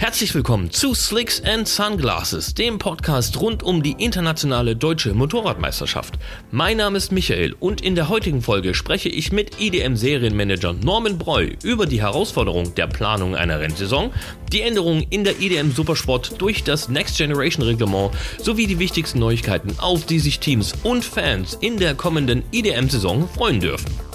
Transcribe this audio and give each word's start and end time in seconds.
Herzlich 0.00 0.32
willkommen 0.32 0.70
zu 0.70 0.94
Slicks 0.94 1.42
and 1.42 1.66
Sunglasses, 1.66 2.54
dem 2.54 2.78
Podcast 2.78 3.40
rund 3.40 3.64
um 3.64 3.82
die 3.82 3.96
internationale 3.98 4.76
deutsche 4.76 5.12
Motorradmeisterschaft. 5.12 6.20
Mein 6.52 6.76
Name 6.76 6.98
ist 6.98 7.10
Michael 7.10 7.56
und 7.58 7.80
in 7.80 7.96
der 7.96 8.08
heutigen 8.08 8.40
Folge 8.40 8.74
spreche 8.74 9.08
ich 9.08 9.32
mit 9.32 9.60
IDM-Serienmanager 9.60 10.72
Norman 10.72 11.18
Breu 11.18 11.48
über 11.64 11.86
die 11.86 12.00
Herausforderung 12.00 12.76
der 12.76 12.86
Planung 12.86 13.34
einer 13.34 13.58
Rennsaison, 13.58 14.12
die 14.52 14.62
Änderungen 14.62 15.04
in 15.10 15.24
der 15.24 15.40
IDM 15.40 15.72
Supersport 15.72 16.40
durch 16.40 16.62
das 16.62 16.88
Next 16.88 17.18
Generation 17.18 17.66
Reglement 17.66 18.12
sowie 18.40 18.68
die 18.68 18.78
wichtigsten 18.78 19.18
Neuigkeiten, 19.18 19.74
auf 19.80 20.06
die 20.06 20.20
sich 20.20 20.38
Teams 20.38 20.74
und 20.84 21.04
Fans 21.04 21.58
in 21.60 21.76
der 21.76 21.96
kommenden 21.96 22.44
IDM-Saison 22.52 23.28
freuen 23.28 23.58
dürfen. 23.58 24.07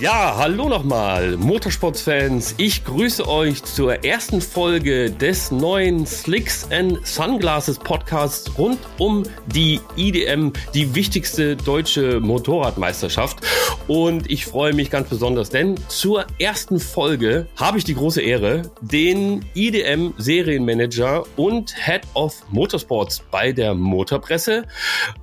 Ja, 0.00 0.34
hallo 0.36 0.68
nochmal, 0.68 1.36
Motorsportsfans. 1.36 2.56
Ich 2.58 2.84
grüße 2.84 3.28
euch 3.28 3.62
zur 3.62 4.04
ersten 4.04 4.40
Folge 4.40 5.12
des 5.12 5.52
neuen 5.52 6.04
Slicks 6.04 6.68
and 6.72 7.06
Sunglasses 7.06 7.78
Podcasts 7.78 8.58
rund 8.58 8.80
um 8.98 9.22
die 9.46 9.80
IDM, 9.94 10.52
die 10.74 10.96
wichtigste 10.96 11.54
deutsche 11.54 12.18
Motorradmeisterschaft. 12.18 13.38
Und 13.86 14.28
ich 14.28 14.46
freue 14.46 14.72
mich 14.72 14.90
ganz 14.90 15.08
besonders, 15.08 15.50
denn 15.50 15.76
zur 15.86 16.26
ersten 16.40 16.80
Folge 16.80 17.46
habe 17.54 17.78
ich 17.78 17.84
die 17.84 17.94
große 17.94 18.20
Ehre, 18.20 18.62
den 18.80 19.44
IDM 19.54 20.12
Serienmanager 20.18 21.22
und 21.36 21.72
Head 21.72 22.02
of 22.14 22.42
Motorsports 22.50 23.22
bei 23.30 23.52
der 23.52 23.74
Motorpresse, 23.76 24.64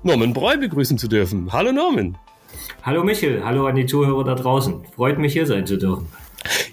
Norman 0.04 0.32
Breu, 0.32 0.56
begrüßen 0.58 0.98
zu 0.98 1.10
dürfen. 1.10 1.52
Hallo 1.52 1.74
Norman. 1.74 2.18
Hallo 2.84 3.04
Michel, 3.04 3.44
hallo 3.46 3.68
an 3.68 3.76
die 3.76 3.86
Zuhörer 3.86 4.24
da 4.24 4.34
draußen. 4.34 4.84
Freut 4.96 5.20
mich 5.20 5.34
hier 5.34 5.46
sein 5.46 5.68
zu 5.68 5.78
dürfen. 5.78 6.08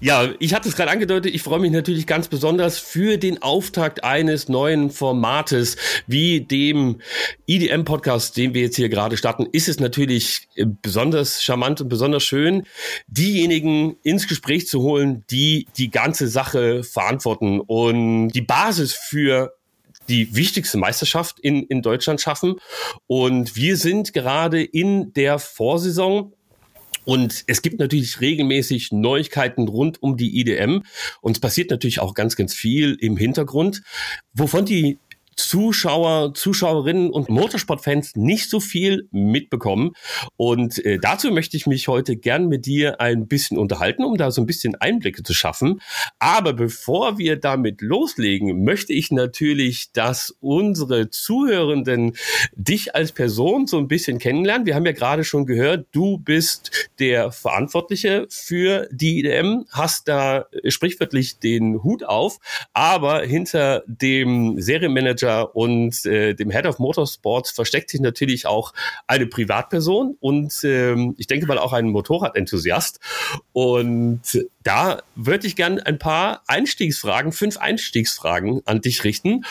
Ja, 0.01 0.27
ich 0.39 0.55
hatte 0.55 0.66
es 0.66 0.75
gerade 0.75 0.91
angedeutet, 0.91 1.35
ich 1.35 1.43
freue 1.43 1.59
mich 1.59 1.71
natürlich 1.71 2.07
ganz 2.07 2.29
besonders 2.29 2.79
für 2.79 3.19
den 3.19 3.43
Auftakt 3.43 4.05
eines 4.05 4.49
neuen 4.49 4.91
Formates 4.91 5.77
wie 6.07 6.41
dem 6.41 7.02
EDM-Podcast, 7.47 8.38
den 8.38 8.55
wir 8.55 8.63
jetzt 8.63 8.77
hier 8.77 8.88
gerade 8.88 9.19
starten, 9.19 9.47
ist 9.52 9.69
es 9.69 9.80
natürlich 9.80 10.49
besonders 10.80 11.43
charmant 11.43 11.82
und 11.82 11.91
besonders 11.91 12.25
schön, 12.25 12.63
diejenigen 13.07 13.97
ins 14.02 14.27
Gespräch 14.27 14.66
zu 14.66 14.80
holen, 14.80 15.25
die 15.30 15.66
die 15.77 15.91
ganze 15.91 16.29
Sache 16.29 16.85
verantworten 16.85 17.60
und 17.60 18.29
die 18.29 18.41
Basis 18.41 18.95
für 18.95 19.57
die 20.09 20.34
wichtigste 20.34 20.78
Meisterschaft 20.78 21.38
in, 21.40 21.64
in 21.64 21.82
Deutschland 21.82 22.20
schaffen. 22.20 22.56
Und 23.06 23.56
wir 23.56 23.76
sind 23.76 24.12
gerade 24.12 24.62
in 24.62 25.12
der 25.12 25.38
Vorsaison. 25.38 26.32
Und 27.04 27.45
es 27.46 27.62
gibt 27.62 27.78
natürlich 27.78 28.20
regelmäßig 28.20 28.92
Neuigkeiten 28.92 29.66
rund 29.66 30.02
um 30.02 30.16
die 30.16 30.40
IDM. 30.40 30.82
Und 31.20 31.36
es 31.36 31.40
passiert 31.40 31.70
natürlich 31.70 32.01
auch 32.01 32.14
ganz, 32.14 32.36
ganz 32.36 32.54
viel 32.54 32.96
im 33.01 33.16
Hintergrund, 33.16 33.82
wovon 34.34 34.66
die 34.66 34.98
Zuschauer, 35.39 36.35
Zuschauerinnen 36.35 37.11
und 37.11 37.29
Motorsportfans 37.29 38.17
nicht 38.17 38.51
so 38.51 38.59
viel 38.59 39.09
mitbekommen. 39.13 39.93
Und 40.37 40.85
äh, 40.85 40.99
dazu 40.99 41.31
möchte 41.31 41.57
ich 41.57 41.67
mich 41.67 41.87
heute 41.87 42.17
gern 42.17 42.49
mit 42.49 42.67
dir 42.67 43.01
ein 43.01 43.29
bisschen 43.29 43.57
unterhalten, 43.57 44.05
um 44.05 44.16
da 44.16 44.33
so 44.33 44.43
ein 44.43 44.47
bisschen 44.47 44.75
Einblicke 44.75 45.23
zu 45.23 45.33
schaffen. 45.33 45.81
Aber 46.19 46.53
bevor 46.53 47.19
wir 47.19 47.37
damit 47.37 47.81
loslegen, 47.83 48.65
möchte 48.65 48.93
ich 48.93 49.13
natürlich, 49.13 49.93
dass 49.93 50.37
unsere 50.41 51.09
Zuhörenden 51.11 52.16
dich 52.57 52.97
als 52.97 53.13
Person 53.13 53.69
so 53.69 53.79
ein 53.79 53.87
bisschen 53.87 54.19
kennenlernen. 54.19 54.66
Wir 54.66 54.75
haben 54.75 54.87
ja 54.87 54.93
gerade 54.93 55.23
schon 55.23 55.47
gehört, 55.47 55.87
du 55.93 56.19
bist 56.19 56.91
der 56.99 57.31
Verantwortliche 57.31 58.27
für 58.29 58.89
die 58.91 59.21
IDM, 59.21 59.66
hast 59.71 60.09
da 60.09 60.47
sprichwörtlich 60.66 61.39
den 61.39 61.83
Hut 61.85 62.03
auf, 62.03 62.39
aber 62.73 63.23
hinter 63.23 63.85
dem 63.87 64.61
Serienmanager 64.61 65.28
Manager 65.28 65.54
und 65.54 66.04
äh, 66.06 66.34
dem 66.34 66.50
Head 66.50 66.66
of 66.66 66.78
Motorsports 66.78 67.50
versteckt 67.50 67.91
sich 67.91 68.00
natürlich 68.00 68.47
auch 68.47 68.72
eine 69.06 69.26
Privatperson 69.26 70.16
und 70.20 70.53
ähm, 70.64 71.14
ich 71.19 71.26
denke 71.26 71.47
mal 71.47 71.58
auch 71.58 71.72
ein 71.72 71.88
Motorradenthusiast. 71.88 73.00
Und 73.53 74.22
da 74.62 75.03
würde 75.14 75.47
ich 75.47 75.56
gern 75.56 75.78
ein 75.78 75.98
paar 75.98 76.42
Einstiegsfragen, 76.47 77.32
fünf 77.32 77.58
Einstiegsfragen 77.58 78.62
an 78.64 78.80
dich 78.80 79.04
richten, 79.04 79.44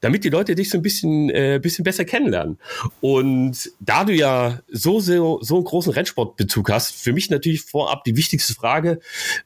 damit 0.00 0.24
die 0.24 0.30
Leute 0.30 0.54
dich 0.54 0.70
so 0.70 0.78
ein 0.78 0.82
bisschen, 0.82 1.30
äh, 1.30 1.58
bisschen 1.62 1.84
besser 1.84 2.04
kennenlernen. 2.04 2.58
Und 3.00 3.70
da 3.80 4.04
du 4.04 4.12
ja 4.12 4.60
so, 4.70 5.00
so, 5.00 5.40
so 5.42 5.56
einen 5.56 5.64
großen 5.64 5.92
Rennsportbezug 5.92 6.70
hast, 6.70 6.94
für 6.94 7.12
mich 7.12 7.30
natürlich 7.30 7.62
vorab 7.62 8.04
die 8.04 8.16
wichtigste 8.16 8.54
Frage, 8.54 9.00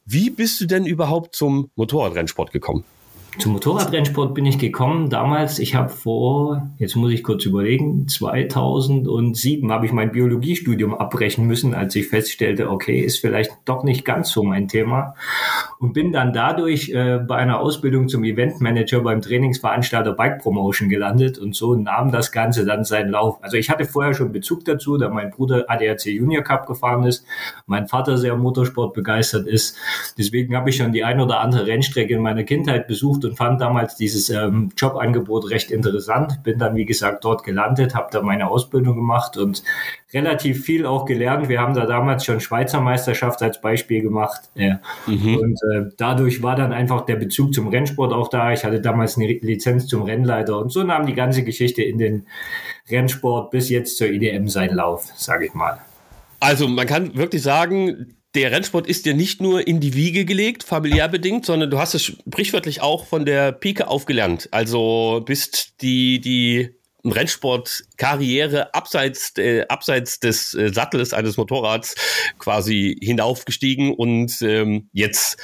wie 0.05 0.31
bist 0.31 0.61
du 0.61 0.67
denn 0.67 0.87
überhaupt 0.87 1.35
zum 1.35 1.71
Motorradrennsport 1.77 2.53
gekommen? 2.53 2.85
Zum 3.39 3.53
Motorradrennsport 3.53 4.35
bin 4.35 4.47
ich 4.47 4.59
gekommen. 4.59 5.11
Damals, 5.11 5.59
ich 5.59 5.75
habe 5.75 5.91
vor, 5.91 6.71
jetzt 6.79 6.97
muss 6.97 7.13
ich 7.13 7.23
kurz 7.23 7.45
überlegen, 7.45 8.09
2007 8.09 9.71
habe 9.71 9.85
ich 9.85 9.93
mein 9.93 10.11
Biologiestudium 10.11 10.95
abbrechen 10.95 11.47
müssen, 11.47 11.75
als 11.75 11.95
ich 11.97 12.09
feststellte, 12.09 12.71
okay, 12.71 12.99
ist 12.99 13.19
vielleicht 13.19 13.51
doch 13.67 13.85
nicht 13.85 14.07
ganz 14.07 14.31
so 14.31 14.43
mein 14.43 14.69
Thema. 14.69 15.15
Und 15.79 15.93
bin 15.93 16.13
dann 16.13 16.33
dadurch 16.33 16.89
äh, 16.89 17.19
bei 17.19 17.37
einer 17.37 17.61
Ausbildung 17.61 18.09
zum 18.09 18.25
Eventmanager 18.25 19.03
beim 19.03 19.21
Trainingsveranstalter 19.21 20.15
Bike 20.15 20.39
Promotion 20.39 20.89
gelandet 20.89 21.39
und 21.39 21.55
so 21.55 21.75
nahm 21.75 22.11
das 22.11 22.33
Ganze 22.33 22.65
dann 22.65 22.85
seinen 22.85 23.11
Lauf. 23.11 23.37
Also 23.43 23.59
ich 23.59 23.69
hatte 23.69 23.85
vorher 23.85 24.15
schon 24.15 24.33
Bezug 24.33 24.65
dazu, 24.65 24.97
da 24.97 25.11
mein 25.11 25.31
Bruder 25.31 25.67
ADAC 25.69 26.07
Junior 26.07 26.43
Cup 26.43 26.67
gefahren 26.67 27.05
ist, 27.05 27.27
mein 27.67 27.87
Vater 27.87 28.17
sehr 28.17 28.35
Motorsport 28.35 28.95
begeistert 28.95 29.47
ist. 29.47 29.77
Deswegen 30.17 30.57
habe 30.57 30.71
ich 30.71 30.77
schon 30.77 30.93
die 30.93 31.05
ein 31.05 31.21
oder 31.21 31.41
andere 31.41 31.67
Rennstrecke 31.67 32.15
in 32.15 32.23
meiner 32.23 32.45
Kindheit 32.45 32.89
besucht 32.89 33.26
und 33.27 33.37
fand 33.37 33.61
damals 33.61 33.97
dieses 33.97 34.31
ähm, 34.31 34.71
Jobangebot 34.77 35.51
recht 35.51 35.71
interessant. 35.71 36.43
Bin 36.43 36.59
dann, 36.59 36.77
wie 36.77 36.87
gesagt, 36.87 37.25
dort 37.25 37.45
gelandet, 37.45 37.95
habe 37.95 38.09
da 38.11 38.23
meine 38.23 38.49
Ausbildung 38.49 38.97
gemacht 38.97 39.37
und 39.37 39.63
relativ 40.15 40.65
viel 40.65 40.87
auch 40.87 41.05
gelernt. 41.05 41.49
Wir 41.49 41.61
haben 41.61 41.75
da 41.75 41.85
damals 41.85 42.25
schon 42.25 42.41
Schweizer 42.41 42.81
Meisterschaft 42.81 43.43
als 43.43 43.61
Beispiel 43.61 44.01
gemacht. 44.01 44.43
Ja. 44.55 44.81
Mhm. 45.07 45.37
Und 45.37 45.61
äh, 45.75 45.91
dadurch 45.99 46.43
war 46.43 46.57
dann 46.57 46.73
einfach 46.73 47.03
der 47.03 47.17
Bezug 47.17 47.53
zum 47.53 47.69
Rennsport 47.69 48.13
auch 48.13 48.29
da. 48.29 48.53
Ich 48.53 48.65
hatte 48.65 48.81
damals 48.81 49.19
eine 49.19 49.27
Lizenz 49.27 49.87
zum 49.87 50.03
Rennleiter 50.03 50.59
und 50.59 50.73
so 50.73 50.83
nahm 50.83 51.07
die 51.07 51.15
ganze 51.15 51.45
Geschichte 51.45 51.83
in 51.83 51.99
den 51.99 52.27
Rennsport 52.89 53.51
bis 53.51 53.69
jetzt 53.69 53.99
zur 53.99 54.09
IDM 54.09 54.49
seinen 54.49 54.77
Lauf, 54.77 55.13
sage 55.17 55.47
ich 55.47 55.55
mal. 55.55 55.79
Also 56.41 56.69
man 56.69 56.87
kann 56.87 57.15
wirklich 57.17 57.43
sagen, 57.43 58.16
der 58.37 58.53
Rennsport 58.53 58.87
ist 58.87 59.07
dir 59.07 59.15
nicht 59.15 59.41
nur 59.41 59.67
in 59.67 59.81
die 59.81 59.95
Wiege 59.95 60.27
gelegt, 60.27 60.63
familiär 60.63 61.09
bedingt, 61.09 61.47
sondern 61.47 61.71
du 61.71 61.79
hast 61.79 61.95
es 61.95 62.05
sprichwörtlich 62.05 62.83
auch 62.83 63.07
von 63.07 63.25
der 63.25 63.51
Pike 63.51 63.89
aufgelernt. 63.89 64.49
Also 64.51 65.23
bist 65.25 65.81
die, 65.81 66.21
die 66.21 66.77
Rennsportkarriere 67.03 68.75
abseits, 68.75 69.33
äh, 69.39 69.65
abseits 69.69 70.21
des 70.21 70.53
äh, 70.53 70.71
Sattels 70.73 71.15
eines 71.15 71.39
Motorrads 71.39 71.95
quasi 72.39 72.99
hinaufgestiegen 73.01 73.95
und 73.95 74.43
ähm, 74.43 74.91
jetzt 74.93 75.39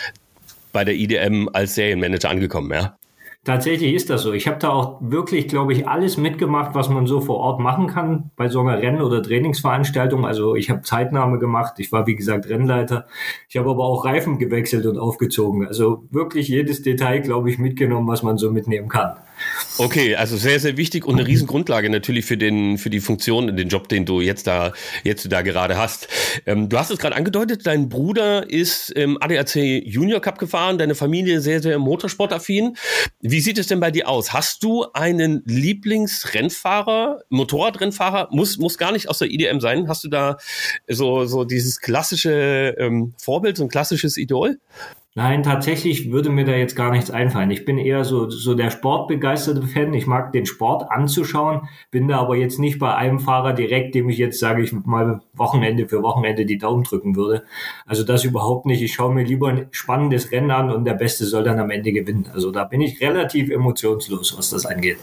bei 0.73 0.85
der 0.85 0.95
IDM 0.95 1.49
als 1.51 1.75
Serienmanager 1.75 2.29
angekommen, 2.29 2.73
ja? 2.73 2.99
Tatsächlich 3.45 3.93
ist 3.93 4.09
das 4.09 4.23
so. 4.23 4.33
Ich 4.33 4.47
habe 4.47 4.59
da 4.61 4.69
auch 4.69 4.99
wirklich, 5.01 5.49
glaube 5.49 5.73
ich, 5.73 5.89
alles 5.89 6.17
mitgemacht, 6.17 6.77
was 6.77 6.89
man 6.89 7.09
so 7.09 7.21
vor 7.21 7.39
Ort 7.39 7.59
machen 7.59 7.89
kann 7.89 8.31
bei 8.37 8.49
so 8.49 8.61
einer 8.61 8.81
Renn- 8.81 9.03
oder 9.03 9.21
Trainingsveranstaltung. 9.21 10.25
Also 10.25 10.55
ich 10.55 10.71
habe 10.71 10.83
Zeitnahme 10.83 11.41
gemacht. 11.41 11.75
Ich 11.79 11.91
war, 11.91 12.07
wie 12.07 12.15
gesagt, 12.15 12.49
Rennleiter. 12.49 13.07
Ich 13.49 13.57
habe 13.57 13.71
aber 13.71 13.85
auch 13.85 14.05
Reifen 14.05 14.39
gewechselt 14.39 14.87
und 14.87 14.97
aufgezogen. 14.97 15.67
Also 15.67 16.05
wirklich 16.13 16.47
jedes 16.47 16.83
Detail, 16.83 17.19
glaube 17.19 17.51
ich, 17.51 17.59
mitgenommen, 17.59 18.07
was 18.07 18.23
man 18.23 18.39
so 18.39 18.53
mitnehmen 18.53 18.89
kann. 18.89 19.17
Okay, 19.79 20.17
also 20.17 20.37
sehr, 20.37 20.61
sehr 20.61 20.77
wichtig 20.77 21.07
und 21.07 21.19
eine 21.19 21.27
Riesengrundlage 21.27 21.89
natürlich 21.89 22.27
für 22.27 22.37
den, 22.37 22.77
für 22.77 22.91
die 22.91 23.01
Funktion, 23.01 23.57
den 23.57 23.69
Job, 23.69 23.89
den 23.89 24.05
du 24.05 24.21
jetzt 24.21 24.47
da, 24.47 24.73
jetzt 25.03 25.33
da 25.33 25.41
gerade 25.41 25.79
hast. 25.79 26.09
Ähm, 26.45 26.69
du 26.69 26.79
hast 26.79 26.91
es 26.91 26.99
gerade 26.99 27.17
angedeutet, 27.17 27.67
dein 27.67 27.89
Bruder 27.89 28.49
ist 28.49 28.91
im 28.91 29.17
ADAC 29.21 29.57
Junior 29.57 30.21
Cup 30.21 30.39
gefahren, 30.39 30.77
deine 30.77 30.95
Familie 30.95 31.41
sehr, 31.41 31.63
sehr 31.63 31.79
motorsportaffin. 31.79 32.77
Wie 33.21 33.41
sieht 33.41 33.59
es 33.59 33.67
denn 33.67 33.81
bei 33.81 33.91
dir 33.91 34.09
aus? 34.09 34.33
Hast 34.35 34.63
du 34.63 34.85
einen 34.93 35.43
Lieblingsrennfahrer, 35.47 37.23
Motorradrennfahrer? 37.31 38.29
Muss, 38.31 38.59
muss 38.59 38.77
gar 38.77 38.93
nicht 38.93 39.09
aus 39.09 39.19
der 39.19 39.31
IDM 39.31 39.61
sein. 39.61 39.89
Hast 39.89 40.05
du 40.05 40.09
da 40.09 40.37
so, 40.87 41.25
so 41.25 41.45
dieses 41.45 41.81
klassische 41.81 42.75
ähm, 42.79 43.15
Vorbild, 43.17 43.57
so 43.57 43.65
ein 43.65 43.69
klassisches 43.69 44.19
Idol? 44.19 44.59
Nein, 45.15 45.43
tatsächlich 45.43 46.11
würde 46.11 46.31
mir 46.31 46.47
da 46.47 46.53
jetzt 46.53 46.75
gar 46.75 46.91
nichts 46.91 47.11
einfallen. 47.11 47.51
Ich 47.51 47.67
bin 47.67 47.77
eher 47.77 48.03
so, 48.03 48.31
so 48.31 48.55
der 48.55 48.71
sportbegeisterte 48.71 49.67
Fan. 49.67 49.93
Ich 49.93 50.07
mag 50.07 50.33
den 50.33 50.47
Sport 50.47 50.91
anzuschauen, 50.91 51.69
bin 51.91 52.09
da 52.09 52.19
aber 52.19 52.35
jetzt 52.37 52.59
nicht 52.59 52.79
bei 52.79 52.95
einem 52.95 53.21
Fahrer 53.21 53.53
direkt, 53.53 53.95
dem 53.95 54.09
ich 54.09 54.17
jetzt, 54.17 54.41
sage 54.41 54.63
ich 54.63 54.73
mal, 54.73 55.21
Wochenende 55.35 55.87
für 55.87 56.03
Wochenende 56.03 56.47
die 56.47 56.57
Daumen 56.57 56.85
drücken 56.85 57.15
würde. 57.15 57.45
Also 57.85 58.05
das 58.05 58.25
überhaupt 58.25 58.65
nicht. 58.65 58.81
Ich 58.81 58.95
schaue 58.95 59.13
mir 59.13 59.25
lieber 59.25 59.49
ein 59.49 59.67
spannendes 59.71 60.33
Rennen 60.33 60.51
an 60.51 60.71
und 60.71 60.87
der 60.87 60.95
Beste 60.95 61.27
soll 61.27 61.45
dann 61.45 61.61
am 61.61 61.71
Ende 61.71 61.93
gewinnen. 61.93 62.31
Also 62.33 62.51
da 62.51 62.65
bin 62.65 62.81
ich 62.81 63.03
relativ 63.03 63.51
emotionslos, 63.51 64.39
was 64.39 64.49
das 64.49 64.65
angeht. 64.65 64.97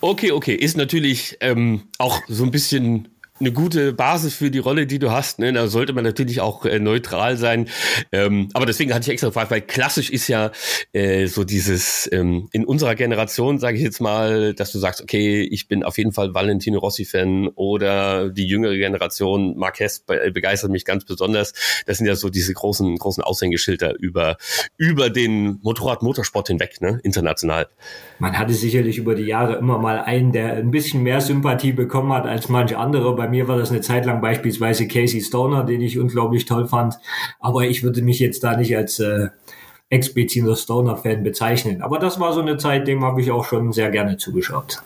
Okay, 0.00 0.30
okay. 0.30 0.54
Ist 0.54 0.76
natürlich 0.76 1.38
ähm, 1.40 1.82
auch 1.98 2.20
so 2.28 2.44
ein 2.44 2.52
bisschen 2.52 3.08
eine 3.40 3.50
gute 3.50 3.92
Basis 3.92 4.34
für 4.34 4.50
die 4.50 4.60
Rolle, 4.60 4.86
die 4.86 5.00
du 5.00 5.10
hast. 5.10 5.40
Ne? 5.40 5.52
Da 5.52 5.66
sollte 5.66 5.92
man 5.92 6.04
natürlich 6.04 6.40
auch 6.40 6.64
äh, 6.64 6.78
neutral 6.78 7.36
sein. 7.36 7.68
Ähm, 8.12 8.48
aber 8.54 8.64
deswegen 8.64 8.94
hatte 8.94 9.02
ich 9.02 9.12
extra 9.12 9.28
gefragt, 9.28 9.50
weil 9.50 9.60
klassisch 9.60 10.10
ist 10.10 10.28
ja 10.28 10.52
äh, 10.92 11.26
so 11.26 11.42
dieses 11.42 12.08
ähm, 12.12 12.48
in 12.52 12.64
unserer 12.64 12.94
Generation, 12.94 13.58
sage 13.58 13.76
ich 13.76 13.82
jetzt 13.82 14.00
mal, 14.00 14.54
dass 14.54 14.70
du 14.70 14.78
sagst, 14.78 15.02
okay, 15.02 15.42
ich 15.42 15.66
bin 15.66 15.82
auf 15.82 15.98
jeden 15.98 16.12
Fall 16.12 16.32
Valentino 16.32 16.78
Rossi-Fan 16.78 17.48
oder 17.56 18.30
die 18.30 18.46
jüngere 18.46 18.76
Generation, 18.76 19.56
Marquez 19.56 19.98
be 19.98 20.30
begeistert 20.32 20.70
mich 20.70 20.84
ganz 20.84 21.04
besonders. 21.04 21.54
Das 21.86 21.98
sind 21.98 22.06
ja 22.06 22.14
so 22.14 22.30
diese 22.30 22.54
großen, 22.54 22.96
großen 22.96 23.24
Aushängeschilder 23.24 23.98
über, 23.98 24.36
über 24.76 25.10
den 25.10 25.58
Motorrad-Motorsport 25.62 26.48
hinweg, 26.48 26.80
ne? 26.80 27.00
international. 27.02 27.66
Man 28.20 28.38
hatte 28.38 28.54
sicherlich 28.54 28.98
über 28.98 29.16
die 29.16 29.24
Jahre 29.24 29.56
immer 29.56 29.78
mal 29.78 29.98
einen, 29.98 30.30
der 30.30 30.52
ein 30.54 30.70
bisschen 30.70 31.02
mehr 31.02 31.20
Sympathie 31.20 31.72
bekommen 31.72 32.12
hat 32.12 32.26
als 32.26 32.48
manch 32.48 32.76
andere. 32.76 33.23
Bei 33.24 33.30
mir 33.30 33.48
war 33.48 33.56
das 33.56 33.70
eine 33.70 33.80
Zeit 33.80 34.04
lang 34.04 34.20
beispielsweise 34.20 34.86
Casey 34.86 35.22
Stoner, 35.22 35.64
den 35.64 35.80
ich 35.80 35.98
unglaublich 35.98 36.44
toll 36.44 36.68
fand. 36.68 36.96
Aber 37.40 37.62
ich 37.62 37.82
würde 37.82 38.02
mich 38.02 38.18
jetzt 38.18 38.44
da 38.44 38.54
nicht 38.54 38.76
als 38.76 39.00
äh, 39.00 39.28
expliziter 39.88 40.54
Stoner-Fan 40.54 41.22
bezeichnen. 41.22 41.80
Aber 41.80 41.98
das 41.98 42.20
war 42.20 42.34
so 42.34 42.42
eine 42.42 42.58
Zeit, 42.58 42.86
dem 42.86 43.02
habe 43.02 43.22
ich 43.22 43.30
auch 43.30 43.46
schon 43.46 43.72
sehr 43.72 43.90
gerne 43.90 44.18
zugeschaut. 44.18 44.82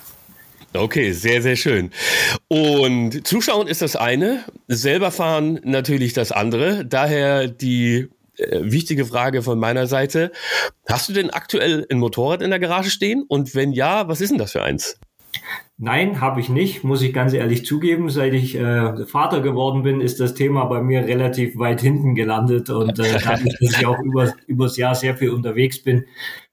Okay, 0.73 1.11
sehr, 1.11 1.43
sehr 1.43 1.56
schön. 1.56 1.90
Und 2.46 3.26
Zuschauen 3.26 3.67
ist 3.67 3.82
das 3.82 3.96
eine, 3.96 4.44
selber 4.69 5.11
fahren 5.11 5.58
natürlich 5.64 6.12
das 6.12 6.31
andere. 6.31 6.85
Daher 6.85 7.49
die 7.49 8.06
äh, 8.37 8.61
wichtige 8.62 9.05
Frage 9.05 9.43
von 9.43 9.58
meiner 9.58 9.88
Seite. 9.88 10.31
Hast 10.88 11.08
du 11.08 11.12
denn 11.12 11.31
aktuell 11.31 11.88
ein 11.90 11.99
Motorrad 11.99 12.40
in 12.40 12.50
der 12.50 12.61
Garage 12.61 12.90
stehen? 12.90 13.25
Und 13.26 13.56
wenn 13.56 13.73
ja, 13.73 14.06
was 14.06 14.20
ist 14.20 14.31
denn 14.31 14.38
das 14.38 14.52
für 14.52 14.62
eins? 14.62 15.00
Nein, 15.81 16.21
habe 16.21 16.41
ich 16.41 16.49
nicht, 16.49 16.83
muss 16.83 17.03
ich 17.03 17.12
ganz 17.12 17.33
ehrlich 17.33 17.65
zugeben. 17.65 18.11
Seit 18.11 18.35
ich 18.35 18.56
äh, 18.56 19.06
Vater 19.06 19.41
geworden 19.41 19.85
bin, 19.85 20.00
ist 20.00 20.19
das 20.19 20.35
Thema 20.35 20.65
bei 20.65 20.83
mir 20.83 21.06
relativ 21.06 21.56
weit 21.56 21.81
hinten 21.81 22.17
gelandet. 22.17 22.69
Und 22.69 22.99
äh, 22.99 23.19
dadurch, 23.23 23.56
dass 23.61 23.79
ich 23.79 23.87
auch 23.87 24.00
über, 24.00 24.35
übers 24.49 24.77
Jahr 24.77 24.97
sehr 24.97 25.17
viel 25.17 25.31
unterwegs 25.31 25.81
bin, 25.83 26.05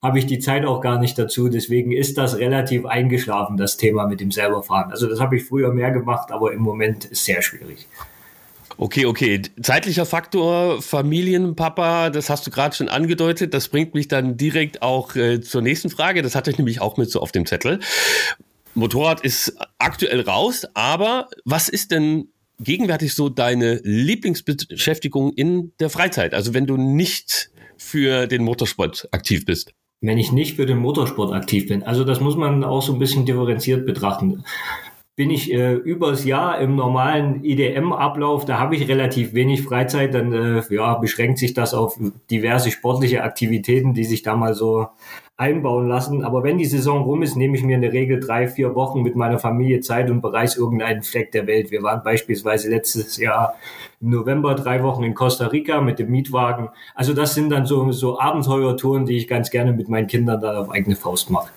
habe 0.04 0.20
ich 0.20 0.28
die 0.28 0.38
Zeit 0.38 0.64
auch 0.64 0.80
gar 0.80 1.00
nicht 1.00 1.18
dazu. 1.18 1.50
Deswegen 1.50 1.92
ist 1.92 2.20
das 2.20 2.38
relativ 2.38 2.86
eingeschlafen, 2.86 3.58
das 3.58 3.78
Thema 3.78 4.06
mit 4.06 4.22
dem 4.22 4.30
selberfahren. 4.30 4.92
Also 4.92 5.08
das 5.08 5.20
habe 5.20 5.38
ich 5.38 5.46
früher 5.46 5.74
mehr 5.74 5.90
gemacht, 5.90 6.32
aber 6.32 6.54
im 6.54 6.62
Moment 6.62 7.06
ist 7.06 7.26
sehr 7.26 7.42
schwierig. 7.42 7.88
Okay, 8.78 9.06
okay. 9.06 9.42
Zeitlicher 9.62 10.06
Faktor, 10.06 10.82
Familienpapa, 10.82 12.10
das 12.10 12.30
hast 12.30 12.46
du 12.46 12.52
gerade 12.52 12.76
schon 12.76 12.90
angedeutet. 12.90 13.54
Das 13.54 13.70
bringt 13.70 13.94
mich 13.94 14.10
dann 14.10 14.36
direkt 14.36 14.82
auch 14.82 15.16
äh, 15.16 15.40
zur 15.40 15.62
nächsten 15.62 15.90
Frage. 15.90 16.22
Das 16.22 16.36
hatte 16.36 16.52
ich 16.52 16.58
nämlich 16.58 16.82
auch 16.82 16.98
mit 16.98 17.10
so 17.10 17.22
auf 17.22 17.32
dem 17.32 17.46
Zettel. 17.46 17.80
Motorrad 18.76 19.22
ist 19.22 19.58
aktuell 19.80 20.22
raus, 20.22 20.66
aber 20.74 21.30
was 21.46 21.70
ist 21.70 21.92
denn 21.92 22.30
gegenwärtig 22.60 23.14
so 23.14 23.30
deine 23.30 23.82
Lieblingsbeschäftigung 23.84 25.34
in 25.34 25.74
der 25.80 25.90
Freizeit? 25.90 26.34
Also 26.34 26.54
wenn 26.54 26.68
du 26.68 26.78
nicht 26.78 27.50
für 27.78 28.28
den 28.28 28.44
Motorsport 28.44 29.10
aktiv 29.12 29.46
bist 29.46 29.74
wenn 30.02 30.18
ich 30.20 30.32
nicht 30.32 30.58
für 30.58 30.68
den 30.68 30.78
Motorsport 30.78 31.34
aktiv 31.34 31.68
bin. 31.68 31.82
Also 31.82 32.04
das 32.04 32.20
muss 32.20 32.36
man 32.36 32.64
auch 32.64 32.84
so 32.84 32.94
ein 32.94 33.00
bisschen 33.00 33.26
differenziert 33.26 33.88
betrachten 33.88 34.44
bin 35.16 35.30
ich 35.30 35.54
äh, 35.54 35.74
übers 35.74 36.26
Jahr 36.26 36.60
im 36.60 36.76
normalen 36.76 37.44
IDM-Ablauf, 37.44 38.44
da 38.44 38.60
habe 38.60 38.76
ich 38.76 38.88
relativ 38.90 39.34
wenig 39.34 39.64
Freizeit, 39.64 40.14
dann 40.14 40.34
äh, 40.34 40.62
ja, 40.70 40.96
beschränkt 40.96 41.40
sich 41.40 41.54
das 41.54 41.74
auf 41.74 41.98
diverse 42.30 42.70
sportliche 42.70 43.24
Aktivitäten, 43.24 43.94
die 43.94 44.04
sich 44.04 44.24
da 44.24 44.36
mal 44.36 44.54
so 44.54 44.88
einbauen 45.38 45.88
lassen. 45.88 46.24
Aber 46.24 46.44
wenn 46.44 46.58
die 46.58 46.66
Saison 46.66 47.04
rum 47.04 47.22
ist, 47.22 47.36
nehme 47.36 47.58
ich 47.58 47.64
mir 47.64 47.76
in 47.76 47.82
der 47.82 47.92
Regel 47.92 48.20
drei, 48.20 48.48
vier 48.48 48.74
Wochen 48.74 49.02
mit 49.02 49.16
meiner 49.16 49.38
Familie 49.38 49.82
Zeit 49.82 50.10
und 50.10 50.22
bereise 50.22 50.60
irgendeinen 50.60 51.04
Fleck 51.04 51.32
der 51.32 51.46
Welt. 51.46 51.72
Wir 51.72 51.84
waren 51.84 52.04
beispielsweise 52.04 52.70
letztes 52.70 53.18
Jahr 53.18 53.56
im 54.00 54.12
November 54.12 54.56
drei 54.56 54.82
Wochen 54.82 55.04
in 55.04 55.14
Costa 55.14 55.48
Rica 55.48 55.82
mit 55.82 56.00
dem 56.00 56.10
Mietwagen. 56.10 56.70
Also 56.94 57.14
das 57.14 57.34
sind 57.34 57.50
dann 57.50 57.66
so, 57.66 57.92
so 57.92 58.20
Abenteuertouren, 58.20 59.06
die 59.06 59.18
ich 59.18 59.28
ganz 59.28 59.52
gerne 59.52 59.74
mit 59.74 59.90
meinen 59.90 60.08
Kindern 60.08 60.40
dann 60.40 60.56
auf 60.56 60.72
eigene 60.72 60.96
Faust 60.96 61.30
mache. 61.30 61.50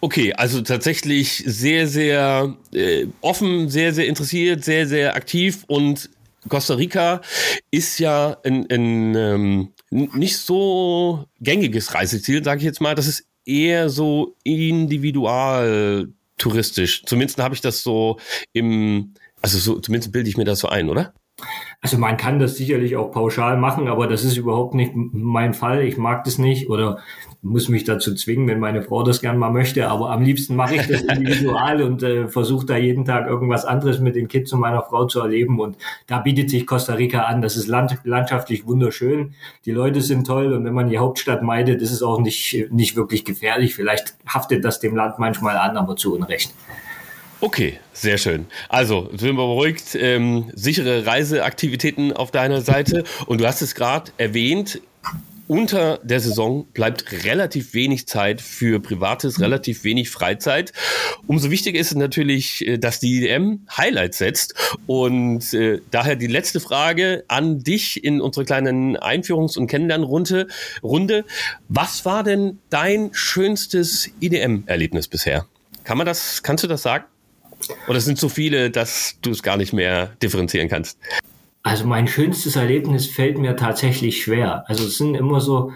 Okay, 0.00 0.34
also 0.34 0.60
tatsächlich 0.60 1.42
sehr, 1.46 1.86
sehr 1.86 2.54
äh, 2.74 3.06
offen, 3.22 3.70
sehr, 3.70 3.94
sehr 3.94 4.06
interessiert, 4.06 4.62
sehr, 4.62 4.86
sehr 4.86 5.14
aktiv 5.16 5.64
und 5.66 6.10
Costa 6.48 6.74
Rica 6.74 7.22
ist 7.70 7.98
ja 7.98 8.36
ein, 8.44 8.66
ein 8.70 9.14
ähm, 9.14 9.68
nicht 9.94 10.38
so 10.38 11.26
gängiges 11.40 11.94
Reiseziel, 11.94 12.42
sage 12.42 12.58
ich 12.58 12.64
jetzt 12.64 12.80
mal. 12.80 12.94
Das 12.94 13.06
ist 13.06 13.26
eher 13.46 13.88
so 13.90 14.36
individual 14.42 16.08
touristisch. 16.36 17.04
Zumindest 17.04 17.38
habe 17.38 17.54
ich 17.54 17.60
das 17.60 17.82
so 17.82 18.18
im, 18.52 19.14
also 19.40 19.58
so, 19.58 19.78
zumindest 19.78 20.12
bilde 20.12 20.28
ich 20.28 20.36
mir 20.36 20.44
das 20.44 20.58
so 20.58 20.68
ein, 20.68 20.90
oder? 20.90 21.14
Also 21.84 21.98
man 21.98 22.16
kann 22.16 22.38
das 22.38 22.56
sicherlich 22.56 22.96
auch 22.96 23.10
pauschal 23.10 23.58
machen, 23.58 23.88
aber 23.88 24.06
das 24.06 24.24
ist 24.24 24.38
überhaupt 24.38 24.72
nicht 24.72 24.92
mein 24.94 25.52
Fall. 25.52 25.82
Ich 25.82 25.98
mag 25.98 26.24
das 26.24 26.38
nicht 26.38 26.70
oder 26.70 27.00
muss 27.42 27.68
mich 27.68 27.84
dazu 27.84 28.14
zwingen, 28.14 28.48
wenn 28.48 28.58
meine 28.58 28.80
Frau 28.80 29.02
das 29.02 29.20
gern 29.20 29.36
mal 29.36 29.50
möchte. 29.50 29.86
Aber 29.90 30.10
am 30.10 30.22
liebsten 30.22 30.56
mache 30.56 30.76
ich 30.76 30.86
das 30.86 31.02
individual 31.14 31.82
und 31.82 32.02
äh, 32.02 32.28
versuche 32.28 32.64
da 32.64 32.78
jeden 32.78 33.04
Tag 33.04 33.26
irgendwas 33.26 33.66
anderes 33.66 33.98
mit 33.98 34.16
den 34.16 34.28
Kids 34.28 34.50
und 34.54 34.60
meiner 34.60 34.82
Frau 34.82 35.04
zu 35.04 35.20
erleben. 35.20 35.60
Und 35.60 35.76
da 36.06 36.20
bietet 36.20 36.48
sich 36.48 36.66
Costa 36.66 36.94
Rica 36.94 37.24
an. 37.24 37.42
Das 37.42 37.54
ist 37.54 37.66
land 37.66 37.98
landschaftlich 38.04 38.66
wunderschön. 38.66 39.34
Die 39.66 39.72
Leute 39.72 40.00
sind 40.00 40.26
toll 40.26 40.54
und 40.54 40.64
wenn 40.64 40.72
man 40.72 40.88
die 40.88 40.96
Hauptstadt 40.96 41.42
meidet, 41.42 41.82
ist 41.82 41.92
es 41.92 42.02
auch 42.02 42.18
nicht, 42.18 42.66
nicht 42.70 42.96
wirklich 42.96 43.26
gefährlich. 43.26 43.74
Vielleicht 43.74 44.16
haftet 44.26 44.64
das 44.64 44.80
dem 44.80 44.96
Land 44.96 45.18
manchmal 45.18 45.58
an, 45.58 45.76
aber 45.76 45.96
zu 45.96 46.14
Unrecht. 46.14 46.54
Okay, 47.44 47.78
sehr 47.92 48.16
schön. 48.16 48.46
Also, 48.70 49.10
sind 49.10 49.36
wir 49.36 49.46
beruhigt. 49.46 49.94
Ähm, 49.96 50.50
sichere 50.54 51.04
Reiseaktivitäten 51.04 52.14
auf 52.14 52.30
deiner 52.30 52.62
Seite. 52.62 53.04
Und 53.26 53.42
du 53.42 53.46
hast 53.46 53.60
es 53.60 53.74
gerade 53.74 54.12
erwähnt, 54.16 54.80
unter 55.46 55.98
der 56.02 56.20
Saison 56.20 56.66
bleibt 56.72 57.12
relativ 57.26 57.74
wenig 57.74 58.08
Zeit 58.08 58.40
für 58.40 58.80
Privates, 58.80 59.42
relativ 59.42 59.84
wenig 59.84 60.08
Freizeit. 60.08 60.72
Umso 61.26 61.50
wichtiger 61.50 61.78
ist 61.78 61.88
es 61.88 61.98
natürlich, 61.98 62.66
äh, 62.66 62.78
dass 62.78 62.98
die 62.98 63.18
IDM 63.18 63.66
Highlights 63.76 64.16
setzt. 64.16 64.54
Und 64.86 65.52
äh, 65.52 65.82
daher 65.90 66.16
die 66.16 66.28
letzte 66.28 66.60
Frage 66.60 67.24
an 67.28 67.58
dich 67.58 68.02
in 68.02 68.22
unserer 68.22 68.46
kleinen 68.46 68.96
Einführungs- 68.96 69.58
und 69.58 69.66
Kennenlernrunde. 69.66 70.46
Runde. 70.82 71.26
Was 71.68 72.06
war 72.06 72.22
denn 72.22 72.58
dein 72.70 73.10
schönstes 73.12 74.08
IDM-Erlebnis 74.18 75.08
bisher? 75.08 75.44
Kann 75.84 75.98
man 75.98 76.06
das, 76.06 76.42
kannst 76.42 76.64
du 76.64 76.68
das 76.68 76.80
sagen? 76.80 77.04
Oder 77.88 78.00
sind 78.00 78.18
so 78.18 78.28
viele, 78.28 78.70
dass 78.70 79.16
du 79.22 79.30
es 79.30 79.42
gar 79.42 79.56
nicht 79.56 79.72
mehr 79.72 80.08
differenzieren 80.22 80.68
kannst? 80.68 80.98
Also 81.62 81.86
mein 81.86 82.06
schönstes 82.08 82.56
Erlebnis 82.56 83.06
fällt 83.06 83.38
mir 83.38 83.56
tatsächlich 83.56 84.22
schwer. 84.22 84.64
Also 84.68 84.84
es 84.84 84.98
sind 84.98 85.14
immer 85.14 85.40
so, 85.40 85.72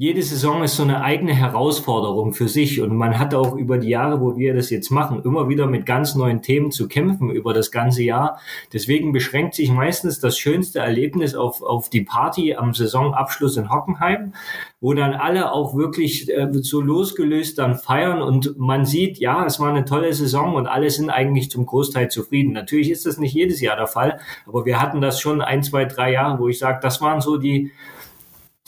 jede 0.00 0.22
Saison 0.22 0.62
ist 0.62 0.76
so 0.76 0.84
eine 0.84 1.02
eigene 1.02 1.34
Herausforderung 1.34 2.32
für 2.32 2.46
sich 2.46 2.80
und 2.80 2.94
man 2.94 3.18
hat 3.18 3.34
auch 3.34 3.56
über 3.56 3.78
die 3.78 3.88
Jahre, 3.88 4.20
wo 4.20 4.36
wir 4.36 4.54
das 4.54 4.70
jetzt 4.70 4.90
machen, 4.90 5.22
immer 5.24 5.48
wieder 5.48 5.66
mit 5.66 5.86
ganz 5.86 6.14
neuen 6.14 6.40
Themen 6.40 6.70
zu 6.70 6.86
kämpfen 6.86 7.32
über 7.32 7.52
das 7.52 7.72
ganze 7.72 8.04
Jahr. 8.04 8.38
Deswegen 8.72 9.10
beschränkt 9.10 9.56
sich 9.56 9.72
meistens 9.72 10.20
das 10.20 10.38
schönste 10.38 10.78
Erlebnis 10.78 11.34
auf, 11.34 11.62
auf 11.62 11.90
die 11.90 12.02
Party 12.02 12.54
am 12.54 12.74
Saisonabschluss 12.74 13.56
in 13.56 13.72
Hockenheim, 13.72 14.34
wo 14.80 14.94
dann 14.94 15.14
alle 15.14 15.50
auch 15.50 15.74
wirklich 15.74 16.30
äh, 16.30 16.46
so 16.52 16.80
losgelöst 16.80 17.58
dann 17.58 17.74
feiern 17.74 18.22
und 18.22 18.56
man 18.56 18.84
sieht, 18.84 19.18
ja, 19.18 19.44
es 19.46 19.58
war 19.58 19.70
eine 19.70 19.84
tolle 19.84 20.12
Saison 20.12 20.54
und 20.54 20.68
alle 20.68 20.90
sind 20.90 21.10
eigentlich 21.10 21.50
zum 21.50 21.66
Großteil 21.66 22.08
zufrieden. 22.08 22.52
Natürlich 22.52 22.92
ist 22.92 23.04
das 23.04 23.18
nicht 23.18 23.34
jedes 23.34 23.60
Jahr 23.60 23.74
der 23.74 23.88
Fall, 23.88 24.20
aber 24.46 24.64
wir 24.64 24.80
hatten 24.80 25.00
das 25.00 25.20
schon 25.20 25.42
ein, 25.42 25.64
zwei, 25.64 25.86
drei 25.86 26.12
Jahre, 26.12 26.38
wo 26.38 26.46
ich 26.46 26.60
sage, 26.60 26.78
das 26.80 27.00
waren 27.00 27.20
so 27.20 27.36
die 27.36 27.72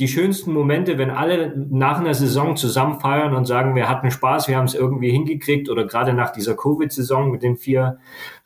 die 0.01 0.09
schönsten 0.09 0.55
Momente, 0.55 0.97
wenn 0.97 1.11
alle 1.11 1.55
nach 1.71 2.01
einer 2.01 2.15
Saison 2.15 2.57
zusammen 2.57 3.01
feiern 3.01 3.35
und 3.35 3.45
sagen, 3.45 3.75
wir 3.75 3.87
hatten 3.87 4.11
Spaß, 4.11 4.49
wir 4.49 4.57
haben 4.57 4.65
es 4.65 4.75
irgendwie 4.75 5.11
hingekriegt 5.11 5.69
oder 5.69 5.87
gerade 5.87 6.15
nach 6.15 6.33
dieser 6.33 6.57
Covid-Saison 6.57 7.31
mit 7.31 7.43
den 7.43 7.59
vier 7.59 7.99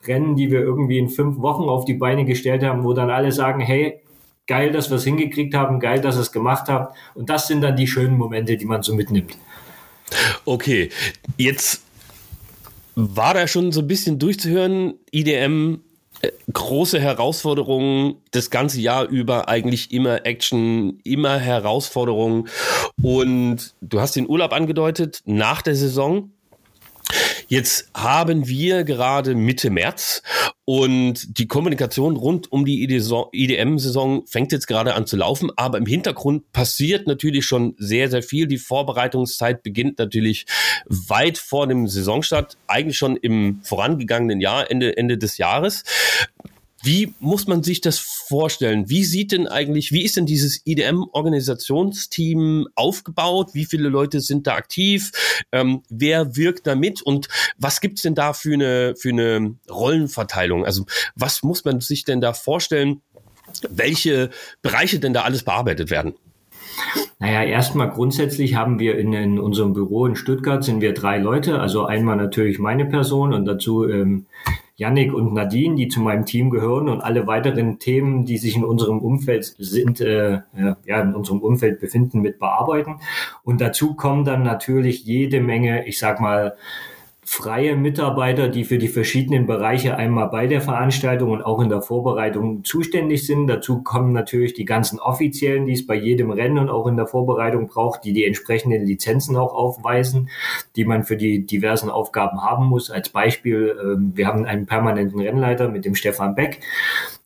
Rennen, 0.05 0.35
die 0.35 0.51
wir 0.51 0.59
irgendwie 0.59 0.97
in 0.99 1.07
fünf 1.07 1.37
Wochen 1.39 1.63
auf 1.63 1.85
die 1.85 1.93
Beine 1.93 2.25
gestellt 2.25 2.61
haben, 2.61 2.83
wo 2.83 2.93
dann 2.93 3.09
alle 3.09 3.31
sagen, 3.31 3.61
hey, 3.61 4.01
geil, 4.47 4.73
dass 4.73 4.89
wir 4.89 4.97
es 4.97 5.05
hingekriegt 5.05 5.55
haben, 5.55 5.79
geil, 5.79 6.01
dass 6.01 6.17
es 6.17 6.33
gemacht 6.33 6.67
habt. 6.67 6.97
Und 7.15 7.29
das 7.29 7.47
sind 7.47 7.61
dann 7.61 7.77
die 7.77 7.87
schönen 7.87 8.17
Momente, 8.17 8.57
die 8.57 8.65
man 8.65 8.83
so 8.83 8.93
mitnimmt. 8.93 9.37
Okay, 10.43 10.89
jetzt 11.37 11.83
war 12.95 13.33
da 13.33 13.47
schon 13.47 13.71
so 13.71 13.79
ein 13.79 13.87
bisschen 13.87 14.19
durchzuhören, 14.19 14.95
IDM 15.09 15.79
große 16.51 16.99
Herausforderungen 16.99 18.15
das 18.31 18.49
ganze 18.49 18.79
Jahr 18.79 19.07
über, 19.07 19.49
eigentlich 19.49 19.91
immer 19.91 20.25
Action, 20.25 20.99
immer 21.03 21.37
Herausforderungen. 21.37 22.47
Und 23.01 23.75
du 23.81 23.99
hast 23.99 24.15
den 24.15 24.27
Urlaub 24.27 24.53
angedeutet 24.53 25.21
nach 25.25 25.61
der 25.61 25.75
Saison. 25.75 26.31
Jetzt 27.47 27.89
haben 27.93 28.47
wir 28.47 28.83
gerade 28.83 29.35
Mitte 29.35 29.69
März 29.69 30.23
und 30.65 31.37
die 31.37 31.47
Kommunikation 31.47 32.15
rund 32.15 32.51
um 32.51 32.65
die 32.65 32.83
IDM-Saison 32.83 34.25
fängt 34.25 34.51
jetzt 34.51 34.67
gerade 34.67 34.95
an 34.95 35.05
zu 35.05 35.15
laufen, 35.15 35.51
aber 35.55 35.77
im 35.77 35.85
Hintergrund 35.85 36.51
passiert 36.53 37.05
natürlich 37.05 37.45
schon 37.45 37.75
sehr, 37.77 38.09
sehr 38.09 38.23
viel. 38.23 38.47
Die 38.47 38.57
Vorbereitungszeit 38.57 39.61
beginnt 39.61 39.99
natürlich 39.99 40.47
weit 40.87 41.37
vor 41.37 41.67
dem 41.67 41.87
Saisonstart, 41.87 42.57
eigentlich 42.65 42.97
schon 42.97 43.15
im 43.15 43.61
vorangegangenen 43.61 44.41
Jahr, 44.41 44.71
Ende, 44.71 44.97
Ende 44.97 45.19
des 45.19 45.37
Jahres. 45.37 45.83
Wie 46.85 47.13
muss 47.19 47.47
man 47.47 47.63
sich 47.63 47.81
das 47.81 47.97
vorstellen? 47.97 48.89
Wie 48.89 49.03
sieht 49.03 49.31
denn 49.31 49.47
eigentlich, 49.47 49.91
wie 49.91 50.05
ist 50.05 50.17
denn 50.17 50.27
dieses 50.27 50.61
IDM-Organisationsteam 50.65 52.67
aufgebaut? 52.75 53.49
Wie 53.53 53.65
viele 53.65 53.89
Leute 53.89 54.21
sind 54.21 54.45
da 54.45 54.53
aktiv? 54.53 55.11
Ähm, 55.51 55.81
wer 55.89 56.35
wirkt 56.35 56.67
da 56.67 56.75
mit? 56.75 57.01
Und 57.01 57.27
was 57.57 57.81
gibt's 57.81 58.03
denn 58.03 58.13
da 58.13 58.33
für 58.33 58.53
eine, 58.53 58.93
für 58.95 59.09
eine 59.09 59.55
Rollenverteilung? 59.67 60.63
Also 60.63 60.85
was 61.15 61.41
muss 61.41 61.65
man 61.65 61.81
sich 61.81 62.03
denn 62.03 62.21
da 62.21 62.33
vorstellen? 62.33 63.01
Welche 63.67 64.29
Bereiche 64.61 64.99
denn 64.99 65.13
da 65.13 65.23
alles 65.23 65.43
bearbeitet 65.43 65.89
werden? 65.89 66.13
Naja, 67.17 67.43
erstmal 67.43 67.89
grundsätzlich 67.89 68.53
haben 68.53 68.77
wir 68.77 68.99
in, 68.99 69.11
in, 69.13 69.39
unserem 69.39 69.73
Büro 69.73 70.05
in 70.05 70.15
Stuttgart 70.15 70.63
sind 70.63 70.81
wir 70.81 70.93
drei 70.93 71.17
Leute. 71.17 71.59
Also 71.59 71.85
einmal 71.85 72.17
natürlich 72.17 72.59
meine 72.59 72.85
Person 72.85 73.33
und 73.33 73.45
dazu 73.45 73.89
ähm, 73.89 74.27
Yannick 74.77 75.13
und 75.13 75.33
Nadine, 75.33 75.75
die 75.75 75.87
zu 75.87 76.01
meinem 76.01 76.25
Team 76.25 76.49
gehören 76.49 76.89
und 76.89 77.01
alle 77.01 77.27
weiteren 77.27 77.79
Themen, 77.79 78.25
die 78.25 78.37
sich 78.37 78.57
in 78.57 78.65
unserem 78.65 78.99
Umfeld 78.99 79.55
sind, 79.57 80.01
äh, 80.01 80.41
ja, 80.85 81.01
in 81.01 81.15
unserem 81.15 81.39
Umfeld 81.39 81.79
befinden, 81.79 82.21
mit 82.21 82.39
bearbeiten. 82.39 82.99
Und 83.43 83.61
dazu 83.61 83.93
kommen 83.93 84.25
dann 84.25 84.43
natürlich 84.43 85.05
jede 85.05 85.39
Menge, 85.39 85.87
ich 85.87 85.97
sag 85.97 86.19
mal, 86.19 86.55
freie 87.27 87.75
Mitarbeiter, 87.75 88.49
die 88.49 88.63
für 88.63 88.77
die 88.77 88.87
verschiedenen 88.87 89.47
Bereiche 89.47 89.97
einmal 89.97 90.29
bei 90.29 90.45
der 90.45 90.61
Veranstaltung 90.61 91.31
und 91.31 91.41
auch 91.41 91.59
in 91.59 91.69
der 91.69 91.81
Vorbereitung 91.81 92.63
zuständig 92.63 93.25
sind. 93.25 93.47
Dazu 93.47 93.81
kommen 93.81 94.13
natürlich 94.13 94.53
die 94.53 94.63
ganzen 94.63 94.99
Offiziellen, 94.99 95.65
die 95.65 95.73
es 95.73 95.87
bei 95.87 95.95
jedem 95.95 96.29
Rennen 96.29 96.59
und 96.59 96.69
auch 96.69 96.85
in 96.85 96.97
der 96.97 97.07
Vorbereitung 97.07 97.67
braucht, 97.67 98.03
die 98.05 98.13
die 98.13 98.25
entsprechenden 98.25 98.85
Lizenzen 98.85 99.37
auch 99.37 99.55
aufweisen, 99.55 100.29
die 100.75 100.85
man 100.85 101.03
für 101.03 101.17
die 101.17 101.47
diversen 101.47 101.89
Aufgaben 101.89 102.43
haben 102.43 102.67
muss. 102.67 102.91
Als 102.91 103.09
Beispiel, 103.09 103.75
ähm, 103.83 104.11
wir 104.13 104.27
haben 104.27 104.45
einen 104.45 104.67
permanenten 104.67 105.19
Rennleiter 105.19 105.67
mit 105.67 105.83
dem 105.83 105.95
Stefan 105.95 106.35
Beck 106.35 106.59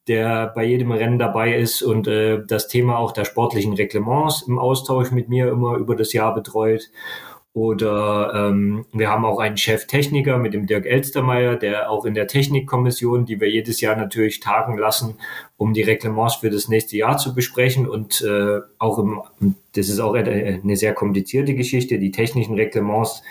der 0.08 0.48
bei 0.48 0.64
jedem 0.64 0.92
Rennen 0.92 1.20
dabei 1.20 1.56
ist 1.56 1.84
und 1.84 2.08
äh, 2.08 2.44
das 2.44 2.68
Thema 2.68 2.98
auch 2.98 3.12
der 3.12 3.26
sportlichen 3.26 3.74
Reglements 3.74 4.42
im 4.42 4.58
Austausch 4.58 5.12
mit 5.12 5.30
mir 5.30 5.50
immer 5.50 5.78
über 5.78 5.96
das 5.96 6.14
Jahr 6.14 6.34
betreut. 6.34 6.90
Oder 7.54 8.32
ähm, 8.36 8.86
wir 8.94 9.10
haben 9.10 9.26
auch 9.26 9.40
einen 9.40 9.58
Cheftechniker 9.58 10.38
mit 10.38 10.54
dem 10.54 10.68
Dirk 10.68 10.86
Elstermeier, 10.86 11.56
der 11.56 11.90
auch 11.90 12.06
in 12.06 12.14
der 12.14 12.28
Technikkommission, 12.28 13.26
die 13.26 13.42
wir 13.42 13.50
jedes 13.50 13.82
Jahr 13.82 13.96
natürlich 13.96 14.40
tagen 14.40 14.78
lassen, 14.78 15.16
um 15.58 15.74
die 15.74 15.82
Reglements 15.82 16.36
für 16.36 16.52
das 16.52 16.68
nächste 16.68 16.96
Jahr 16.98 17.18
zu 17.18 17.34
besprechen. 17.34 17.88
Und 17.88 18.22
äh, 18.22 18.60
auch 18.78 19.00
im, 19.00 19.22
das 19.74 19.90
ist 19.90 20.00
auch 20.00 20.14
eine 20.14 20.76
sehr 20.76 20.94
komplizierte 20.94 21.56
Geschichte, 21.56 21.98
die 21.98 22.12
technischen 22.12 22.54
Reglements 22.54 23.24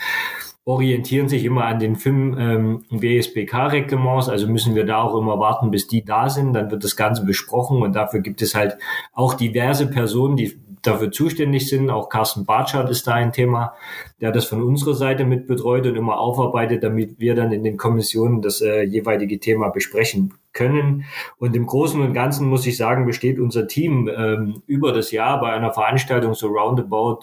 orientieren 0.68 1.30
sich 1.30 1.46
immer 1.46 1.64
an 1.64 1.78
den 1.78 1.96
fünf 1.96 2.36
ähm, 2.38 2.84
WSBK-Reglements, 2.90 4.28
also 4.28 4.46
müssen 4.48 4.74
wir 4.74 4.84
da 4.84 5.00
auch 5.00 5.18
immer 5.18 5.38
warten, 5.38 5.70
bis 5.70 5.86
die 5.86 6.04
da 6.04 6.28
sind. 6.28 6.52
Dann 6.52 6.70
wird 6.70 6.84
das 6.84 6.94
Ganze 6.94 7.24
besprochen 7.24 7.80
und 7.80 7.94
dafür 7.94 8.20
gibt 8.20 8.42
es 8.42 8.54
halt 8.54 8.76
auch 9.14 9.32
diverse 9.32 9.86
Personen, 9.86 10.36
die 10.36 10.58
dafür 10.82 11.10
zuständig 11.10 11.68
sind. 11.68 11.90
Auch 11.90 12.08
Carsten 12.08 12.44
Bartschat 12.44 12.90
ist 12.90 13.06
da 13.06 13.14
ein 13.14 13.32
Thema, 13.32 13.74
der 14.20 14.32
das 14.32 14.46
von 14.46 14.62
unserer 14.62 14.94
Seite 14.94 15.24
mit 15.24 15.46
betreut 15.46 15.86
und 15.86 15.96
immer 15.96 16.18
aufarbeitet, 16.18 16.82
damit 16.82 17.18
wir 17.18 17.34
dann 17.34 17.52
in 17.52 17.64
den 17.64 17.76
Kommissionen 17.76 18.42
das 18.42 18.60
äh, 18.60 18.82
jeweilige 18.82 19.38
Thema 19.38 19.68
besprechen 19.70 20.34
können. 20.52 21.04
Und 21.38 21.54
im 21.54 21.66
Großen 21.66 22.00
und 22.00 22.14
Ganzen 22.14 22.48
muss 22.48 22.66
ich 22.66 22.76
sagen, 22.76 23.06
besteht 23.06 23.38
unser 23.38 23.66
Team 23.66 24.10
ähm, 24.14 24.62
über 24.66 24.92
das 24.92 25.10
Jahr 25.10 25.40
bei 25.40 25.52
einer 25.52 25.72
Veranstaltung 25.72 26.34
so 26.34 26.48
roundabout 26.48 27.20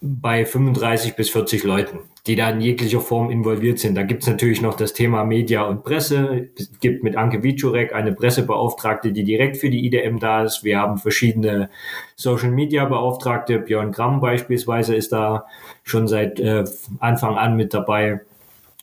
bei 0.00 0.44
35 0.44 1.16
bis 1.16 1.30
40 1.30 1.64
Leuten, 1.64 2.00
die 2.26 2.36
da 2.36 2.50
in 2.50 2.60
jeglicher 2.60 3.00
Form 3.00 3.30
involviert 3.30 3.78
sind. 3.78 3.94
Da 3.94 4.02
gibt 4.02 4.22
es 4.22 4.28
natürlich 4.28 4.60
noch 4.60 4.76
das 4.76 4.92
Thema 4.92 5.24
Media 5.24 5.62
und 5.62 5.84
Presse. 5.84 6.50
Es 6.56 6.78
gibt 6.80 7.02
mit 7.02 7.16
Anke 7.16 7.42
Wiczurek 7.42 7.94
eine 7.94 8.12
Pressebeauftragte, 8.12 9.12
die 9.12 9.24
direkt 9.24 9.56
für 9.56 9.70
die 9.70 9.86
IDM 9.86 10.18
da 10.18 10.44
ist. 10.44 10.64
Wir 10.64 10.78
haben 10.78 10.98
verschiedene 10.98 11.70
Social 12.14 12.50
Media 12.50 12.84
Beauftragte. 12.84 13.58
Björn 13.58 13.92
Gramm 13.92 14.20
beispielsweise 14.20 14.94
ist 14.94 15.12
da 15.12 15.46
schon 15.82 16.08
seit 16.08 16.40
äh, 16.40 16.64
Anfang 16.98 17.36
an 17.36 17.56
mit 17.56 17.72
dabei. 17.72 18.20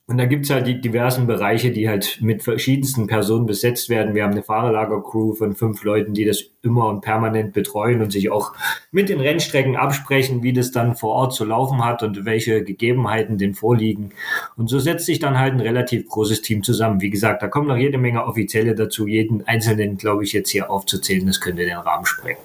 Und 0.05 0.17
da 0.17 0.25
gibt's 0.25 0.49
halt 0.49 0.67
die 0.67 0.81
diversen 0.81 1.27
Bereiche, 1.27 1.71
die 1.71 1.87
halt 1.87 2.19
mit 2.21 2.43
verschiedensten 2.43 3.07
Personen 3.07 3.45
besetzt 3.45 3.87
werden. 3.87 4.13
Wir 4.13 4.23
haben 4.23 4.33
eine 4.33 4.43
Fahrerlager-Crew 4.43 5.33
von 5.35 5.55
fünf 5.55 5.81
Leuten, 5.85 6.13
die 6.13 6.25
das 6.25 6.43
immer 6.61 6.89
und 6.89 6.99
permanent 6.99 7.53
betreuen 7.53 8.01
und 8.01 8.11
sich 8.11 8.29
auch 8.29 8.51
mit 8.91 9.07
den 9.07 9.21
Rennstrecken 9.21 9.77
absprechen, 9.77 10.43
wie 10.43 10.51
das 10.51 10.71
dann 10.71 10.97
vor 10.97 11.13
Ort 11.13 11.33
zu 11.33 11.45
laufen 11.45 11.85
hat 11.85 12.03
und 12.03 12.25
welche 12.25 12.65
Gegebenheiten 12.65 13.37
denn 13.37 13.53
vorliegen. 13.53 14.11
Und 14.57 14.67
so 14.67 14.77
setzt 14.77 15.05
sich 15.05 15.19
dann 15.19 15.39
halt 15.39 15.53
ein 15.53 15.61
relativ 15.61 16.05
großes 16.09 16.41
Team 16.41 16.63
zusammen. 16.63 16.99
Wie 16.99 17.09
gesagt, 17.09 17.41
da 17.41 17.47
kommen 17.47 17.69
noch 17.69 17.77
jede 17.77 17.97
Menge 17.97 18.25
Offizielle 18.25 18.75
dazu. 18.75 19.07
Jeden 19.07 19.47
einzelnen, 19.47 19.95
glaube 19.95 20.25
ich, 20.25 20.33
jetzt 20.33 20.49
hier 20.49 20.69
aufzuzählen, 20.69 21.25
das 21.25 21.39
könnte 21.39 21.63
den 21.63 21.77
Rahmen 21.77 22.05
sprengen. 22.05 22.41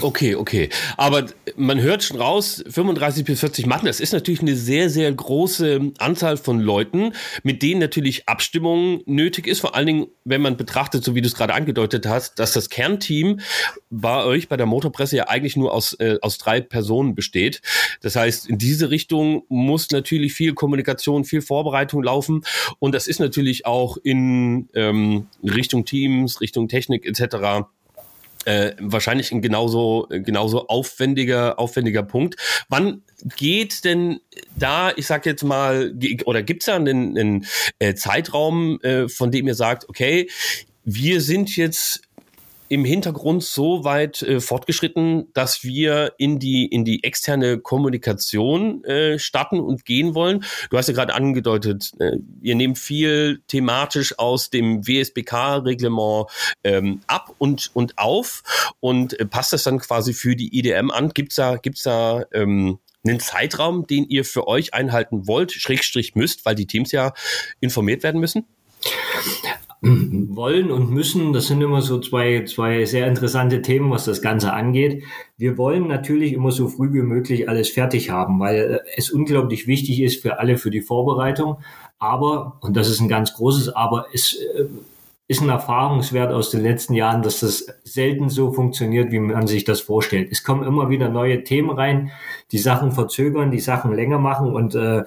Okay, 0.00 0.36
okay. 0.36 0.68
Aber 0.96 1.26
man 1.56 1.80
hört 1.80 2.04
schon 2.04 2.20
raus, 2.20 2.62
35 2.68 3.24
bis 3.24 3.40
40 3.40 3.66
Matten, 3.66 3.86
das 3.86 3.98
ist 4.00 4.12
natürlich 4.12 4.40
eine 4.40 4.54
sehr, 4.54 4.90
sehr 4.90 5.10
große 5.12 5.92
Anzahl 5.98 6.36
von 6.36 6.60
Leuten, 6.60 7.14
mit 7.42 7.62
denen 7.62 7.80
natürlich 7.80 8.28
Abstimmung 8.28 9.02
nötig 9.06 9.46
ist. 9.46 9.60
Vor 9.60 9.74
allen 9.74 9.86
Dingen, 9.86 10.06
wenn 10.24 10.40
man 10.40 10.56
betrachtet, 10.56 11.02
so 11.02 11.14
wie 11.14 11.20
du 11.20 11.26
es 11.26 11.34
gerade 11.34 11.54
angedeutet 11.54 12.06
hast, 12.06 12.38
dass 12.38 12.52
das 12.52 12.70
Kernteam 12.70 13.40
bei 13.90 14.24
euch 14.24 14.48
bei 14.48 14.56
der 14.56 14.66
Motorpresse 14.66 15.16
ja 15.16 15.28
eigentlich 15.28 15.56
nur 15.56 15.72
aus, 15.72 15.94
äh, 15.94 16.18
aus 16.22 16.38
drei 16.38 16.60
Personen 16.60 17.14
besteht. 17.14 17.60
Das 18.00 18.14
heißt, 18.14 18.48
in 18.48 18.58
diese 18.58 18.90
Richtung 18.90 19.42
muss 19.48 19.90
natürlich 19.90 20.34
viel 20.34 20.54
Kommunikation, 20.54 21.24
viel 21.24 21.42
Vorbereitung 21.42 22.02
laufen. 22.04 22.44
Und 22.78 22.94
das 22.94 23.08
ist 23.08 23.18
natürlich 23.18 23.66
auch 23.66 23.96
in 23.96 24.68
ähm, 24.74 25.26
Richtung 25.42 25.84
Teams, 25.84 26.40
Richtung 26.40 26.68
Technik 26.68 27.04
etc 27.04 27.66
äh, 28.48 28.74
wahrscheinlich 28.80 29.30
ein 29.30 29.42
genauso, 29.42 30.06
genauso 30.08 30.68
aufwendiger, 30.68 31.58
aufwendiger 31.58 32.02
Punkt. 32.02 32.36
Wann 32.70 33.02
geht 33.36 33.84
denn 33.84 34.20
da, 34.56 34.90
ich 34.96 35.06
sag 35.06 35.26
jetzt 35.26 35.44
mal, 35.44 35.94
oder 36.24 36.42
gibt's 36.42 36.64
da 36.64 36.76
einen, 36.76 37.18
einen 37.18 37.46
äh, 37.78 37.94
Zeitraum, 37.94 38.80
äh, 38.80 39.08
von 39.10 39.30
dem 39.30 39.46
ihr 39.48 39.54
sagt, 39.54 39.86
okay, 39.90 40.30
wir 40.84 41.20
sind 41.20 41.56
jetzt 41.56 42.07
im 42.68 42.84
Hintergrund 42.84 43.42
so 43.42 43.84
weit 43.84 44.22
äh, 44.22 44.40
fortgeschritten, 44.40 45.32
dass 45.34 45.64
wir 45.64 46.12
in 46.18 46.38
die 46.38 46.66
in 46.66 46.84
die 46.84 47.04
externe 47.04 47.58
Kommunikation 47.58 48.84
äh, 48.84 49.18
starten 49.18 49.60
und 49.60 49.84
gehen 49.84 50.14
wollen. 50.14 50.44
Du 50.70 50.76
hast 50.76 50.88
ja 50.88 50.94
gerade 50.94 51.14
angedeutet, 51.14 51.92
äh, 51.98 52.18
ihr 52.40 52.54
nehmt 52.54 52.78
viel 52.78 53.42
thematisch 53.48 54.18
aus 54.18 54.50
dem 54.50 54.86
WSBK-Reglement 54.86 56.26
ähm, 56.64 57.00
ab 57.06 57.34
und 57.38 57.70
und 57.74 57.98
auf 57.98 58.74
und 58.80 59.18
äh, 59.18 59.26
passt 59.26 59.52
das 59.52 59.62
dann 59.62 59.78
quasi 59.78 60.12
für 60.12 60.36
die 60.36 60.58
IDM 60.58 60.90
an. 60.90 61.10
Gibt's 61.10 61.36
da 61.36 61.56
gibt's 61.56 61.82
da 61.82 62.24
ähm, 62.32 62.78
einen 63.06 63.20
Zeitraum, 63.20 63.86
den 63.86 64.04
ihr 64.08 64.24
für 64.24 64.46
euch 64.46 64.74
einhalten 64.74 65.26
wollt, 65.26 65.52
Schrägstrich 65.52 66.14
müsst, 66.14 66.44
weil 66.44 66.54
die 66.54 66.66
Teams 66.66 66.92
ja 66.92 67.14
informiert 67.60 68.02
werden 68.02 68.20
müssen? 68.20 68.46
Wollen 69.80 70.70
und 70.70 70.90
müssen, 70.90 71.32
das 71.32 71.46
sind 71.46 71.60
immer 71.62 71.82
so 71.82 72.00
zwei, 72.00 72.44
zwei 72.44 72.84
sehr 72.84 73.06
interessante 73.06 73.62
Themen, 73.62 73.90
was 73.90 74.04
das 74.04 74.22
Ganze 74.22 74.52
angeht. 74.52 75.04
Wir 75.36 75.56
wollen 75.56 75.86
natürlich 75.86 76.32
immer 76.32 76.50
so 76.50 76.68
früh 76.68 76.92
wie 76.92 77.02
möglich 77.02 77.48
alles 77.48 77.68
fertig 77.70 78.10
haben, 78.10 78.40
weil 78.40 78.56
äh, 78.56 78.78
es 78.96 79.10
unglaublich 79.10 79.66
wichtig 79.66 80.00
ist 80.00 80.20
für 80.22 80.40
alle 80.40 80.56
für 80.56 80.70
die 80.70 80.80
Vorbereitung. 80.80 81.58
Aber, 81.98 82.58
und 82.60 82.76
das 82.76 82.88
ist 82.88 83.00
ein 83.00 83.08
ganz 83.08 83.34
großes 83.34 83.70
Aber, 83.70 84.06
es 84.12 84.34
äh, 84.34 84.64
ist 85.28 85.42
ein 85.42 85.50
Erfahrungswert 85.50 86.32
aus 86.32 86.50
den 86.50 86.62
letzten 86.62 86.94
Jahren, 86.94 87.22
dass 87.22 87.40
das 87.40 87.66
selten 87.84 88.30
so 88.30 88.50
funktioniert, 88.50 89.12
wie 89.12 89.20
man 89.20 89.46
sich 89.46 89.62
das 89.64 89.80
vorstellt. 89.80 90.28
Es 90.32 90.42
kommen 90.42 90.66
immer 90.66 90.88
wieder 90.88 91.10
neue 91.10 91.44
Themen 91.44 91.70
rein, 91.70 92.10
die 92.50 92.58
Sachen 92.58 92.92
verzögern, 92.92 93.50
die 93.50 93.60
Sachen 93.60 93.92
länger 93.92 94.18
machen 94.18 94.54
und 94.54 94.74
äh, 94.74 95.04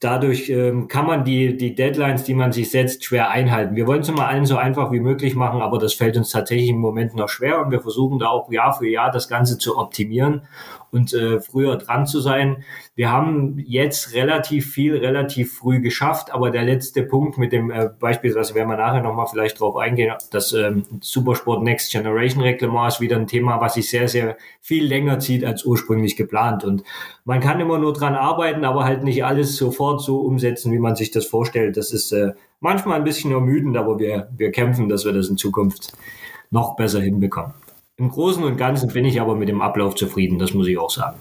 dadurch 0.00 0.48
ähm, 0.48 0.88
kann 0.88 1.06
man 1.06 1.24
die, 1.24 1.56
die 1.56 1.74
Deadlines, 1.74 2.24
die 2.24 2.34
man 2.34 2.52
sich 2.52 2.70
setzt, 2.70 3.04
schwer 3.04 3.30
einhalten. 3.30 3.76
Wir 3.76 3.86
wollen 3.86 4.00
es 4.00 4.08
immer 4.08 4.26
allen 4.26 4.46
so 4.46 4.56
einfach 4.56 4.92
wie 4.92 5.00
möglich 5.00 5.34
machen, 5.34 5.60
aber 5.60 5.78
das 5.78 5.94
fällt 5.94 6.16
uns 6.16 6.30
tatsächlich 6.30 6.70
im 6.70 6.78
Moment 6.78 7.14
noch 7.14 7.28
schwer 7.28 7.60
und 7.60 7.70
wir 7.70 7.80
versuchen 7.80 8.18
da 8.18 8.28
auch 8.28 8.50
Jahr 8.50 8.72
für 8.72 8.88
Jahr 8.88 9.10
das 9.10 9.28
Ganze 9.28 9.58
zu 9.58 9.78
optimieren 9.78 10.42
und 10.92 11.12
äh, 11.12 11.40
früher 11.40 11.76
dran 11.76 12.06
zu 12.06 12.20
sein. 12.20 12.64
Wir 12.94 13.10
haben 13.10 13.58
jetzt 13.58 14.14
relativ 14.14 14.70
viel, 14.72 14.96
relativ 14.96 15.54
früh 15.54 15.80
geschafft, 15.80 16.32
aber 16.32 16.50
der 16.50 16.62
letzte 16.62 17.02
Punkt 17.02 17.38
mit 17.38 17.52
dem 17.52 17.70
äh, 17.70 17.88
beispielsweise 17.98 18.54
werden 18.54 18.68
wir 18.68 18.76
nachher 18.76 19.02
nochmal 19.02 19.26
vielleicht 19.26 19.60
drauf 19.60 19.76
eingehen, 19.76 20.14
das 20.30 20.52
ähm, 20.52 20.84
Supersport 21.00 21.62
Next 21.62 21.92
Generation 21.92 22.42
Reglement 22.42 22.88
ist 22.88 23.00
wieder 23.00 23.16
ein 23.16 23.26
Thema, 23.26 23.60
was 23.60 23.74
sich 23.74 23.90
sehr, 23.90 24.08
sehr 24.08 24.36
viel 24.60 24.86
länger 24.86 25.18
zieht 25.18 25.44
als 25.44 25.64
ursprünglich 25.64 26.16
geplant. 26.16 26.64
Und 26.64 26.82
man 27.24 27.40
kann 27.40 27.60
immer 27.60 27.78
nur 27.78 27.92
dran 27.92 28.14
arbeiten, 28.14 28.64
aber 28.64 28.84
halt 28.84 29.02
nicht 29.02 29.24
alles 29.24 29.56
sofort 29.56 30.00
so 30.00 30.20
umsetzen, 30.20 30.72
wie 30.72 30.78
man 30.78 30.96
sich 30.96 31.10
das 31.10 31.26
vorstellt. 31.26 31.76
Das 31.76 31.92
ist 31.92 32.12
äh, 32.12 32.32
manchmal 32.60 32.98
ein 32.98 33.04
bisschen 33.04 33.32
ermüdend, 33.32 33.76
aber 33.76 33.98
wir, 33.98 34.28
wir 34.36 34.50
kämpfen, 34.50 34.88
dass 34.88 35.04
wir 35.04 35.12
das 35.12 35.28
in 35.28 35.36
Zukunft 35.36 35.92
noch 36.50 36.76
besser 36.76 37.00
hinbekommen. 37.00 37.54
Im 37.98 38.10
Großen 38.10 38.44
und 38.44 38.56
Ganzen 38.56 38.88
bin 38.92 39.04
ich 39.04 39.20
aber 39.20 39.34
mit 39.36 39.48
dem 39.48 39.62
Ablauf 39.62 39.94
zufrieden, 39.94 40.38
das 40.38 40.52
muss 40.52 40.66
ich 40.66 40.76
auch 40.76 40.90
sagen. 40.90 41.18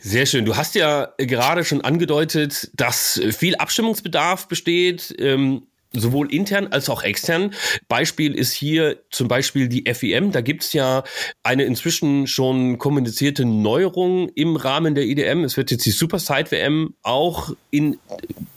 Sehr 0.00 0.26
schön. 0.26 0.44
Du 0.44 0.56
hast 0.56 0.74
ja 0.74 1.08
gerade 1.18 1.64
schon 1.64 1.80
angedeutet, 1.80 2.70
dass 2.74 3.20
viel 3.30 3.56
Abstimmungsbedarf 3.56 4.48
besteht. 4.48 5.14
Ähm 5.18 5.62
sowohl 5.92 6.32
intern 6.32 6.68
als 6.68 6.88
auch 6.88 7.02
extern. 7.02 7.54
Beispiel 7.88 8.34
ist 8.34 8.52
hier 8.52 8.98
zum 9.10 9.28
Beispiel 9.28 9.68
die 9.68 9.90
FEM. 9.92 10.32
Da 10.32 10.40
gibt's 10.40 10.72
ja 10.72 11.04
eine 11.42 11.64
inzwischen 11.64 12.26
schon 12.26 12.78
kommunizierte 12.78 13.44
Neuerung 13.44 14.28
im 14.30 14.56
Rahmen 14.56 14.94
der 14.94 15.04
IDM. 15.04 15.44
Es 15.44 15.56
wird 15.56 15.70
jetzt 15.70 15.86
die 15.86 15.90
Super 15.90 16.18
Side 16.18 16.50
WM 16.50 16.94
auch 17.02 17.50
in, 17.70 17.98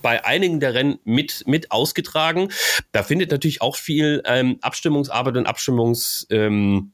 bei 0.02 0.26
einigen 0.26 0.60
der 0.60 0.74
Rennen 0.74 1.00
mit, 1.06 1.44
mit 1.48 1.72
ausgetragen. 1.72 2.50
Da 2.92 3.04
findet 3.04 3.32
natürlich 3.32 3.62
auch 3.62 3.76
viel 3.76 4.22
ähm, 4.26 4.58
Abstimmungsarbeit 4.62 5.38
und 5.38 5.46
Abstimmungs... 5.46 6.28
Ähm, 6.30 6.92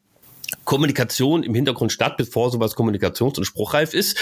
Kommunikation 0.63 1.43
im 1.43 1.53
Hintergrund 1.53 1.91
statt, 1.91 2.17
bevor 2.17 2.51
sowas 2.51 2.75
kommunikations- 2.75 3.37
und 3.37 3.45
spruchreif 3.45 3.93
ist. 3.93 4.17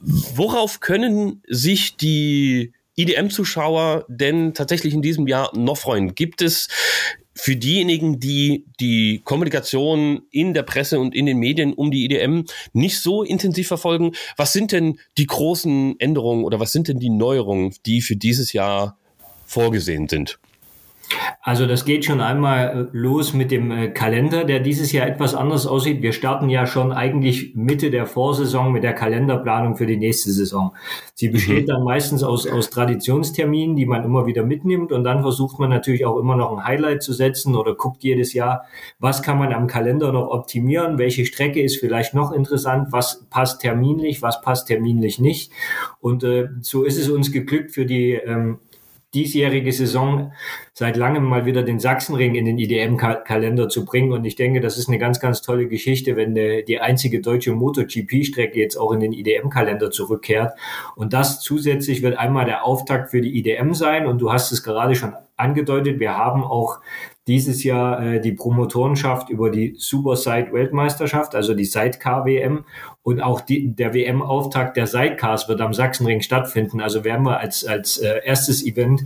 Worauf 0.00 0.80
können 0.80 1.42
sich 1.46 1.96
die 1.96 2.72
IDM-Zuschauer 2.96 4.06
denn 4.08 4.54
tatsächlich 4.54 4.94
in 4.94 5.02
diesem 5.02 5.26
Jahr 5.26 5.56
noch 5.56 5.76
freuen? 5.76 6.14
Gibt 6.14 6.40
es 6.40 6.68
für 7.34 7.54
diejenigen, 7.54 8.18
die 8.18 8.64
die 8.80 9.20
Kommunikation 9.22 10.22
in 10.30 10.54
der 10.54 10.62
Presse 10.62 10.98
und 10.98 11.14
in 11.14 11.26
den 11.26 11.38
Medien 11.38 11.74
um 11.74 11.90
die 11.90 12.06
IDM 12.06 12.44
nicht 12.72 12.98
so 12.98 13.22
intensiv 13.22 13.68
verfolgen, 13.68 14.12
was 14.38 14.54
sind 14.54 14.72
denn 14.72 14.98
die 15.18 15.26
großen 15.26 16.00
Änderungen 16.00 16.44
oder 16.44 16.58
was 16.58 16.72
sind 16.72 16.88
denn 16.88 16.98
die 16.98 17.10
Neuerungen, 17.10 17.74
die 17.84 18.00
für 18.00 18.16
dieses 18.16 18.54
Jahr 18.54 18.98
vorgesehen 19.44 20.08
sind? 20.08 20.38
Also 21.40 21.66
das 21.66 21.84
geht 21.84 22.04
schon 22.04 22.20
einmal 22.20 22.88
äh, 22.92 22.96
los 22.96 23.32
mit 23.32 23.50
dem 23.50 23.70
äh, 23.70 23.88
Kalender, 23.88 24.44
der 24.44 24.60
dieses 24.60 24.90
Jahr 24.90 25.06
etwas 25.06 25.34
anders 25.34 25.66
aussieht. 25.66 26.02
Wir 26.02 26.12
starten 26.12 26.48
ja 26.48 26.66
schon 26.66 26.90
eigentlich 26.90 27.54
Mitte 27.54 27.90
der 27.90 28.06
Vorsaison 28.06 28.72
mit 28.72 28.82
der 28.82 28.94
Kalenderplanung 28.94 29.76
für 29.76 29.86
die 29.86 29.96
nächste 29.96 30.32
Saison. 30.32 30.74
Sie 31.14 31.28
besteht 31.28 31.68
mhm. 31.68 31.70
dann 31.70 31.84
meistens 31.84 32.24
aus, 32.24 32.48
aus 32.48 32.70
Traditionsterminen, 32.70 33.76
die 33.76 33.86
man 33.86 34.04
immer 34.04 34.26
wieder 34.26 34.42
mitnimmt 34.42 34.90
und 34.90 35.04
dann 35.04 35.22
versucht 35.22 35.60
man 35.60 35.70
natürlich 35.70 36.04
auch 36.04 36.18
immer 36.18 36.36
noch 36.36 36.56
ein 36.56 36.64
Highlight 36.64 37.02
zu 37.02 37.12
setzen 37.12 37.54
oder 37.54 37.74
guckt 37.74 38.02
jedes 38.02 38.32
Jahr, 38.32 38.64
was 38.98 39.22
kann 39.22 39.38
man 39.38 39.52
am 39.52 39.68
Kalender 39.68 40.12
noch 40.12 40.28
optimieren, 40.28 40.98
welche 40.98 41.24
Strecke 41.26 41.62
ist 41.62 41.78
vielleicht 41.78 42.12
noch 42.12 42.32
interessant, 42.32 42.88
was 42.90 43.24
passt 43.30 43.60
terminlich, 43.60 44.20
was 44.20 44.40
passt 44.40 44.66
terminlich 44.66 45.20
nicht. 45.20 45.52
Und 46.00 46.24
äh, 46.24 46.48
so 46.60 46.82
ist 46.82 46.98
es 46.98 47.08
uns 47.08 47.30
geglückt 47.30 47.70
für 47.70 47.86
die 47.86 48.12
ähm, 48.12 48.58
diesjährige 49.16 49.72
Saison 49.72 50.32
seit 50.72 50.96
langem 50.96 51.24
mal 51.24 51.46
wieder 51.46 51.62
den 51.62 51.80
Sachsenring 51.80 52.34
in 52.34 52.44
den 52.44 52.58
IDM-Kalender 52.58 53.68
zu 53.68 53.84
bringen. 53.84 54.12
Und 54.12 54.24
ich 54.24 54.36
denke, 54.36 54.60
das 54.60 54.76
ist 54.76 54.88
eine 54.88 54.98
ganz, 54.98 55.18
ganz 55.18 55.42
tolle 55.42 55.66
Geschichte, 55.66 56.16
wenn 56.16 56.34
die, 56.34 56.64
die 56.66 56.80
einzige 56.80 57.20
deutsche 57.20 57.52
MotoGP-Strecke 57.52 58.58
jetzt 58.60 58.76
auch 58.76 58.92
in 58.92 59.00
den 59.00 59.12
IDM-Kalender 59.12 59.90
zurückkehrt. 59.90 60.52
Und 60.94 61.14
das 61.14 61.40
zusätzlich 61.40 62.02
wird 62.02 62.18
einmal 62.18 62.44
der 62.44 62.64
Auftakt 62.64 63.10
für 63.10 63.20
die 63.20 63.38
IDM 63.38 63.72
sein. 63.72 64.06
Und 64.06 64.20
du 64.20 64.32
hast 64.32 64.52
es 64.52 64.62
gerade 64.62 64.94
schon 64.94 65.14
angedeutet, 65.36 65.98
wir 65.98 66.16
haben 66.16 66.44
auch 66.44 66.78
dieses 67.26 67.64
Jahr 67.64 68.00
äh, 68.00 68.20
die 68.20 68.32
Promotorenschaft 68.32 69.30
über 69.30 69.50
die 69.50 69.74
Superside 69.78 70.52
Weltmeisterschaft, 70.52 71.34
also 71.34 71.54
die 71.54 71.64
Sidecar 71.64 72.24
WM 72.24 72.64
und 73.02 73.20
auch 73.20 73.40
die, 73.40 73.74
der 73.74 73.94
WM-Auftakt 73.94 74.76
der 74.76 74.86
Sidecars 74.86 75.48
wird 75.48 75.60
am 75.60 75.74
Sachsenring 75.74 76.22
stattfinden. 76.22 76.80
Also 76.80 77.04
werden 77.04 77.24
wir 77.24 77.40
als, 77.40 77.64
als 77.64 77.98
äh, 77.98 78.20
erstes 78.24 78.64
Event 78.64 79.04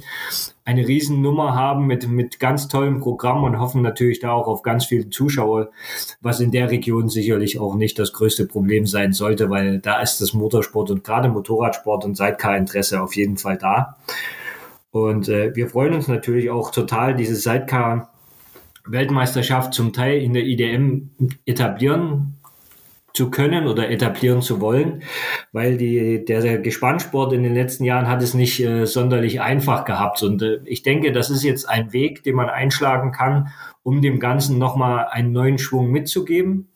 eine 0.65 0.87
Riesennummer 0.87 1.55
haben 1.55 1.87
mit, 1.87 2.09
mit 2.09 2.39
ganz 2.39 2.69
tollem 2.69 3.01
Programm 3.01 3.43
und 3.43 3.59
hoffen 3.59 3.81
natürlich 3.81 4.21
da 4.21 4.33
auch 4.33 4.47
auf 4.47 4.63
ganz 4.63 4.85
viele 4.85 5.09
Zuschauer, 5.09 5.71
was 6.21 6.41
in 6.41 6.51
der 6.51 6.71
Region 6.71 7.09
sicherlich 7.09 7.59
auch 7.59 7.75
nicht 7.75 7.99
das 7.99 8.13
größte 8.13 8.47
Problem 8.47 8.87
sein 8.87 9.15
sollte, 9.15 9.49
weil 9.49 9.81
da 9.81 10.01
ist 10.01 10.21
das 10.21 10.35
Motorsport 10.35 10.91
und 10.91 11.05
gerade 11.05 11.31
Motorradsport 11.31 12.05
und 12.05 12.17
Sidecar-Interesse 12.17 13.03
auf 13.03 13.17
jeden 13.17 13.39
Fall 13.39 13.57
da. 13.57 13.97
Und 14.91 15.29
äh, 15.29 15.55
wir 15.55 15.69
freuen 15.69 15.95
uns 15.95 16.09
natürlich 16.09 16.51
auch 16.51 16.73
total, 16.73 17.15
diese 17.15 17.37
Sidecar-Weltmeisterschaft 17.37 19.73
zum 19.73 19.93
Teil 19.93 20.21
in 20.21 20.35
der 20.35 20.45
IDM 20.45 21.11
etablieren 21.47 22.41
zu 23.13 23.31
können 23.31 23.67
oder 23.67 23.91
etablieren 23.91 24.43
zu 24.43 24.61
wollen, 24.61 25.03
weil 25.53 25.77
die, 25.77 26.25
der, 26.25 26.59
Gespannsport 26.59 27.33
in 27.33 27.43
den 27.43 27.55
letzten 27.55 27.85
Jahren 27.85 28.09
hat 28.09 28.23
es 28.23 28.35
nicht 28.35 28.61
äh, 28.61 28.87
sonderlich 28.87 29.41
einfach 29.41 29.85
gehabt. 29.85 30.23
Und 30.23 30.43
äh, 30.43 30.61
ich 30.65 30.83
denke, 30.83 31.13
das 31.13 31.31
ist 31.31 31.43
jetzt 31.43 31.69
ein 31.69 31.93
Weg, 31.93 32.23
den 32.23 32.37
man 32.37 32.49
einschlagen 32.49 33.13
kann, 33.13 33.49
um 33.83 34.03
dem 34.03 34.21
Ganzen 34.21 34.59
nochmal 34.59 35.09
einen 35.11 35.33
neuen 35.33 35.59
Schwung 35.59 35.91
mitzugeben. 35.91 36.69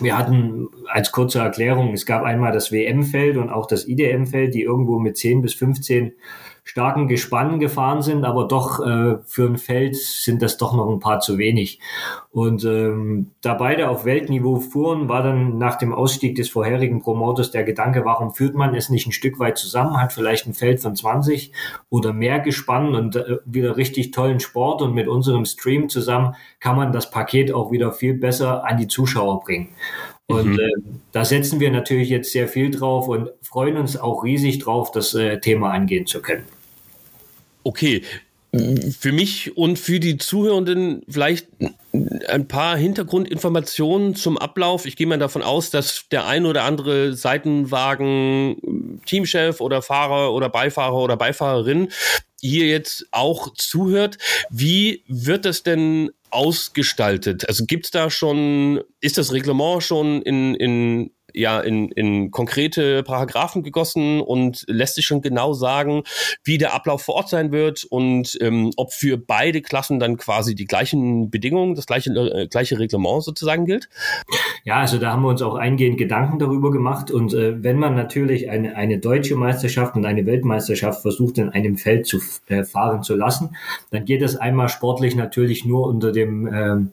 Wir 0.00 0.18
hatten 0.18 0.68
als 0.88 1.12
kurze 1.12 1.38
Erklärung, 1.38 1.92
es 1.92 2.06
gab 2.06 2.24
einmal 2.24 2.52
das 2.52 2.72
WM-Feld 2.72 3.36
und 3.36 3.50
auch 3.50 3.66
das 3.66 3.86
IDM-Feld, 3.86 4.54
die 4.54 4.62
irgendwo 4.62 4.98
mit 4.98 5.16
10 5.16 5.42
bis 5.42 5.54
15 5.54 6.12
starken 6.64 7.08
Gespannen 7.08 7.60
gefahren 7.60 8.00
sind, 8.00 8.24
aber 8.24 8.48
doch 8.48 8.80
äh, 8.80 9.18
für 9.26 9.46
ein 9.46 9.58
Feld 9.58 9.96
sind 9.96 10.40
das 10.40 10.56
doch 10.56 10.74
noch 10.74 10.90
ein 10.90 10.98
paar 10.98 11.20
zu 11.20 11.36
wenig. 11.36 11.78
Und 12.30 12.64
ähm, 12.64 13.32
da 13.42 13.54
beide 13.54 13.90
auf 13.90 14.06
Weltniveau 14.06 14.58
fuhren, 14.60 15.08
war 15.08 15.22
dann 15.22 15.58
nach 15.58 15.76
dem 15.76 15.92
Ausstieg 15.92 16.34
des 16.36 16.48
vorherigen 16.48 17.02
Promoters 17.02 17.50
der 17.50 17.64
Gedanke, 17.64 18.04
warum 18.06 18.34
führt 18.34 18.54
man 18.54 18.74
es 18.74 18.88
nicht 18.88 19.06
ein 19.06 19.12
Stück 19.12 19.38
weit 19.38 19.58
zusammen, 19.58 20.00
hat 20.00 20.14
vielleicht 20.14 20.46
ein 20.46 20.54
Feld 20.54 20.80
von 20.80 20.96
20 20.96 21.52
oder 21.90 22.14
mehr 22.14 22.40
gespannt 22.40 22.96
und 22.96 23.16
äh, 23.16 23.36
wieder 23.44 23.76
richtig 23.76 24.10
tollen 24.10 24.40
Sport 24.40 24.80
und 24.80 24.94
mit 24.94 25.06
unserem 25.06 25.44
Stream 25.44 25.90
zusammen 25.90 26.34
kann 26.60 26.76
man 26.76 26.92
das 26.92 27.10
Paket 27.10 27.52
auch 27.52 27.72
wieder 27.72 27.92
viel 27.92 28.14
besser 28.14 28.64
an 28.64 28.78
die 28.78 28.88
Zuschauer 28.88 29.40
bringen. 29.40 29.68
Und 30.26 30.54
mhm. 30.54 30.58
äh, 30.58 30.70
da 31.12 31.24
setzen 31.24 31.60
wir 31.60 31.70
natürlich 31.70 32.08
jetzt 32.08 32.32
sehr 32.32 32.48
viel 32.48 32.70
drauf 32.70 33.08
und 33.08 33.30
freuen 33.42 33.76
uns 33.76 33.98
auch 33.98 34.24
riesig 34.24 34.58
drauf, 34.58 34.90
das 34.90 35.14
äh, 35.14 35.38
Thema 35.40 35.70
angehen 35.70 36.06
zu 36.06 36.22
können. 36.22 36.44
Okay, 37.64 38.02
für 38.98 39.12
mich 39.12 39.56
und 39.56 39.78
für 39.78 39.98
die 39.98 40.16
Zuhörenden 40.16 41.02
vielleicht 41.08 41.48
ein 42.28 42.46
paar 42.46 42.76
Hintergrundinformationen 42.76 44.14
zum 44.14 44.38
Ablauf. 44.38 44.86
Ich 44.86 44.96
gehe 44.96 45.06
mal 45.06 45.18
davon 45.18 45.42
aus, 45.42 45.70
dass 45.70 46.04
der 46.10 46.26
ein 46.26 46.46
oder 46.46 46.62
andere 46.62 47.14
Seitenwagen 47.14 49.00
Teamchef 49.06 49.60
oder 49.60 49.82
Fahrer 49.82 50.32
oder 50.32 50.48
Beifahrer 50.48 50.96
oder 50.96 51.16
Beifahrerin 51.16 51.88
hier 52.40 52.66
jetzt 52.66 53.06
auch 53.10 53.52
zuhört. 53.54 54.18
Wie 54.50 55.02
wird 55.08 55.46
das 55.46 55.62
denn 55.62 56.10
ausgestaltet? 56.30 57.48
Also 57.48 57.64
gibt 57.64 57.86
es 57.86 57.90
da 57.90 58.10
schon, 58.10 58.82
ist 59.00 59.18
das 59.18 59.32
Reglement 59.32 59.82
schon 59.82 60.22
in, 60.22 60.54
in 60.54 61.10
ja 61.34 61.60
in, 61.60 61.90
in 61.90 62.30
konkrete 62.30 63.02
Paragraphen 63.02 63.62
gegossen 63.62 64.20
und 64.20 64.64
lässt 64.68 64.94
sich 64.94 65.04
schon 65.04 65.20
genau 65.20 65.52
sagen, 65.52 66.02
wie 66.44 66.58
der 66.58 66.74
Ablauf 66.74 67.02
vor 67.02 67.16
Ort 67.16 67.28
sein 67.28 67.52
wird 67.52 67.84
und 67.84 68.38
ähm, 68.40 68.70
ob 68.76 68.92
für 68.92 69.18
beide 69.18 69.60
Klassen 69.60 69.98
dann 69.98 70.16
quasi 70.16 70.54
die 70.54 70.64
gleichen 70.64 71.30
Bedingungen, 71.30 71.74
das 71.74 71.86
gleiche, 71.86 72.10
äh, 72.12 72.46
gleiche 72.46 72.78
Reglement 72.78 73.22
sozusagen 73.22 73.66
gilt? 73.66 73.88
Ja, 74.64 74.76
also 74.76 74.98
da 74.98 75.12
haben 75.12 75.22
wir 75.22 75.28
uns 75.28 75.42
auch 75.42 75.56
eingehend 75.56 75.98
Gedanken 75.98 76.38
darüber 76.38 76.70
gemacht 76.70 77.10
und 77.10 77.34
äh, 77.34 77.62
wenn 77.62 77.78
man 77.78 77.94
natürlich 77.94 78.48
eine, 78.48 78.76
eine 78.76 78.98
deutsche 78.98 79.36
Meisterschaft 79.36 79.96
und 79.96 80.06
eine 80.06 80.26
Weltmeisterschaft 80.26 81.02
versucht 81.02 81.38
in 81.38 81.50
einem 81.50 81.76
Feld 81.76 82.06
zu 82.06 82.20
äh, 82.46 82.64
fahren 82.64 83.02
zu 83.02 83.14
lassen, 83.14 83.56
dann 83.90 84.04
geht 84.04 84.22
das 84.22 84.36
einmal 84.36 84.68
sportlich 84.68 85.16
natürlich 85.16 85.64
nur 85.64 85.86
unter 85.86 86.12
dem 86.12 86.46
ähm, 86.46 86.90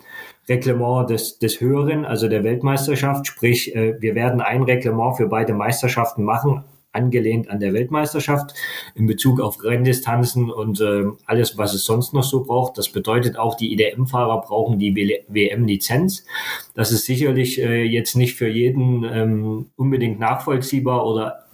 Reglement 0.50 1.10
des, 1.10 1.40
des 1.40 1.62
Höheren, 1.62 2.06
also 2.06 2.28
der 2.28 2.44
Weltmeisterschaft. 2.44 3.28
Sprich, 3.28 3.76
äh, 3.76 4.02
wir 4.02 4.16
werden 4.16 4.42
ein 4.42 4.64
Reglement 4.64 5.18
für 5.18 5.28
beide 5.28 5.54
Meisterschaften 5.54 6.24
machen, 6.24 6.64
angelehnt 6.92 7.50
an 7.50 7.60
der 7.60 7.74
Weltmeisterschaft 7.74 8.54
in 8.96 9.08
Bezug 9.08 9.40
auf 9.40 9.64
Renndistanzen 9.64 10.52
und 10.52 10.82
äh, 10.82 11.06
alles, 11.26 11.58
was 11.58 11.74
es 11.74 11.86
sonst 11.86 12.14
noch 12.14 12.24
so 12.24 12.44
braucht. 12.44 12.78
Das 12.78 12.90
bedeutet 12.90 13.38
auch, 13.38 13.56
die 13.56 13.72
IDM-Fahrer 13.74 14.42
brauchen 14.42 14.80
die 14.80 14.96
WM-Lizenz. 15.28 16.26
Das 16.74 16.92
ist 16.92 17.06
sicherlich 17.06 17.62
äh, 17.62 17.84
jetzt 17.84 18.16
nicht 18.16 18.36
für 18.36 18.50
jeden 18.50 19.04
ähm, 19.04 19.68
unbedingt 19.78 20.20
nachvollziehbar 20.20 21.06
oder 21.06 21.46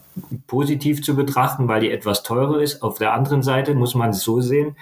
positiv 0.47 1.03
zu 1.03 1.15
betrachten, 1.15 1.67
weil 1.67 1.82
die 1.82 1.91
etwas 1.91 2.23
teurer 2.23 2.62
ist. 2.62 2.82
Auf 2.82 2.97
der 2.97 3.13
anderen 3.13 3.43
Seite 3.43 3.75
muss 3.75 3.95
man 3.95 4.12
es 4.12 4.21
so 4.21 4.41
sehen, 4.41 4.75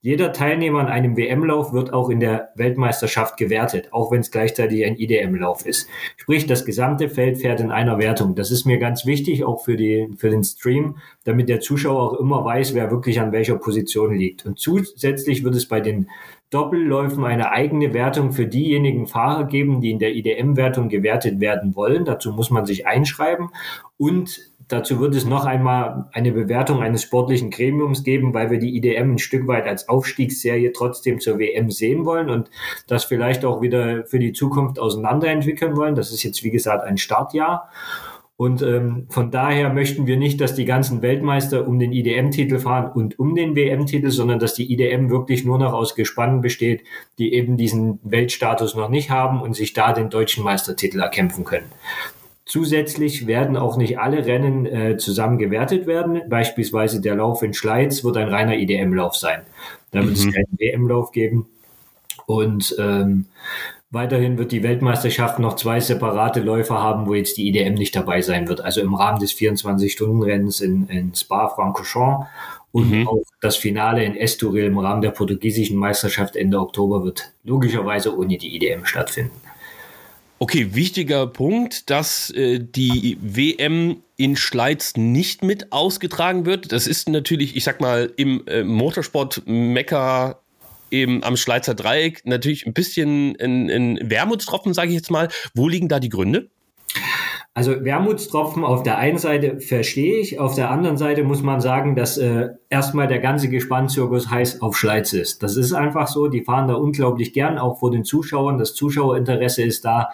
jeder 0.00 0.32
Teilnehmer 0.32 0.80
an 0.80 0.88
einem 0.88 1.16
WM-Lauf 1.16 1.72
wird 1.72 1.92
auch 1.92 2.10
in 2.10 2.20
der 2.20 2.50
Weltmeisterschaft 2.56 3.36
gewertet, 3.36 3.88
auch 3.92 4.10
wenn 4.10 4.20
es 4.20 4.30
gleichzeitig 4.30 4.84
ein 4.84 4.96
IDM-Lauf 4.96 5.66
ist. 5.66 5.88
Sprich, 6.16 6.46
das 6.46 6.64
gesamte 6.64 7.08
Feld 7.08 7.38
fährt 7.38 7.60
in 7.60 7.70
einer 7.70 7.98
Wertung. 7.98 8.34
Das 8.34 8.50
ist 8.50 8.64
mir 8.64 8.78
ganz 8.78 9.06
wichtig, 9.06 9.44
auch 9.44 9.64
für, 9.64 9.76
die, 9.76 10.08
für 10.16 10.30
den 10.30 10.44
Stream, 10.44 10.96
damit 11.24 11.48
der 11.48 11.60
Zuschauer 11.60 12.02
auch 12.02 12.20
immer 12.20 12.44
weiß, 12.44 12.74
wer 12.74 12.90
wirklich 12.90 13.20
an 13.20 13.32
welcher 13.32 13.56
Position 13.56 14.14
liegt. 14.14 14.44
Und 14.46 14.58
zusätzlich 14.58 15.44
wird 15.44 15.54
es 15.54 15.66
bei 15.66 15.80
den 15.80 16.08
Doppelläufen 16.52 17.24
eine 17.24 17.50
eigene 17.50 17.94
Wertung 17.94 18.32
für 18.32 18.46
diejenigen 18.46 19.06
Fahrer 19.06 19.44
geben, 19.44 19.80
die 19.80 19.90
in 19.90 19.98
der 19.98 20.14
IDM-Wertung 20.14 20.90
gewertet 20.90 21.40
werden 21.40 21.74
wollen. 21.74 22.04
Dazu 22.04 22.32
muss 22.32 22.50
man 22.50 22.66
sich 22.66 22.86
einschreiben 22.86 23.48
und 23.96 24.51
dazu 24.72 25.00
wird 25.00 25.14
es 25.14 25.24
noch 25.24 25.44
einmal 25.44 26.06
eine 26.12 26.32
Bewertung 26.32 26.82
eines 26.82 27.02
sportlichen 27.02 27.50
Gremiums 27.50 28.02
geben, 28.02 28.32
weil 28.32 28.50
wir 28.50 28.58
die 28.58 28.76
IDM 28.76 29.12
ein 29.12 29.18
Stück 29.18 29.46
weit 29.46 29.66
als 29.66 29.88
Aufstiegsserie 29.88 30.72
trotzdem 30.72 31.20
zur 31.20 31.38
WM 31.38 31.70
sehen 31.70 32.04
wollen 32.04 32.30
und 32.30 32.50
das 32.86 33.04
vielleicht 33.04 33.44
auch 33.44 33.60
wieder 33.60 34.04
für 34.06 34.18
die 34.18 34.32
Zukunft 34.32 34.78
auseinanderentwickeln 34.78 35.76
wollen. 35.76 35.94
Das 35.94 36.12
ist 36.12 36.22
jetzt, 36.22 36.42
wie 36.42 36.50
gesagt, 36.50 36.84
ein 36.84 36.96
Startjahr. 36.96 37.68
Und 38.36 38.60
ähm, 38.62 39.06
von 39.08 39.30
daher 39.30 39.72
möchten 39.72 40.06
wir 40.06 40.16
nicht, 40.16 40.40
dass 40.40 40.54
die 40.54 40.64
ganzen 40.64 41.00
Weltmeister 41.00 41.68
um 41.68 41.78
den 41.78 41.92
IDM-Titel 41.92 42.58
fahren 42.58 42.90
und 42.90 43.18
um 43.18 43.36
den 43.36 43.54
WM-Titel, 43.54 44.10
sondern 44.10 44.40
dass 44.40 44.54
die 44.54 44.72
IDM 44.72 45.10
wirklich 45.10 45.44
nur 45.44 45.58
noch 45.58 45.72
aus 45.72 45.94
Gespannen 45.94 46.40
besteht, 46.40 46.82
die 47.18 47.34
eben 47.34 47.56
diesen 47.56 48.00
Weltstatus 48.02 48.74
noch 48.74 48.88
nicht 48.88 49.10
haben 49.10 49.40
und 49.40 49.54
sich 49.54 49.74
da 49.74 49.92
den 49.92 50.10
deutschen 50.10 50.42
Meistertitel 50.42 50.98
erkämpfen 50.98 51.44
können. 51.44 51.70
Zusätzlich 52.52 53.26
werden 53.26 53.56
auch 53.56 53.78
nicht 53.78 53.98
alle 53.98 54.26
Rennen 54.26 54.66
äh, 54.66 54.98
zusammen 54.98 55.38
gewertet 55.38 55.86
werden. 55.86 56.20
Beispielsweise 56.28 57.00
der 57.00 57.14
Lauf 57.14 57.42
in 57.42 57.54
Schleiz 57.54 58.04
wird 58.04 58.18
ein 58.18 58.28
reiner 58.28 58.58
IDM-Lauf 58.58 59.16
sein. 59.16 59.40
Da 59.90 60.00
wird 60.00 60.18
mhm. 60.18 60.28
es 60.28 60.34
keinen 60.34 60.58
WM-Lauf 60.58 61.12
geben. 61.12 61.46
Und 62.26 62.76
ähm, 62.78 63.24
Weiterhin 63.90 64.36
wird 64.36 64.52
die 64.52 64.62
Weltmeisterschaft 64.62 65.38
noch 65.38 65.56
zwei 65.56 65.80
separate 65.80 66.40
Läufer 66.40 66.82
haben, 66.82 67.06
wo 67.06 67.14
jetzt 67.14 67.38
die 67.38 67.48
IDM 67.48 67.72
nicht 67.72 67.96
dabei 67.96 68.20
sein 68.20 68.48
wird. 68.48 68.60
Also 68.60 68.82
im 68.82 68.94
Rahmen 68.94 69.18
des 69.18 69.32
24-Stunden-Rennens 69.32 70.60
in, 70.60 70.88
in 70.88 71.14
Spa-Francorchamps 71.14 72.26
und 72.72 72.90
mhm. 72.90 73.08
auch 73.08 73.22
das 73.40 73.56
Finale 73.56 74.04
in 74.04 74.14
Estoril 74.14 74.64
im 74.64 74.78
Rahmen 74.78 75.00
der 75.00 75.10
portugiesischen 75.10 75.78
Meisterschaft 75.78 76.36
Ende 76.36 76.58
Oktober 76.58 77.02
wird 77.02 77.32
logischerweise 77.44 78.14
ohne 78.14 78.36
die 78.36 78.56
IDM 78.56 78.84
stattfinden. 78.84 79.40
Okay, 80.42 80.74
wichtiger 80.74 81.28
Punkt, 81.28 81.88
dass 81.88 82.28
äh, 82.30 82.58
die 82.58 83.16
WM 83.20 84.02
in 84.16 84.34
Schleiz 84.34 84.96
nicht 84.96 85.44
mit 85.44 85.70
ausgetragen 85.70 86.46
wird. 86.46 86.72
Das 86.72 86.88
ist 86.88 87.08
natürlich, 87.08 87.54
ich 87.54 87.62
sag 87.62 87.80
mal, 87.80 88.12
im 88.16 88.44
äh, 88.48 88.64
Motorsport 88.64 89.44
Mekka 89.46 90.40
eben 90.90 91.22
am 91.22 91.36
Schleizer 91.36 91.74
Dreieck 91.74 92.22
natürlich 92.26 92.66
ein 92.66 92.72
bisschen 92.72 93.36
ein, 93.40 93.70
ein 93.70 94.10
Wermutstropfen, 94.10 94.74
sage 94.74 94.88
ich 94.88 94.96
jetzt 94.96 95.12
mal. 95.12 95.28
Wo 95.54 95.68
liegen 95.68 95.86
da 95.86 96.00
die 96.00 96.08
Gründe? 96.08 96.50
Also 97.54 97.84
Wermutstropfen 97.84 98.64
auf 98.64 98.82
der 98.82 98.96
einen 98.96 99.18
Seite 99.18 99.60
verstehe 99.60 100.18
ich, 100.18 100.40
auf 100.40 100.54
der 100.54 100.70
anderen 100.70 100.96
Seite 100.96 101.22
muss 101.22 101.42
man 101.42 101.60
sagen, 101.60 101.94
dass 101.94 102.16
äh, 102.16 102.48
erstmal 102.70 103.08
der 103.08 103.18
ganze 103.18 103.50
Gespannzirkus 103.50 104.30
heiß 104.30 104.62
auf 104.62 104.74
Schleiz 104.78 105.12
ist. 105.12 105.42
Das 105.42 105.58
ist 105.58 105.74
einfach 105.74 106.08
so, 106.08 106.28
die 106.28 106.40
fahren 106.40 106.68
da 106.68 106.74
unglaublich 106.74 107.34
gern, 107.34 107.58
auch 107.58 107.78
vor 107.78 107.90
den 107.90 108.04
Zuschauern. 108.04 108.56
Das 108.56 108.72
Zuschauerinteresse 108.72 109.62
ist 109.62 109.84
da. 109.84 110.08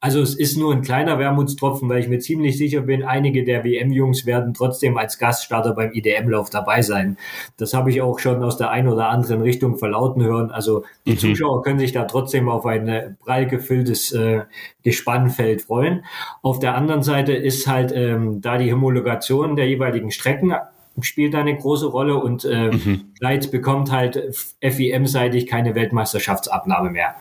Also 0.00 0.20
es 0.20 0.36
ist 0.36 0.56
nur 0.56 0.72
ein 0.72 0.82
kleiner 0.82 1.18
Wermutstropfen, 1.18 1.88
weil 1.88 1.98
ich 1.98 2.06
mir 2.06 2.20
ziemlich 2.20 2.56
sicher 2.56 2.82
bin, 2.82 3.02
einige 3.02 3.42
der 3.42 3.64
WM-Jungs 3.64 4.24
werden 4.24 4.54
trotzdem 4.54 4.96
als 4.96 5.18
Gaststarter 5.18 5.74
beim 5.74 5.90
IDM-Lauf 5.92 6.50
dabei 6.50 6.82
sein. 6.82 7.16
Das 7.56 7.74
habe 7.74 7.90
ich 7.90 8.02
auch 8.02 8.20
schon 8.20 8.44
aus 8.44 8.56
der 8.56 8.70
einen 8.70 8.86
oder 8.86 9.08
anderen 9.08 9.42
Richtung 9.42 9.78
verlauten 9.78 10.22
hören. 10.22 10.52
Also 10.52 10.84
die 11.06 11.14
mhm. 11.14 11.18
Zuschauer 11.18 11.62
können 11.62 11.80
sich 11.80 11.90
da 11.90 12.04
trotzdem 12.04 12.48
auf 12.48 12.64
ein 12.66 12.86
äh, 12.86 13.10
prall 13.24 13.48
gefülltes 13.48 14.12
äh, 14.12 14.42
Gespannfeld 14.84 15.62
freuen. 15.62 16.04
Auf 16.42 16.60
der 16.60 16.76
anderen 16.84 17.02
Seite 17.02 17.32
ist 17.32 17.66
halt 17.66 17.92
ähm, 17.94 18.40
da 18.40 18.58
die 18.58 18.72
Homologation 18.72 19.56
der 19.56 19.66
jeweiligen 19.68 20.10
Strecken 20.10 20.54
spielt 21.00 21.34
da 21.34 21.40
eine 21.40 21.56
große 21.56 21.86
Rolle 21.86 22.16
und 22.16 22.44
äh, 22.44 22.70
mhm. 22.70 23.12
Leitz 23.18 23.48
bekommt 23.48 23.90
halt 23.90 24.34
FIM-seitig 24.60 25.46
keine 25.46 25.74
Weltmeisterschaftsabnahme 25.74 26.90
mehr. 26.90 27.16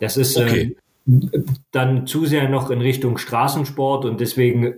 Das 0.00 0.16
ist 0.16 0.36
okay. 0.36 0.76
äh, 1.06 1.40
dann 1.70 2.06
zu 2.06 2.26
sehr 2.26 2.48
noch 2.48 2.70
in 2.70 2.80
Richtung 2.80 3.18
Straßensport 3.18 4.04
und 4.04 4.20
deswegen 4.20 4.74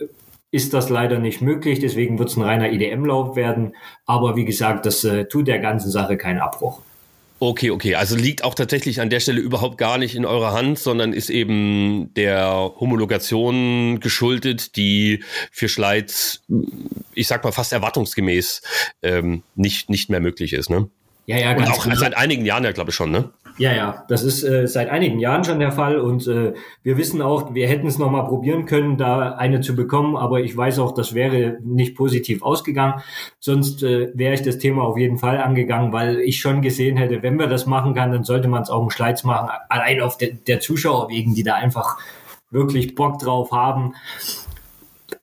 ist 0.51 0.75
das 0.75 0.91
leider 0.91 1.19
nicht 1.19 1.41
möglich. 1.41 1.79
Deswegen 1.79 2.19
wird 2.19 2.31
es 2.31 2.37
ein 2.37 2.43
reiner 2.43 2.71
IDM-Lauf 2.71 3.37
werden. 3.37 3.75
Aber 4.07 4.37
wie 4.37 4.45
gesagt, 4.45 4.87
das 4.87 5.05
äh, 5.05 5.27
tut 5.27 5.49
der 5.49 5.59
ganzen 5.59 5.91
Sache 5.91 6.17
keinen 6.17 6.41
Abbruch. 6.41 6.81
Okay, 7.41 7.71
okay. 7.71 7.95
Also 7.95 8.17
liegt 8.17 8.43
auch 8.43 8.55
tatsächlich 8.55 9.01
an 9.01 9.11
der 9.11 9.21
Stelle 9.21 9.41
überhaupt 9.41 9.79
gar 9.79 9.97
nicht 9.97 10.17
in 10.17 10.25
eurer 10.25 10.53
Hand, 10.53 10.79
sondern 10.79 11.13
ist 11.13 11.31
eben 11.31 12.13
der 12.15 12.73
Homologation 12.81 14.01
geschuldet, 14.01 14.77
die 14.77 15.23
für 15.53 15.69
Schleiz, 15.69 16.43
ich 17.15 17.29
sag 17.29 17.45
mal, 17.45 17.53
fast 17.53 17.73
erwartungsgemäß 17.73 18.63
ähm, 19.03 19.43
nicht, 19.55 19.89
nicht 19.89 20.11
mehr 20.11 20.21
möglich 20.21 20.53
ist, 20.53 20.69
ne? 20.69 20.91
Ja, 21.27 21.37
ja, 21.37 21.53
ganz 21.53 21.69
Und 21.69 21.75
auch 21.75 21.97
seit 21.97 22.17
einigen 22.17 22.45
Jahren 22.47 22.65
ja, 22.65 22.73
glaube 22.73 22.91
ich, 22.91 22.97
schon, 22.97 23.11
ne? 23.11 23.31
Ja, 23.59 23.73
ja, 23.75 24.05
das 24.09 24.23
ist 24.23 24.45
äh, 24.45 24.69
seit 24.69 24.89
einigen 24.89 25.19
Jahren 25.19 25.43
schon 25.43 25.59
der 25.59 25.73
Fall 25.73 25.99
und 25.99 26.29
äh, 26.29 26.55
wir 26.85 26.97
wissen 26.97 27.21
auch, 27.21 27.55
wir 27.55 27.67
hätten 27.67 27.89
es 27.89 27.99
nochmal 27.99 28.25
probieren 28.25 28.67
können, 28.67 28.97
da 28.97 29.33
eine 29.33 29.61
zu 29.61 29.75
bekommen, 29.75 30.17
aber 30.17 30.41
ich 30.41 30.57
weiß 30.57 30.79
auch, 30.79 30.95
das 30.95 31.13
wäre 31.13 31.59
nicht 31.65 31.97
positiv 31.97 32.43
ausgegangen. 32.43 33.03
Sonst 33.41 33.83
äh, 33.83 34.13
wäre 34.15 34.35
ich 34.35 34.43
das 34.43 34.59
Thema 34.59 34.85
auf 34.85 34.97
jeden 34.97 35.19
Fall 35.19 35.39
angegangen, 35.39 35.93
weil 35.93 36.21
ich 36.21 36.39
schon 36.39 36.63
gesehen 36.63 36.97
hätte, 36.97 37.25
wenn 37.25 37.37
wir 37.37 37.49
das 37.49 37.67
machen 37.67 37.95
kann, 37.95 38.13
dann 38.13 38.23
sollte 38.23 38.47
man 38.47 38.63
es 38.63 38.71
auch 38.71 38.83
im 38.83 38.91
Schleiz 38.91 39.25
machen, 39.25 39.49
allein 39.69 40.01
auf 40.03 40.17
de 40.17 40.35
der 40.47 40.61
Zuschauer 40.61 41.09
wegen, 41.09 41.35
die 41.35 41.43
da 41.43 41.55
einfach 41.55 41.99
wirklich 42.53 42.95
Bock 42.95 43.19
drauf 43.19 43.51
haben. 43.51 43.95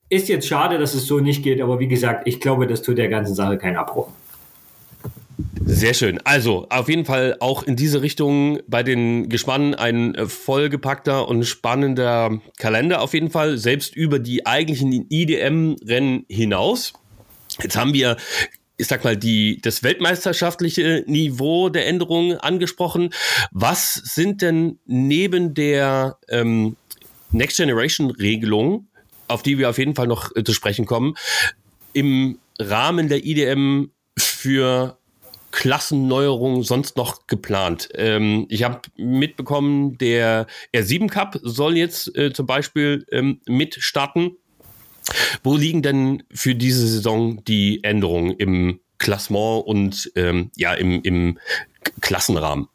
Ist 0.09 0.27
jetzt 0.27 0.47
schade, 0.47 0.77
dass 0.77 0.93
es 0.93 1.07
so 1.07 1.19
nicht 1.19 1.41
geht, 1.41 1.61
aber 1.61 1.79
wie 1.79 1.87
gesagt, 1.87 2.27
ich 2.27 2.41
glaube, 2.41 2.67
das 2.67 2.81
tut 2.81 2.97
der 2.97 3.07
ganzen 3.07 3.33
Sache 3.33 3.57
keinen 3.57 3.77
Abbruch. 3.77 4.09
Sehr 5.65 5.93
schön. 5.93 6.19
Also 6.23 6.67
auf 6.69 6.87
jeden 6.87 7.05
Fall 7.05 7.37
auch 7.39 7.63
in 7.63 7.75
diese 7.75 8.01
Richtung 8.01 8.59
bei 8.67 8.83
den 8.83 9.29
Gespannen 9.29 9.73
ein 9.75 10.15
äh, 10.15 10.27
vollgepackter 10.27 11.27
und 11.27 11.43
spannender 11.43 12.39
Kalender 12.57 13.01
auf 13.01 13.13
jeden 13.13 13.29
Fall, 13.29 13.57
selbst 13.57 13.95
über 13.95 14.19
die 14.19 14.45
eigentlichen 14.45 15.07
IDM-Rennen 15.09 16.25
hinaus. 16.29 16.93
Jetzt 17.61 17.77
haben 17.77 17.93
wir 17.93 18.17
ich 18.77 18.87
sag 18.87 19.03
mal, 19.03 19.15
die, 19.15 19.61
das 19.61 19.83
weltmeisterschaftliche 19.83 21.05
Niveau 21.07 21.69
der 21.69 21.87
Änderungen 21.87 22.37
angesprochen. 22.37 23.11
Was 23.51 23.93
sind 23.93 24.41
denn 24.41 24.79
neben 24.85 25.53
der 25.53 26.17
ähm, 26.27 26.75
Next 27.31 27.57
Generation 27.57 28.11
Regelung, 28.11 28.87
auf 29.27 29.43
die 29.43 29.57
wir 29.57 29.69
auf 29.69 29.77
jeden 29.77 29.95
Fall 29.95 30.07
noch 30.07 30.35
äh, 30.35 30.43
zu 30.43 30.53
sprechen 30.53 30.85
kommen, 30.85 31.15
im 31.93 32.39
Rahmen 32.59 33.07
der 33.07 33.25
IDM 33.25 33.91
für 34.17 34.97
Klassenneuerungen 35.55 36.63
sonst 36.63 36.97
noch 36.97 37.27
geplant? 37.27 37.87
Ähm, 37.95 38.45
ich 38.49 38.63
habe 38.63 38.81
mitbekommen, 38.97 39.97
der 39.97 40.47
R7 40.73 41.07
Cup 41.09 41.39
soll 41.41 41.77
jetzt 41.77 42.13
äh, 42.17 42.33
zum 42.33 42.45
Beispiel 42.45 43.05
ähm, 43.09 43.39
mit 43.47 43.75
starten. 43.75 44.31
Wo 45.43 45.55
liegen 45.55 45.81
denn 45.81 46.23
für 46.33 46.55
diese 46.55 46.85
Saison 46.85 47.41
die 47.45 47.83
Änderungen 47.85 48.31
im 48.31 48.81
Klassement 48.97 49.65
und 49.65 50.11
ähm, 50.15 50.51
ja 50.57 50.73
im, 50.73 51.01
im 51.03 51.39
Klassenrahmen? 52.01 52.67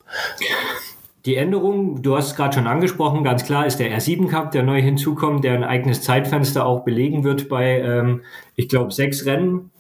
Die 1.27 1.37
Änderung, 1.37 2.01
du 2.01 2.17
hast 2.17 2.29
es 2.29 2.35
gerade 2.35 2.55
schon 2.55 2.67
angesprochen, 2.67 3.25
ganz 3.25 3.45
klar 3.45 3.67
ist 3.67 3.77
der 3.77 3.95
R7 3.95 4.29
Cup, 4.29 4.53
der 4.53 4.63
neu 4.63 4.81
hinzukommt, 4.81 5.45
der 5.45 5.53
ein 5.53 5.65
eigenes 5.65 6.01
Zeitfenster 6.01 6.65
auch 6.65 6.83
belegen 6.85 7.25
wird 7.25 7.51
bei, 7.51 7.79
ähm, 7.81 8.23
ich 8.57 8.71
glaube, 8.71 8.91
sechs 8.91 9.27
Rennen 9.27 9.71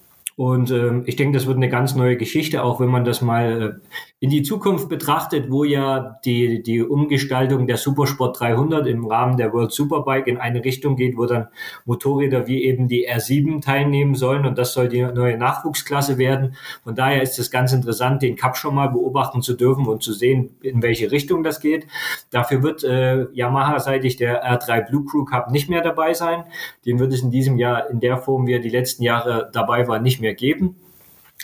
und 0.40 0.70
ähm, 0.70 1.02
ich 1.04 1.16
denke, 1.16 1.36
das 1.36 1.46
wird 1.46 1.58
eine 1.58 1.68
ganz 1.68 1.94
neue 1.94 2.16
Geschichte, 2.16 2.62
auch 2.62 2.80
wenn 2.80 2.88
man 2.88 3.04
das 3.04 3.20
mal 3.20 3.62
äh, 3.62 4.00
in 4.20 4.30
die 4.30 4.42
Zukunft 4.42 4.88
betrachtet, 4.88 5.50
wo 5.50 5.64
ja 5.64 6.18
die, 6.24 6.62
die 6.62 6.82
Umgestaltung 6.82 7.66
der 7.66 7.76
Supersport 7.76 8.40
300 8.40 8.86
im 8.86 9.06
Rahmen 9.06 9.36
der 9.36 9.52
World 9.52 9.72
Superbike 9.72 10.28
in 10.28 10.38
eine 10.38 10.64
Richtung 10.64 10.96
geht, 10.96 11.16
wo 11.16 11.26
dann 11.26 11.48
Motorräder 11.84 12.46
wie 12.46 12.64
eben 12.64 12.88
die 12.88 13.08
R7 13.08 13.60
teilnehmen 13.62 14.14
sollen 14.14 14.46
und 14.46 14.56
das 14.56 14.72
soll 14.72 14.88
die 14.88 15.02
neue 15.02 15.36
Nachwuchsklasse 15.36 16.16
werden. 16.16 16.54
Von 16.84 16.94
daher 16.94 17.22
ist 17.22 17.38
es 17.38 17.50
ganz 17.50 17.72
interessant, 17.72 18.22
den 18.22 18.36
Cup 18.36 18.56
schon 18.56 18.74
mal 18.74 18.88
beobachten 18.88 19.42
zu 19.42 19.54
dürfen 19.54 19.86
und 19.86 20.02
zu 20.02 20.12
sehen, 20.12 20.56
in 20.62 20.82
welche 20.82 21.10
Richtung 21.10 21.42
das 21.42 21.60
geht. 21.60 21.86
Dafür 22.30 22.62
wird 22.62 22.84
äh, 22.84 23.26
Yamaha-seitig 23.32 24.16
der 24.16 24.44
R3 24.44 24.88
Blue 24.88 25.04
Crew 25.04 25.24
Cup 25.24 25.50
nicht 25.50 25.68
mehr 25.68 25.82
dabei 25.82 26.14
sein. 26.14 26.44
Den 26.86 26.98
wird 26.98 27.12
es 27.12 27.22
in 27.22 27.30
diesem 27.30 27.58
Jahr 27.58 27.90
in 27.90 28.00
der 28.00 28.16
Form, 28.16 28.46
wie 28.46 28.52
er 28.52 28.60
die 28.60 28.68
letzten 28.68 29.02
Jahre 29.02 29.50
dabei 29.52 29.86
war, 29.88 29.98
nicht 29.98 30.20
mehr 30.20 30.30
mehr 30.30 30.34
geben. 30.34 30.76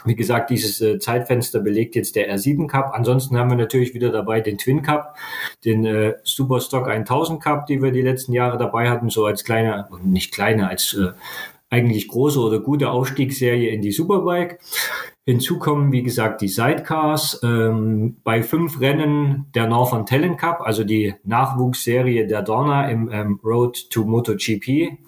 Wie 0.04 0.14
gesagt, 0.14 0.50
dieses 0.50 0.80
äh, 0.80 0.98
Zeitfenster 0.98 1.60
belegt 1.60 1.94
jetzt 1.96 2.16
der 2.16 2.32
R7 2.32 2.68
Cup. 2.68 2.92
Ansonsten 2.92 3.38
haben 3.38 3.50
wir 3.50 3.56
natürlich 3.56 3.94
wieder 3.94 4.10
dabei 4.10 4.40
den 4.40 4.58
Twin 4.58 4.82
Cup, 4.82 5.16
den 5.64 5.84
äh, 5.84 6.14
Superstock 6.22 6.88
1000 6.88 7.42
Cup, 7.42 7.66
die 7.66 7.82
wir 7.82 7.92
die 7.92 8.02
letzten 8.02 8.32
Jahre 8.32 8.58
dabei 8.58 8.90
hatten, 8.90 9.08
so 9.08 9.24
als 9.24 9.44
kleine, 9.44 9.88
nicht 10.04 10.32
kleine, 10.32 10.68
als 10.68 10.94
äh, 10.94 11.12
eigentlich 11.70 12.08
große 12.08 12.38
oder 12.38 12.60
gute 12.60 12.90
Aufstiegsserie 12.90 13.70
in 13.70 13.82
die 13.82 13.92
Superbike. 13.92 14.60
Hinzu 15.24 15.58
kommen, 15.58 15.90
wie 15.90 16.04
gesagt, 16.04 16.40
die 16.40 16.48
Sidecars. 16.48 17.40
Ähm, 17.42 18.18
bei 18.22 18.44
fünf 18.44 18.80
Rennen 18.80 19.46
der 19.56 19.66
Northern 19.66 20.06
Talent 20.06 20.38
Cup, 20.38 20.60
also 20.60 20.84
die 20.84 21.14
Nachwuchsserie 21.24 22.28
der 22.28 22.42
Dorna 22.42 22.88
im 22.88 23.10
ähm, 23.10 23.40
Road 23.42 23.90
to 23.90 24.04
MotoGP 24.04 24.98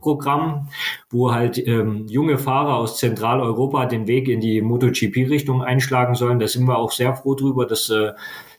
Programm, 0.00 0.68
wo 1.10 1.32
halt 1.32 1.58
ähm, 1.58 2.06
junge 2.08 2.38
Fahrer 2.38 2.76
aus 2.76 2.98
Zentraleuropa 2.98 3.86
den 3.86 4.06
Weg 4.06 4.28
in 4.28 4.40
die 4.40 4.62
MotoGP-Richtung 4.62 5.62
einschlagen 5.62 6.14
sollen. 6.14 6.38
Da 6.38 6.48
sind 6.48 6.66
wir 6.66 6.78
auch 6.78 6.92
sehr 6.92 7.14
froh 7.14 7.34
drüber, 7.34 7.66
dass 7.66 7.90
äh, 7.90 8.12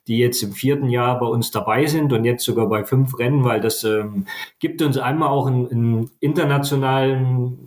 die 0.08 0.18
jetzt 0.18 0.42
im 0.42 0.52
vierten 0.54 0.90
Jahr 0.90 1.20
bei 1.20 1.28
uns 1.28 1.52
dabei 1.52 1.86
sind 1.86 2.12
und 2.14 2.26
jetzt 2.26 2.44
sogar 2.44 2.68
bei 2.68 2.84
fünf 2.84 3.18
Rennen, 3.20 3.44
weil 3.44 3.62
das 3.62 3.84
ähm, 3.84 4.26
gibt 4.60 4.82
uns 4.82 4.98
einmal 4.98 5.30
auch 5.30 5.48
einen, 5.48 5.70
einen 5.70 6.12
internationalen 6.20 7.58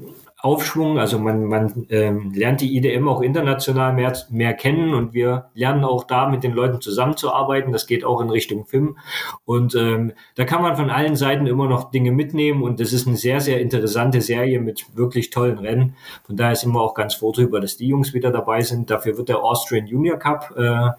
Aufschwung. 0.44 0.98
Also 0.98 1.18
man, 1.18 1.46
man 1.46 1.86
ähm, 1.88 2.32
lernt 2.34 2.60
die 2.60 2.76
IDM 2.76 3.08
auch 3.08 3.22
international 3.22 3.94
mehr, 3.94 4.12
mehr 4.28 4.52
kennen 4.52 4.92
und 4.92 5.14
wir 5.14 5.46
lernen 5.54 5.84
auch 5.84 6.04
da 6.04 6.28
mit 6.28 6.44
den 6.44 6.52
Leuten 6.52 6.82
zusammenzuarbeiten. 6.82 7.72
Das 7.72 7.86
geht 7.86 8.04
auch 8.04 8.20
in 8.20 8.28
Richtung 8.28 8.66
FIM. 8.66 8.98
Und 9.46 9.74
ähm, 9.74 10.12
da 10.34 10.44
kann 10.44 10.60
man 10.60 10.76
von 10.76 10.90
allen 10.90 11.16
Seiten 11.16 11.46
immer 11.46 11.66
noch 11.66 11.90
Dinge 11.90 12.12
mitnehmen 12.12 12.62
und 12.62 12.78
das 12.78 12.92
ist 12.92 13.06
eine 13.06 13.16
sehr, 13.16 13.40
sehr 13.40 13.60
interessante 13.60 14.20
Serie 14.20 14.60
mit 14.60 14.84
wirklich 14.94 15.30
tollen 15.30 15.58
Rennen. 15.58 15.96
Von 16.24 16.36
daher 16.36 16.56
sind 16.56 16.72
wir 16.72 16.82
auch 16.82 16.94
ganz 16.94 17.14
froh 17.14 17.32
darüber, 17.32 17.58
dass 17.58 17.78
die 17.78 17.88
Jungs 17.88 18.12
wieder 18.12 18.30
dabei 18.30 18.60
sind. 18.60 18.90
Dafür 18.90 19.16
wird 19.16 19.30
der 19.30 19.42
Austrian 19.42 19.86
Junior 19.86 20.18
Cup 20.18 20.54
äh, 20.58 20.90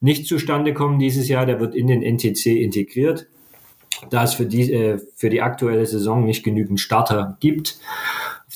nicht 0.00 0.26
zustande 0.26 0.74
kommen 0.74 0.98
dieses 0.98 1.28
Jahr. 1.28 1.46
Der 1.46 1.60
wird 1.60 1.76
in 1.76 1.86
den 1.86 2.02
NTC 2.02 2.46
integriert 2.46 3.28
da 4.10 4.24
es 4.24 4.34
für 4.34 4.46
die, 4.46 4.72
äh, 4.72 4.98
für 5.16 5.30
die 5.30 5.42
aktuelle 5.42 5.86
Saison 5.86 6.24
nicht 6.24 6.44
genügend 6.44 6.80
Starter 6.80 7.36
gibt 7.40 7.78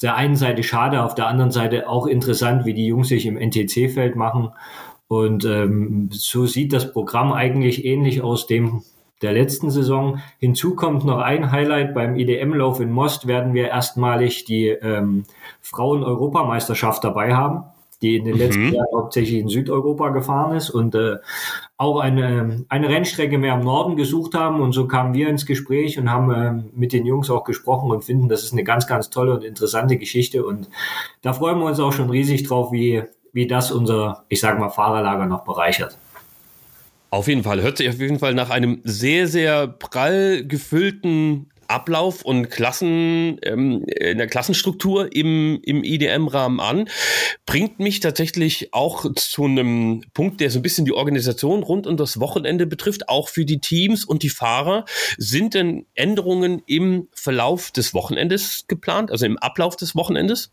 der 0.03 0.17
einen 0.17 0.37
Seite 0.37 0.63
schade, 0.63 1.03
auf 1.03 1.15
der 1.15 1.27
anderen 1.27 1.51
Seite 1.51 1.89
auch 1.89 2.07
interessant, 2.07 2.65
wie 2.65 2.75
die 2.75 2.87
Jungs 2.87 3.09
sich 3.09 3.27
im 3.27 3.37
NTC-Feld 3.37 4.17
machen. 4.17 4.51
Und 5.09 5.45
ähm, 5.45 6.09
so 6.11 6.47
sieht 6.47 6.73
das 6.73 6.93
Programm 6.93 7.33
eigentlich 7.33 7.85
ähnlich 7.85 8.23
aus 8.23 8.47
dem 8.47 8.83
der 9.21 9.33
letzten 9.33 9.71
Saison. 9.71 10.21
Hinzu 10.39 10.75
kommt 10.75 11.05
noch 11.05 11.19
ein 11.19 11.53
Highlight. 11.53 11.95
Beim 11.95 12.17
IDM-Lauf 12.17 12.81
in 12.81 12.91
Most 12.91 13.27
werden 13.27 13.55
wir 13.55 13.69
erstmalig 13.69 14.45
die 14.45 14.69
ähm, 14.69 15.25
Frauen-Europameisterschaft 15.61 17.05
dabei 17.05 17.35
haben 17.35 17.65
die 18.03 18.17
in 18.17 18.25
den 18.25 18.37
letzten 18.37 18.67
mhm. 18.67 18.75
Jahren 18.75 18.95
hauptsächlich 18.95 19.41
in 19.41 19.49
Südeuropa 19.49 20.11
gefahren 20.11 20.57
ist 20.57 20.71
und 20.71 20.95
äh, 20.95 21.17
auch 21.77 22.01
eine, 22.01 22.65
eine 22.69 22.89
Rennstrecke 22.89 23.39
mehr 23.39 23.55
im 23.55 23.65
Norden 23.65 23.97
gesucht 23.97 24.35
haben. 24.35 24.61
Und 24.61 24.73
so 24.73 24.87
kamen 24.87 25.15
wir 25.15 25.29
ins 25.29 25.47
Gespräch 25.47 25.99
und 25.99 26.11
haben 26.11 26.33
äh, 26.33 26.65
mit 26.75 26.93
den 26.93 27.07
Jungs 27.07 27.31
auch 27.31 27.45
gesprochen 27.45 27.91
und 27.91 28.05
finden, 28.05 28.29
das 28.29 28.43
ist 28.43 28.53
eine 28.53 28.65
ganz, 28.65 28.87
ganz 28.87 29.11
tolle 29.11 29.35
und 29.35 29.45
interessante 29.45 29.97
Geschichte. 29.97 30.45
Und 30.45 30.69
da 31.23 31.33
freuen 31.33 31.59
wir 31.59 31.67
uns 31.67 31.81
auch 31.81 31.93
schon 31.93 32.11
riesig 32.11 32.43
drauf, 32.43 32.73
wie, 32.73 33.05
wie 33.33 33.47
das 33.47 33.71
unser, 33.71 34.25
ich 34.29 34.41
sage 34.41 34.59
mal, 34.59 34.71
Fahrerlager 34.71 35.27
noch 35.27 35.45
bereichert. 35.45 35.97
Auf 37.11 37.29
jeden 37.29 37.43
Fall. 37.43 37.61
Hört 37.61 37.77
sich 37.77 37.89
auf 37.89 38.01
jeden 38.01 38.19
Fall 38.19 38.35
nach 38.35 38.51
einem 38.51 38.81
sehr, 38.85 39.29
sehr 39.29 39.69
prall 39.69 40.45
gefüllten 40.47 41.52
Ablauf 41.73 42.23
und 42.23 42.51
Klassen, 42.51 43.39
ähm, 43.43 43.85
in 43.87 44.19
der 44.19 44.27
Klassenstruktur 44.27 45.15
im, 45.15 45.61
im 45.63 45.83
IDM-Rahmen 45.83 46.61
an, 46.61 46.89
bringt 47.47 47.79
mich 47.79 48.01
tatsächlich 48.01 48.73
auch 48.75 49.07
zu 49.15 49.45
einem 49.45 50.05
Punkt, 50.15 50.41
der 50.41 50.51
so 50.51 50.59
ein 50.59 50.63
bisschen 50.63 50.85
die 50.85 50.93
Organisation 50.93 51.63
rund 51.63 51.87
um 51.87 51.97
das 51.97 52.21
Wochenende 52.21 52.67
betrifft, 52.67 53.09
auch 53.09 53.29
für 53.29 53.45
die 53.45 53.61
Teams 53.61 54.05
und 54.05 54.23
die 54.23 54.29
Fahrer. 54.29 54.85
Sind 55.17 55.55
denn 55.55 55.87
Änderungen 55.95 56.63
im 56.67 57.09
Verlauf 57.13 57.71
des 57.71 57.95
Wochenendes 57.95 58.67
geplant, 58.69 59.11
also 59.11 59.25
im 59.25 59.39
Ablauf 59.39 59.77
des 59.77 59.97
Wochenendes? 59.97 60.51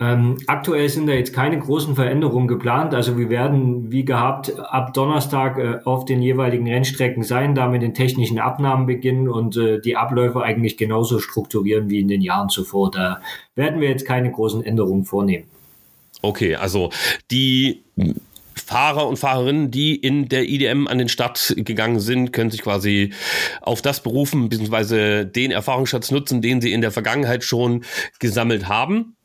Ähm, 0.00 0.38
aktuell 0.46 0.88
sind 0.88 1.06
da 1.08 1.12
jetzt 1.12 1.34
keine 1.34 1.58
großen 1.58 1.94
Veränderungen 1.94 2.48
geplant. 2.48 2.94
Also 2.94 3.18
wir 3.18 3.28
werden, 3.28 3.92
wie 3.92 4.06
gehabt, 4.06 4.58
ab 4.58 4.94
Donnerstag 4.94 5.58
äh, 5.58 5.78
auf 5.84 6.06
den 6.06 6.22
jeweiligen 6.22 6.66
Rennstrecken 6.66 7.22
sein, 7.22 7.54
da 7.54 7.68
mit 7.68 7.82
den 7.82 7.92
technischen 7.92 8.38
Abnahmen 8.38 8.86
beginnen 8.86 9.28
und 9.28 9.58
äh, 9.58 9.78
die 9.78 9.96
Abläufe 9.96 10.42
eigentlich 10.42 10.78
genauso 10.78 11.18
strukturieren 11.18 11.90
wie 11.90 12.00
in 12.00 12.08
den 12.08 12.22
Jahren 12.22 12.48
zuvor. 12.48 12.90
Da 12.90 13.20
werden 13.54 13.80
wir 13.80 13.90
jetzt 13.90 14.06
keine 14.06 14.32
großen 14.32 14.64
Änderungen 14.64 15.04
vornehmen. 15.04 15.44
Okay, 16.22 16.54
also 16.54 16.90
die 17.30 17.82
Fahrer 18.54 19.06
und 19.06 19.18
Fahrerinnen, 19.18 19.70
die 19.70 19.96
in 19.96 20.28
der 20.28 20.48
IDM 20.48 20.86
an 20.86 20.98
den 20.98 21.08
Start 21.08 21.54
gegangen 21.56 22.00
sind, 22.00 22.32
können 22.32 22.50
sich 22.50 22.62
quasi 22.62 23.12
auf 23.60 23.82
das 23.82 24.02
berufen, 24.02 24.48
beziehungsweise 24.48 25.26
den 25.26 25.50
Erfahrungsschatz 25.50 26.10
nutzen, 26.10 26.40
den 26.40 26.60
sie 26.60 26.72
in 26.72 26.80
der 26.80 26.90
Vergangenheit 26.90 27.44
schon 27.44 27.84
gesammelt 28.18 28.68
haben. 28.68 29.16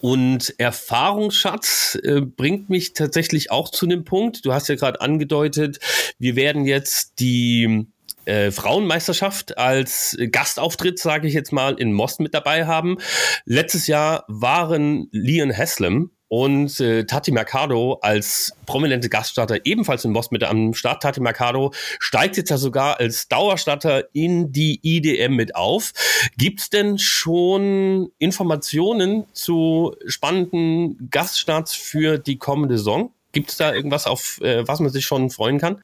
Und 0.00 0.54
Erfahrungsschatz 0.58 1.98
äh, 2.02 2.20
bringt 2.20 2.70
mich 2.70 2.92
tatsächlich 2.94 3.50
auch 3.50 3.70
zu 3.70 3.86
einem 3.86 4.04
Punkt. 4.04 4.44
Du 4.44 4.52
hast 4.52 4.68
ja 4.68 4.74
gerade 4.74 5.00
angedeutet, 5.00 5.78
wir 6.18 6.36
werden 6.36 6.64
jetzt 6.64 7.20
die 7.20 7.86
äh, 8.24 8.50
Frauenmeisterschaft 8.50 9.58
als 9.58 10.16
Gastauftritt, 10.30 10.98
sage 10.98 11.28
ich 11.28 11.34
jetzt 11.34 11.52
mal, 11.52 11.74
in 11.74 11.92
Most 11.92 12.20
mit 12.20 12.34
dabei 12.34 12.66
haben. 12.66 12.98
Letztes 13.44 13.86
Jahr 13.86 14.24
waren 14.28 15.08
Leon 15.12 15.56
Haslam 15.56 16.10
und 16.34 16.80
äh, 16.80 17.04
Tati 17.04 17.30
Mercado 17.30 18.00
als 18.02 18.56
prominente 18.66 19.08
Gaststarter 19.08 19.64
ebenfalls 19.66 20.04
in 20.04 20.10
Most 20.10 20.32
mit 20.32 20.42
am 20.42 20.74
Start. 20.74 21.00
Tati 21.00 21.20
Mercado 21.20 21.72
steigt 22.00 22.36
jetzt 22.36 22.50
ja 22.50 22.56
sogar 22.56 22.98
als 22.98 23.28
Dauerstarter 23.28 24.12
in 24.12 24.50
die 24.50 24.80
IDM 24.82 25.36
mit 25.36 25.54
auf. 25.54 25.92
Gibt's 26.36 26.70
denn 26.70 26.98
schon 26.98 28.08
Informationen 28.18 29.26
zu 29.32 29.94
spannenden 30.06 31.08
Gaststarts 31.08 31.76
für 31.76 32.18
die 32.18 32.36
kommende 32.36 32.78
Saison? 32.78 33.12
Gibt's 33.30 33.56
da 33.56 33.72
irgendwas, 33.72 34.08
auf 34.08 34.40
äh, 34.40 34.66
was 34.66 34.80
man 34.80 34.90
sich 34.90 35.04
schon 35.04 35.30
freuen 35.30 35.58
kann? 35.58 35.82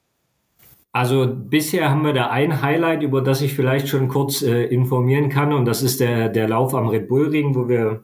Also 0.91 1.33
bisher 1.33 1.91
haben 1.91 2.05
wir 2.05 2.13
da 2.13 2.31
ein 2.31 2.61
Highlight, 2.61 3.05
über 3.05 3.21
das 3.21 3.41
ich 3.41 3.55
vielleicht 3.55 3.87
schon 3.87 4.09
kurz 4.09 4.43
äh, 4.43 4.65
informieren 4.65 5.29
kann, 5.29 5.53
und 5.53 5.65
das 5.65 5.81
ist 5.85 6.01
der, 6.01 6.29
der 6.29 6.49
Lauf 6.49 6.75
am 6.75 6.89
Red 6.89 7.07
Bull 7.07 7.29
Ring, 7.29 7.55
wo 7.55 7.69
wir 7.69 8.03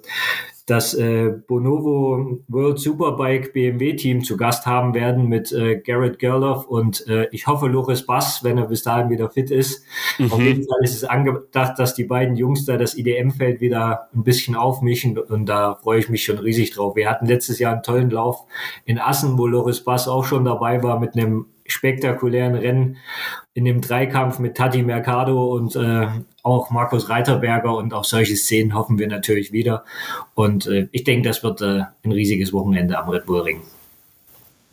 das 0.66 0.94
äh, 0.94 1.30
Bonovo 1.46 2.40
World 2.48 2.80
Superbike 2.80 3.52
BMW 3.52 3.94
Team 3.94 4.24
zu 4.24 4.36
Gast 4.36 4.66
haben 4.66 4.94
werden 4.94 5.28
mit 5.28 5.52
äh, 5.52 5.76
Garrett 5.76 6.18
Gerloff 6.18 6.66
und 6.66 7.06
äh, 7.06 7.28
ich 7.30 7.46
hoffe 7.46 7.68
Loris 7.68 8.04
Bass, 8.04 8.42
wenn 8.42 8.58
er 8.58 8.66
bis 8.66 8.82
dahin 8.82 9.08
wieder 9.08 9.30
fit 9.30 9.52
ist. 9.52 9.84
Mhm. 10.18 10.32
Auf 10.32 10.40
jeden 10.40 10.66
Fall 10.66 10.80
ist 10.82 10.94
es 10.94 11.04
angedacht, 11.04 11.78
dass 11.78 11.94
die 11.94 12.04
beiden 12.04 12.36
Jungs 12.36 12.64
da 12.64 12.76
das 12.76 12.98
IDM-Feld 12.98 13.60
wieder 13.60 14.08
ein 14.12 14.24
bisschen 14.24 14.56
aufmischen 14.56 15.16
und 15.18 15.46
da 15.46 15.76
freue 15.76 16.00
ich 16.00 16.08
mich 16.08 16.24
schon 16.24 16.38
riesig 16.38 16.72
drauf. 16.72 16.96
Wir 16.96 17.08
hatten 17.08 17.26
letztes 17.26 17.60
Jahr 17.60 17.72
einen 17.72 17.84
tollen 17.84 18.10
Lauf 18.10 18.44
in 18.84 18.98
Assen, 18.98 19.38
wo 19.38 19.46
Loris 19.46 19.84
Bass 19.84 20.08
auch 20.08 20.24
schon 20.24 20.44
dabei 20.44 20.82
war 20.82 20.98
mit 20.98 21.14
einem 21.14 21.46
spektakulären 21.68 22.54
Rennen 22.54 22.96
in 23.54 23.64
dem 23.64 23.80
Dreikampf 23.80 24.38
mit 24.38 24.56
Tati 24.56 24.82
Mercado 24.82 25.54
und 25.54 25.76
äh, 25.76 26.08
auch 26.46 26.70
Markus 26.70 27.08
Reiterberger 27.08 27.76
und 27.76 27.92
auch 27.92 28.04
solche 28.04 28.36
Szenen 28.36 28.74
hoffen 28.74 28.98
wir 28.98 29.08
natürlich 29.08 29.52
wieder. 29.52 29.84
Und 30.34 30.66
äh, 30.66 30.88
ich 30.92 31.02
denke, 31.02 31.28
das 31.28 31.42
wird 31.42 31.60
äh, 31.60 31.82
ein 32.04 32.12
riesiges 32.12 32.52
Wochenende 32.52 32.96
am 32.98 33.08
Red 33.08 33.26
Bull 33.26 33.40
Ring. 33.40 33.62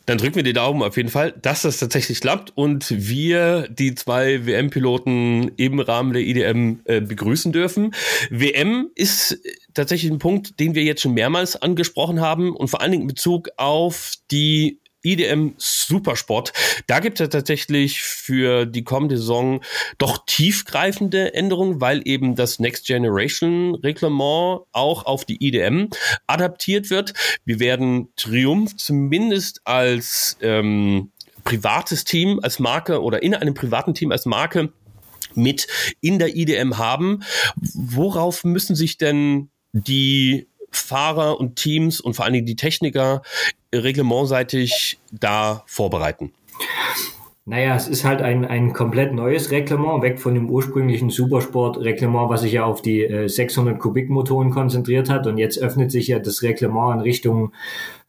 Dann 0.06 0.18
drücken 0.18 0.36
wir 0.36 0.42
die 0.42 0.52
Daumen 0.52 0.82
auf 0.82 0.96
jeden 0.98 1.08
Fall, 1.08 1.32
dass 1.32 1.62
das 1.62 1.78
tatsächlich 1.78 2.20
klappt 2.20 2.52
und 2.54 2.86
wir 2.90 3.66
die 3.68 3.94
zwei 3.94 4.46
WM-Piloten 4.46 5.52
im 5.56 5.80
Rahmen 5.80 6.12
der 6.12 6.22
IDM 6.22 6.80
äh, 6.84 7.00
begrüßen 7.00 7.52
dürfen. 7.52 7.94
WM 8.30 8.90
ist 8.94 9.40
tatsächlich 9.72 10.12
ein 10.12 10.18
Punkt, 10.18 10.60
den 10.60 10.74
wir 10.74 10.84
jetzt 10.84 11.00
schon 11.00 11.14
mehrmals 11.14 11.56
angesprochen 11.56 12.20
haben 12.20 12.54
und 12.54 12.68
vor 12.68 12.82
allen 12.82 12.92
Dingen 12.92 13.02
in 13.04 13.08
Bezug 13.08 13.48
auf 13.56 14.12
die 14.30 14.78
IDM 15.04 15.54
Supersport. 15.58 16.52
Da 16.86 17.00
gibt 17.00 17.20
es 17.20 17.28
tatsächlich 17.28 18.02
für 18.02 18.66
die 18.66 18.84
kommende 18.84 19.16
Saison 19.16 19.60
doch 19.98 20.24
tiefgreifende 20.26 21.34
Änderungen, 21.34 21.80
weil 21.80 22.02
eben 22.04 22.34
das 22.34 22.58
Next 22.58 22.86
Generation 22.86 23.74
Reglement 23.76 24.62
auch 24.72 25.06
auf 25.06 25.24
die 25.24 25.46
IDM 25.46 25.88
adaptiert 26.26 26.90
wird. 26.90 27.14
Wir 27.44 27.60
werden 27.60 28.08
Triumph 28.16 28.76
zumindest 28.76 29.60
als 29.64 30.36
ähm, 30.40 31.10
privates 31.44 32.04
Team, 32.04 32.40
als 32.42 32.58
Marke 32.58 33.02
oder 33.02 33.22
in 33.22 33.34
einem 33.34 33.54
privaten 33.54 33.94
Team 33.94 34.10
als 34.10 34.26
Marke 34.26 34.72
mit 35.34 35.66
in 36.00 36.18
der 36.18 36.36
IDM 36.36 36.78
haben. 36.78 37.22
Worauf 37.56 38.44
müssen 38.44 38.74
sich 38.74 38.98
denn 38.98 39.50
die 39.72 40.48
Fahrer 40.70 41.38
und 41.38 41.56
Teams 41.56 42.00
und 42.00 42.14
vor 42.14 42.24
allen 42.24 42.34
Dingen 42.34 42.46
die 42.46 42.56
Techniker 42.56 43.22
reglementseitig 43.82 44.98
da 45.10 45.62
vorbereiten? 45.66 46.32
Naja, 47.46 47.76
es 47.76 47.88
ist 47.88 48.04
halt 48.04 48.22
ein, 48.22 48.46
ein 48.46 48.72
komplett 48.72 49.12
neues 49.12 49.50
Reglement, 49.50 50.02
weg 50.02 50.18
von 50.18 50.34
dem 50.34 50.48
ursprünglichen 50.48 51.10
Supersport-Reglement, 51.10 52.30
was 52.30 52.40
sich 52.40 52.52
ja 52.52 52.64
auf 52.64 52.80
die 52.80 53.02
äh, 53.04 53.28
600 53.28 53.78
Kubik-Motoren 53.78 54.50
konzentriert 54.50 55.10
hat. 55.10 55.26
Und 55.26 55.36
jetzt 55.36 55.58
öffnet 55.58 55.92
sich 55.92 56.08
ja 56.08 56.18
das 56.18 56.40
Reglement 56.42 56.94
in 56.94 57.00
Richtung 57.00 57.52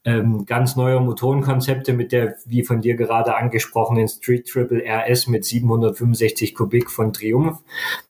ähm, 0.06 0.46
ganz 0.46 0.78
neuer 0.78 1.02
Motorenkonzepte 1.02 1.92
mit 1.92 2.14
der, 2.14 2.36
wie 2.46 2.64
von 2.64 2.80
dir 2.80 2.96
gerade 2.96 3.36
angesprochenen 3.36 4.08
Street 4.08 4.48
Triple 4.48 4.84
RS 4.88 5.28
mit 5.28 5.44
765 5.44 6.56
Kubik 6.56 6.90
von 6.90 7.12
Triumph. 7.12 7.60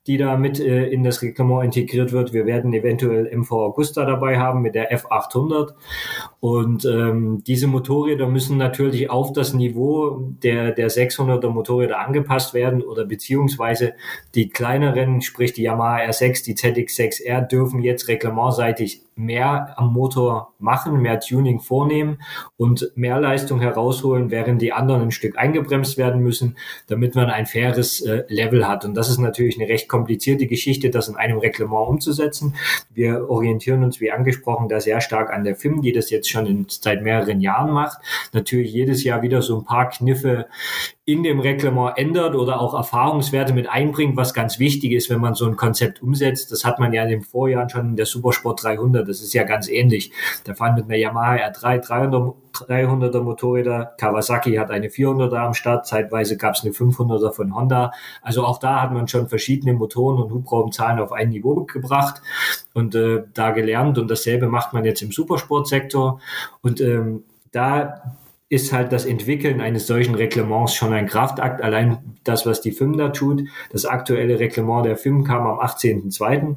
Die 0.07 0.17
da 0.17 0.37
mit 0.37 0.59
äh, 0.59 0.85
in 0.87 1.03
das 1.03 1.21
Reglement 1.21 1.63
integriert 1.63 2.11
wird. 2.11 2.33
Wir 2.33 2.45
werden 2.45 2.73
eventuell 2.73 3.35
MV 3.35 3.51
Augusta 3.51 4.05
dabei 4.05 4.37
haben 4.37 4.61
mit 4.61 4.75
der 4.75 4.95
F800. 4.95 5.73
Und 6.39 6.85
ähm, 6.85 7.43
diese 7.45 7.67
Motorräder 7.67 8.27
müssen 8.27 8.57
natürlich 8.57 9.09
auf 9.09 9.33
das 9.33 9.53
Niveau 9.53 10.29
der, 10.43 10.71
der 10.71 10.91
600er 10.91 11.49
Motorräder 11.49 11.99
angepasst 11.99 12.53
werden 12.53 12.83
oder 12.83 13.05
beziehungsweise 13.05 13.93
die 14.35 14.49
kleineren, 14.49 15.21
sprich 15.21 15.53
die 15.53 15.63
Yamaha 15.63 15.97
R6, 15.97 16.45
die 16.45 16.55
ZX6R, 16.55 17.41
dürfen 17.41 17.81
jetzt 17.81 18.07
reglementseitig 18.07 19.01
mehr 19.15 19.73
am 19.79 19.93
Motor 19.93 20.53
machen, 20.59 21.01
mehr 21.01 21.19
Tuning 21.19 21.61
vornehmen 21.61 22.19
und 22.57 22.91
mehr 22.95 23.19
Leistung 23.19 23.61
herausholen, 23.61 24.29
während 24.29 24.61
die 24.61 24.73
anderen 24.73 25.03
ein 25.03 25.11
Stück 25.11 25.37
eingebremst 25.37 25.97
werden 25.97 26.21
müssen, 26.21 26.57
damit 26.87 27.15
man 27.15 27.29
ein 27.29 27.45
faires 27.45 28.01
äh, 28.01 28.23
Level 28.27 28.67
hat. 28.67 28.83
Und 28.83 28.93
das 28.93 29.09
ist 29.09 29.19
natürlich 29.19 29.57
eine 29.59 29.69
recht 29.69 29.87
komplizierte 29.95 30.45
Geschichte, 30.45 30.89
das 30.89 31.07
in 31.07 31.15
einem 31.15 31.37
Reglement 31.37 31.87
umzusetzen. 31.87 32.55
Wir 32.93 33.29
orientieren 33.29 33.81
uns, 33.81 34.01
wie 34.01 34.11
angesprochen, 34.11 34.67
da 34.67 34.81
sehr 34.81 34.99
stark 34.99 35.31
an 35.31 35.45
der 35.45 35.55
FIM, 35.55 35.81
die 35.81 35.93
das 35.93 36.09
jetzt 36.09 36.29
schon 36.29 36.45
in, 36.45 36.65
seit 36.67 37.01
mehreren 37.01 37.39
Jahren 37.39 37.71
macht. 37.71 37.99
Natürlich 38.35 38.71
jedes 38.71 39.03
Jahr 39.03 39.21
wieder 39.21 39.41
so 39.41 39.57
ein 39.57 39.65
paar 39.65 39.89
Kniffe 39.89 40.45
in 41.07 41.21
dem 41.21 41.39
Reglement 41.39 41.97
ändert 41.97 42.33
oder 42.33 42.59
auch 42.59 42.73
Erfahrungswerte 42.73 43.53
mit 43.53 43.69
einbringt, 43.69 44.17
was 44.17 44.33
ganz 44.33 44.57
wichtig 44.57 44.91
ist, 44.91 45.09
wenn 45.11 45.21
man 45.21 45.35
so 45.35 45.45
ein 45.45 45.55
Konzept 45.55 46.01
umsetzt. 46.01 46.51
Das 46.51 46.65
hat 46.65 46.79
man 46.79 46.93
ja 46.93 47.03
in 47.03 47.09
den 47.09 47.21
Vorjahren 47.21 47.69
schon 47.69 47.89
in 47.89 47.95
der 47.95 48.07
Supersport 48.07 48.63
300. 48.63 49.07
Das 49.07 49.21
ist 49.21 49.33
ja 49.33 49.43
ganz 49.43 49.69
ähnlich. 49.69 50.11
Da 50.45 50.55
fahren 50.55 50.73
mit 50.73 50.85
einer 50.85 50.95
Yamaha 50.95 51.35
R3 51.35 51.77
300, 51.77 52.33
300er 52.53 53.21
Motorräder. 53.21 53.93
Kawasaki 53.99 54.55
hat 54.55 54.71
eine 54.71 54.87
400er 54.87 55.37
am 55.37 55.53
Start. 55.53 55.85
Zeitweise 55.85 56.37
gab 56.37 56.55
es 56.55 56.63
eine 56.63 56.71
500er 56.71 57.31
von 57.31 57.55
Honda. 57.55 57.91
Also 58.23 58.43
auch 58.43 58.57
da 58.57 58.81
hat 58.81 58.91
man 58.91 59.07
schon 59.07 59.29
verschiedene 59.29 59.73
Motoren 59.73 60.23
und 60.23 60.31
Hubraumzahlen 60.31 60.99
auf 60.99 61.11
ein 61.11 61.29
Niveau 61.29 61.65
gebracht 61.65 62.23
und 62.73 62.95
äh, 62.95 63.23
da 63.31 63.51
gelernt. 63.51 63.99
Und 63.99 64.09
dasselbe 64.09 64.47
macht 64.47 64.73
man 64.73 64.83
jetzt 64.85 65.03
im 65.03 65.11
Supersportsektor. 65.11 66.19
Und 66.63 66.81
ähm, 66.81 67.23
da 67.51 68.17
ist 68.49 68.71
halt 68.71 68.91
das 68.91 69.05
Entwickeln 69.05 69.59
eines 69.59 69.87
solchen 69.87 70.15
Reglements 70.15 70.75
schon 70.75 70.93
ein 70.93 71.07
Kraftakt. 71.07 71.61
Allein 71.61 71.97
das, 72.23 72.45
was 72.45 72.61
die 72.61 72.71
FIM 72.71 72.97
da 72.97 73.09
tut. 73.09 73.43
Das 73.71 73.85
aktuelle 73.85 74.39
Reglement 74.39 74.85
der 74.85 74.97
FIM 74.97 75.23
kam 75.23 75.47
am 75.47 75.59
18.02. 75.59 76.55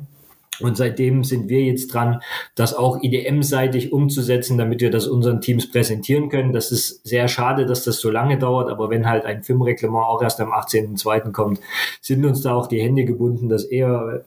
Und 0.60 0.76
seitdem 0.76 1.24
sind 1.24 1.48
wir 1.48 1.62
jetzt 1.62 1.94
dran, 1.94 2.20
das 2.56 2.74
auch 2.74 3.02
IDM-seitig 3.02 3.92
umzusetzen, 3.92 4.58
damit 4.58 4.80
wir 4.80 4.90
das 4.90 5.06
unseren 5.06 5.40
Teams 5.40 5.70
präsentieren 5.70 6.28
können. 6.28 6.52
Das 6.52 6.72
ist 6.72 7.06
sehr 7.06 7.28
schade, 7.28 7.64
dass 7.64 7.84
das 7.84 8.00
so 8.00 8.10
lange 8.10 8.38
dauert, 8.38 8.68
aber 8.68 8.90
wenn 8.90 9.08
halt 9.08 9.24
ein 9.24 9.42
FIM-Reglement 9.44 10.04
auch 10.04 10.20
erst 10.20 10.40
am 10.40 10.52
18.02. 10.52 11.32
kommt, 11.32 11.60
sind 12.00 12.24
uns 12.24 12.42
da 12.42 12.54
auch 12.54 12.66
die 12.66 12.80
Hände 12.80 13.04
gebunden, 13.04 13.48
das 13.48 13.64
eher 13.64 14.24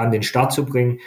an 0.00 0.10
den 0.10 0.22
Start 0.22 0.52
zu 0.52 0.64
bringen. 0.64 0.98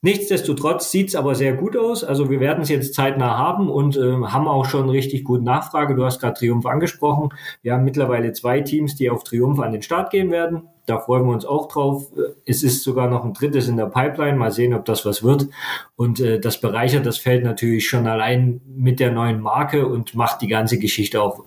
Nichtsdestotrotz 0.00 0.90
sieht's 0.90 1.16
aber 1.16 1.34
sehr 1.34 1.54
gut 1.54 1.76
aus. 1.76 2.04
Also 2.04 2.30
wir 2.30 2.38
werden 2.38 2.62
es 2.62 2.68
jetzt 2.68 2.94
zeitnah 2.94 3.36
haben 3.36 3.68
und 3.68 3.96
äh, 3.96 4.12
haben 4.26 4.46
auch 4.46 4.64
schon 4.64 4.88
richtig 4.88 5.24
gute 5.24 5.44
Nachfrage. 5.44 5.96
Du 5.96 6.04
hast 6.04 6.20
gerade 6.20 6.38
Triumph 6.38 6.66
angesprochen. 6.66 7.30
Wir 7.62 7.74
haben 7.74 7.84
mittlerweile 7.84 8.32
zwei 8.32 8.60
Teams, 8.60 8.94
die 8.94 9.10
auf 9.10 9.24
Triumph 9.24 9.58
an 9.58 9.72
den 9.72 9.82
Start 9.82 10.10
gehen 10.10 10.30
werden. 10.30 10.68
Da 10.86 11.00
freuen 11.00 11.26
wir 11.26 11.32
uns 11.32 11.44
auch 11.44 11.68
drauf. 11.68 12.12
Es 12.46 12.62
ist 12.62 12.84
sogar 12.84 13.10
noch 13.10 13.24
ein 13.24 13.34
drittes 13.34 13.68
in 13.68 13.76
der 13.76 13.86
Pipeline. 13.86 14.38
Mal 14.38 14.52
sehen, 14.52 14.72
ob 14.72 14.84
das 14.84 15.04
was 15.04 15.22
wird. 15.22 15.48
Und 15.96 16.20
äh, 16.20 16.38
das 16.38 16.60
bereichert 16.60 17.04
das 17.04 17.18
Feld 17.18 17.42
natürlich 17.44 17.88
schon 17.88 18.06
allein 18.06 18.60
mit 18.66 19.00
der 19.00 19.10
neuen 19.10 19.40
Marke 19.40 19.86
und 19.86 20.14
macht 20.14 20.42
die 20.42 20.48
ganze 20.48 20.78
Geschichte 20.78 21.20
auch 21.20 21.44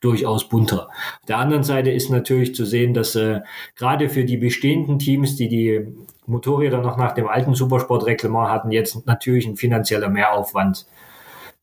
durchaus 0.00 0.48
bunter. 0.48 0.88
Auf 1.20 1.26
der 1.26 1.38
anderen 1.38 1.64
Seite 1.64 1.90
ist 1.90 2.10
natürlich 2.10 2.54
zu 2.54 2.64
sehen, 2.64 2.94
dass 2.94 3.16
äh, 3.16 3.40
gerade 3.76 4.08
für 4.08 4.24
die 4.24 4.36
bestehenden 4.36 4.98
Teams, 4.98 5.36
die 5.36 5.48
die 5.48 5.86
Motorräder 6.28 6.80
noch 6.80 6.96
nach 6.96 7.12
dem 7.12 7.28
alten 7.28 7.54
Supersportreglement 7.54 8.50
hatten, 8.50 8.70
jetzt 8.70 9.06
natürlich 9.06 9.46
ein 9.46 9.56
finanzieller 9.56 10.08
Mehraufwand 10.08 10.86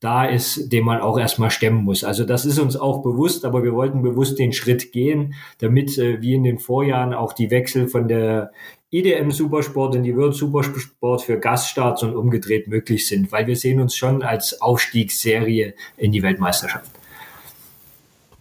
da 0.01 0.25
ist, 0.25 0.71
den 0.71 0.84
man 0.84 0.99
auch 0.99 1.17
erstmal 1.17 1.51
stemmen 1.51 1.84
muss. 1.84 2.04
Also 2.04 2.25
das 2.25 2.45
ist 2.45 2.60
uns 2.60 2.75
auch 2.75 3.01
bewusst, 3.01 3.45
aber 3.45 3.63
wir 3.63 3.73
wollten 3.73 4.01
bewusst 4.01 4.38
den 4.38 4.54
Schritt 4.54 4.91
gehen, 4.91 5.34
damit 5.60 5.97
äh, 5.97 6.21
wie 6.21 6.34
in 6.34 6.43
den 6.43 6.60
Vorjahren 6.60 7.13
auch 7.13 7.34
die 7.34 7.49
Wechsel 7.49 7.88
von 7.88 8.08
der 8.08 8.51
IDM 8.91 9.32
Supersport 9.32 9.95
in 9.95 10.04
die 10.04 10.15
World 10.15 10.36
Supersport 10.36 11.21
für 11.21 11.39
Gaststarts 11.39 12.04
und 12.04 12.15
umgedreht 12.15 12.67
möglich 12.67 13.08
sind, 13.08 13.32
weil 13.32 13.47
wir 13.47 13.56
sehen 13.56 13.82
uns 13.82 13.95
schon 13.95 14.21
als 14.21 14.62
Aufstiegsserie 14.62 15.73
in 15.97 16.12
die 16.12 16.21
Weltmeisterschaft. 16.21 16.91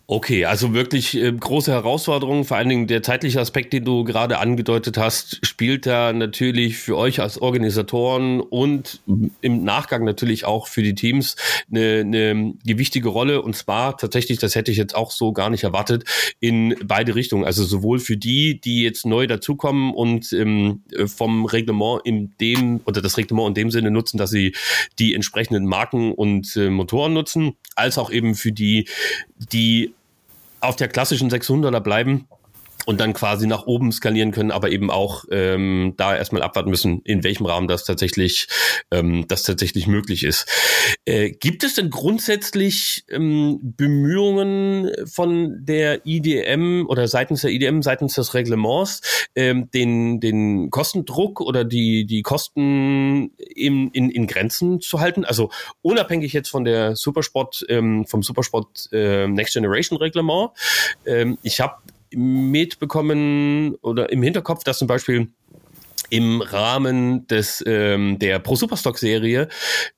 Okay, 0.07 0.45
also 0.45 0.75
wirklich 0.75 1.17
äh, 1.17 1.33
große 1.33 1.73
Herausforderung. 1.73 2.45
Vor 2.45 2.59
allen 2.59 2.69
Dingen 2.69 2.87
der 2.87 3.03
zeitliche 3.03 3.41
Aspekt, 3.41 3.73
den 3.73 3.87
du 3.87 4.05
gerade 4.05 4.39
angedeutet 4.39 4.99
hast, 4.99 5.39
spielt 5.47 5.87
da 5.87 6.13
natürlich 6.13 6.77
für 6.77 6.99
euch 6.99 7.21
als 7.21 7.41
Organisatoren 7.41 8.43
und 8.43 9.01
im 9.41 9.65
Nachgang 9.65 10.05
natürlich 10.05 10.45
auch 10.45 10.67
für 10.69 10.83
die 10.83 10.95
Teams 10.95 11.37
eine, 11.71 12.01
eine 12.01 12.53
gewichtige 12.67 13.09
Rolle. 13.09 13.41
Und 13.41 13.57
zwar 13.57 13.97
tatsächlich, 13.97 14.39
das 14.39 14.55
hätte 14.55 14.71
ich 14.71 14.77
jetzt 14.77 14.95
auch 14.95 15.11
so 15.11 15.33
gar 15.33 15.49
nicht 15.49 15.65
erwartet, 15.65 16.05
in 16.39 16.77
beide 16.85 17.15
Richtungen. 17.15 17.47
Also 17.47 17.65
sowohl 17.65 17.99
für 17.99 18.19
die, 18.19 18.61
die 18.61 18.83
jetzt 18.83 19.07
neu 19.07 19.27
dazukommen 19.27 19.95
und 19.95 20.35
ähm, 20.35 20.83
vom 21.07 21.47
Reglement 21.47 22.03
in 22.05 22.35
dem 22.43 22.83
oder 22.85 23.01
das 23.01 23.17
Reglement 23.17 23.49
in 23.49 23.55
dem 23.55 23.71
Sinne 23.71 23.91
nutzen, 23.91 24.19
dass 24.19 24.29
sie 24.29 24.55
die 24.99 25.15
entsprechenden 25.15 25.65
Marken 25.65 26.13
und 26.13 26.57
äh, 26.57 26.69
Motoren 26.69 27.15
nutzen, 27.15 27.57
als 27.75 27.97
auch 27.97 28.11
eben 28.11 28.35
für 28.35 28.53
die, 28.53 28.87
die 29.51 29.94
auf 30.65 30.77
der 30.77 30.89
klassischen 30.89 31.31
600er 31.31 31.81
bleiben 31.81 32.27
und 32.87 33.01
dann 33.01 33.13
quasi 33.13 33.47
nach 33.47 33.67
oben 33.67 33.93
skalieren 33.93 34.33
können, 34.33 34.51
aber 34.51 34.71
eben 34.71 34.91
auch 34.91 35.25
ähm, 35.31 35.95
da 35.97 36.17
erstmal 36.17 36.43
abwarten 36.43 36.71
müssen, 36.71 37.01
in 37.05 37.25
welchem 37.25 37.47
Rahmen 37.47 37.69
das 37.69 37.85
tatsächlich, 37.85 38.49
ähm, 38.91 39.27
das 39.29 39.43
tatsächlich 39.43 39.87
möglich 39.87 40.25
ist. 40.25 40.47
Äh, 41.05 41.31
gibt 41.31 41.65
es 41.65 41.75
denn 41.75 41.91
grundsätzlich 41.91 43.05
ähm, 43.11 43.59
Bemühungen 43.63 44.91
von 45.07 45.65
der 45.65 46.07
IDM 46.07 46.87
oder 46.89 47.09
seitens 47.09 47.43
der 47.43 47.51
IDM, 47.51 47.83
seitens 47.83 48.15
des 48.15 48.35
Reglements, 48.35 49.29
ähm, 49.35 49.71
den, 49.73 50.21
den 50.21 50.71
Kostendruck 50.71 51.41
oder 51.41 51.65
die, 51.65 52.07
die 52.07 52.23
Kosten 52.23 53.31
in, 53.37 53.89
in, 53.91 54.11
in 54.11 54.27
Grenzen 54.27 54.81
zu 54.81 55.01
halten? 55.01 55.25
Also 55.25 55.51
unabhängig 55.83 56.33
jetzt 56.33 56.49
von 56.49 56.65
der 56.65 56.97
Supersport, 56.97 57.65
ähm, 57.69 58.07
vom 58.07 58.23
Supersport 58.23 58.89
äh, 58.93 59.27
Next 59.27 59.55
Generation 59.55 59.99
Reglement. 59.99 60.51
Ähm, 61.07 61.39
ich 61.43 61.61
habe 61.61 61.77
mitbekommen 62.17 63.75
oder 63.83 64.11
im 64.11 64.23
Hinterkopf, 64.23 64.65
dass 64.65 64.79
zum 64.79 64.89
Beispiel 64.89 65.29
im 66.11 66.43
Rahmen 66.43 67.27
des 67.27 67.63
ähm, 67.67 68.19
der 68.19 68.39
Pro 68.39 68.57
Superstock 68.57 68.99
Serie 68.99 69.49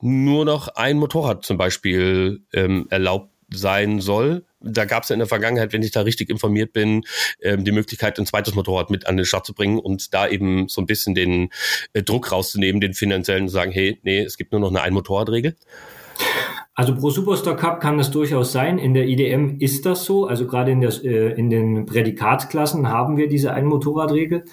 nur 0.01 0.45
noch 0.45 0.69
ein 0.69 0.97
Motorrad 0.97 1.45
zum 1.45 1.57
Beispiel 1.57 2.41
ähm, 2.53 2.87
erlaubt 2.89 3.31
sein 3.53 4.01
soll. 4.01 4.45
Da 4.59 4.85
gab 4.85 5.03
es 5.03 5.09
ja 5.09 5.13
in 5.13 5.19
der 5.19 5.27
Vergangenheit, 5.27 5.71
wenn 5.71 5.83
ich 5.83 5.91
da 5.91 6.01
richtig 6.01 6.29
informiert 6.29 6.73
bin, 6.73 7.03
ähm, 7.41 7.63
die 7.63 7.71
Möglichkeit, 7.71 8.19
ein 8.19 8.25
zweites 8.25 8.55
Motorrad 8.55 8.89
mit 8.89 9.05
an 9.05 9.15
den 9.15 9.25
Start 9.25 9.45
zu 9.45 9.53
bringen 9.53 9.79
und 9.79 10.13
da 10.13 10.27
eben 10.27 10.67
so 10.67 10.81
ein 10.81 10.87
bisschen 10.87 11.15
den 11.15 11.49
äh, 11.93 12.03
Druck 12.03 12.31
rauszunehmen, 12.31 12.81
den 12.81 12.93
finanziellen, 12.93 13.43
und 13.43 13.49
sagen, 13.49 13.71
hey, 13.71 13.99
nee, 14.03 14.19
es 14.19 14.37
gibt 14.37 14.51
nur 14.51 14.61
noch 14.61 14.69
eine 14.69 14.81
Ein-Motorrad-Regel. 14.81 15.55
Also 16.79 16.93
pro 16.93 17.09
Superstar 17.09 17.55
Cup 17.55 17.81
kann 17.81 17.97
das 17.97 18.11
durchaus 18.11 18.51
sein. 18.51 18.77
In 18.77 18.93
der 18.93 19.07
IDM 19.07 19.57
ist 19.57 19.87
das 19.87 20.05
so. 20.05 20.27
Also 20.27 20.45
gerade 20.45 20.69
in, 20.69 20.79
der, 20.79 20.91
äh, 21.03 21.33
in 21.33 21.49
den 21.49 21.87
Prädikatsklassen 21.87 22.87
haben 22.87 23.17
wir 23.17 23.27
diese 23.27 23.51
Ein-Motorradregel. 23.51 24.43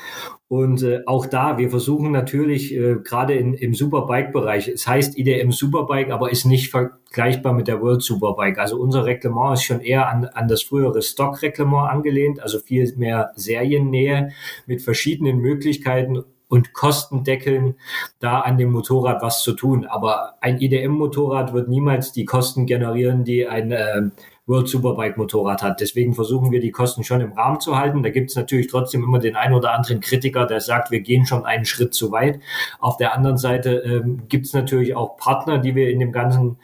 Und 0.49 0.83
äh, 0.83 1.03
auch 1.05 1.27
da, 1.27 1.59
wir 1.59 1.69
versuchen 1.69 2.13
natürlich 2.13 2.75
äh, 2.75 2.97
gerade 3.05 3.35
in, 3.35 3.53
im 3.53 3.75
Superbike-Bereich, 3.75 4.69
es 4.69 4.87
heißt 4.87 5.19
IDM 5.19 5.51
Superbike, 5.51 6.11
aber 6.11 6.31
ist 6.31 6.47
nicht 6.47 6.71
vergleichbar 6.71 7.53
mit 7.53 7.69
der 7.69 7.83
World 7.83 8.03
Superbike. 8.03 8.57
Also 8.57 8.79
unser 8.79 9.05
Reglement 9.05 9.59
ist 9.59 9.65
schon 9.65 9.81
eher 9.81 10.09
an, 10.09 10.25
an 10.25 10.49
das 10.49 10.63
frühere 10.63 11.03
Stock-Reglement 11.03 11.91
angelehnt, 11.91 12.41
also 12.41 12.59
viel 12.59 12.91
mehr 12.97 13.33
Seriennähe 13.37 14.31
mit 14.67 14.81
verschiedenen 14.81 15.41
Möglichkeiten, 15.41 16.25
und 16.55 16.73
Kostendeckeln, 16.73 17.75
da 18.21 18.39
an 18.39 18.57
dem 18.59 18.71
Motorrad 18.71 19.23
was 19.23 19.43
zu 19.43 19.55
tun. 19.55 19.87
Aber 19.87 20.35
ein 20.41 20.61
IDM-Motorrad 20.61 21.53
wird 21.53 21.69
niemals 21.69 22.13
die 22.13 22.25
Kosten 22.25 22.65
generieren, 22.65 23.25
die 23.25 23.49
ein 23.49 23.73
äh, 23.73 24.03
World 24.47 24.69
Superbike 24.69 25.17
Motorrad 25.17 25.65
hat. 25.65 25.81
Deswegen 25.81 26.15
versuchen 26.15 26.53
wir 26.53 26.61
die 26.61 26.71
Kosten 26.71 27.03
schon 27.03 27.21
im 27.21 27.33
Rahmen 27.33 27.59
zu 27.59 27.77
halten. 27.77 28.05
Da 28.05 28.11
gibt 28.11 28.31
es 28.31 28.37
natürlich 28.37 28.69
trotzdem 28.69 29.03
immer 29.03 29.19
den 29.19 29.35
einen 29.35 29.55
oder 29.55 29.73
anderen 29.73 30.01
Kritiker, 30.01 30.47
der 30.47 30.61
sagt, 30.61 30.93
wir 30.93 31.01
gehen 31.01 31.27
schon 31.27 31.45
einen 31.45 31.65
Schritt 31.65 31.93
zu 31.93 32.13
weit. 32.13 32.39
Auf 32.79 32.99
der 32.99 33.15
anderen 33.15 33.37
Seite 33.37 33.79
ähm, 33.79 34.23
gibt 34.29 34.47
es 34.47 34.53
natürlich 34.53 34.95
auch 34.95 35.17
Partner, 35.17 35.59
die 35.59 35.75
wir 35.75 35.91
in 35.91 35.99
dem 35.99 36.13
ganzen 36.13 36.59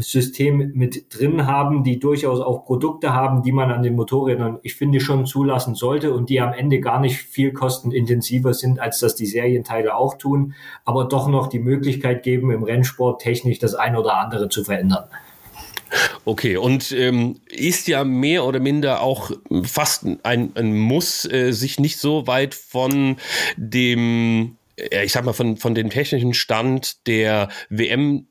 System 0.00 0.72
mit 0.74 1.06
drin 1.10 1.46
haben, 1.46 1.84
die 1.84 1.98
durchaus 1.98 2.40
auch 2.40 2.64
Produkte 2.64 3.12
haben, 3.12 3.42
die 3.42 3.52
man 3.52 3.70
an 3.70 3.82
den 3.82 3.94
Motorrädern, 3.94 4.58
ich 4.62 4.74
finde, 4.74 5.00
schon 5.00 5.26
zulassen 5.26 5.74
sollte 5.74 6.12
und 6.12 6.30
die 6.30 6.40
am 6.40 6.52
Ende 6.52 6.80
gar 6.80 7.00
nicht 7.00 7.16
viel 7.16 7.52
kostenintensiver 7.52 8.54
sind, 8.54 8.80
als 8.80 9.00
das 9.00 9.14
die 9.14 9.26
Serienteile 9.26 9.94
auch 9.96 10.18
tun, 10.18 10.54
aber 10.84 11.04
doch 11.04 11.28
noch 11.28 11.48
die 11.48 11.58
Möglichkeit 11.58 12.22
geben, 12.22 12.50
im 12.50 12.62
Rennsport 12.62 13.20
technisch 13.20 13.58
das 13.58 13.74
ein 13.74 13.96
oder 13.96 14.16
andere 14.16 14.48
zu 14.48 14.64
verändern. 14.64 15.04
Okay, 16.24 16.56
und 16.56 16.92
ähm, 16.92 17.40
ist 17.48 17.86
ja 17.88 18.04
mehr 18.04 18.44
oder 18.44 18.60
minder 18.60 19.00
auch 19.00 19.30
fast 19.64 20.06
ein, 20.22 20.52
ein 20.54 20.76
Muss, 20.76 21.24
äh, 21.24 21.52
sich 21.52 21.78
nicht 21.78 21.98
so 21.98 22.26
weit 22.26 22.54
von 22.54 23.16
dem, 23.56 24.56
äh, 24.76 25.04
ich 25.04 25.12
sag 25.12 25.24
mal, 25.24 25.32
von, 25.32 25.56
von 25.56 25.74
dem 25.74 25.90
technischen 25.90 26.34
Stand 26.34 27.06
der 27.06 27.48
WM 27.68 28.26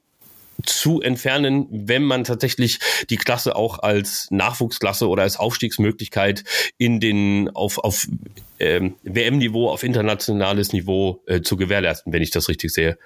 zu 0.65 1.01
entfernen, 1.01 1.67
wenn 1.69 2.03
man 2.03 2.23
tatsächlich 2.23 2.79
die 3.09 3.17
Klasse 3.17 3.55
auch 3.55 3.79
als 3.79 4.27
Nachwuchsklasse 4.31 5.07
oder 5.07 5.23
als 5.23 5.37
Aufstiegsmöglichkeit 5.37 6.43
in 6.77 6.99
den 6.99 7.49
auf, 7.53 7.77
auf 7.79 8.07
ähm, 8.59 8.95
WM-Niveau, 9.03 9.69
auf 9.69 9.83
internationales 9.83 10.73
Niveau 10.73 11.21
äh, 11.25 11.41
zu 11.41 11.57
gewährleisten, 11.57 12.13
wenn 12.13 12.21
ich 12.21 12.31
das 12.31 12.49
richtig 12.49 12.71
sehe. 12.71 12.97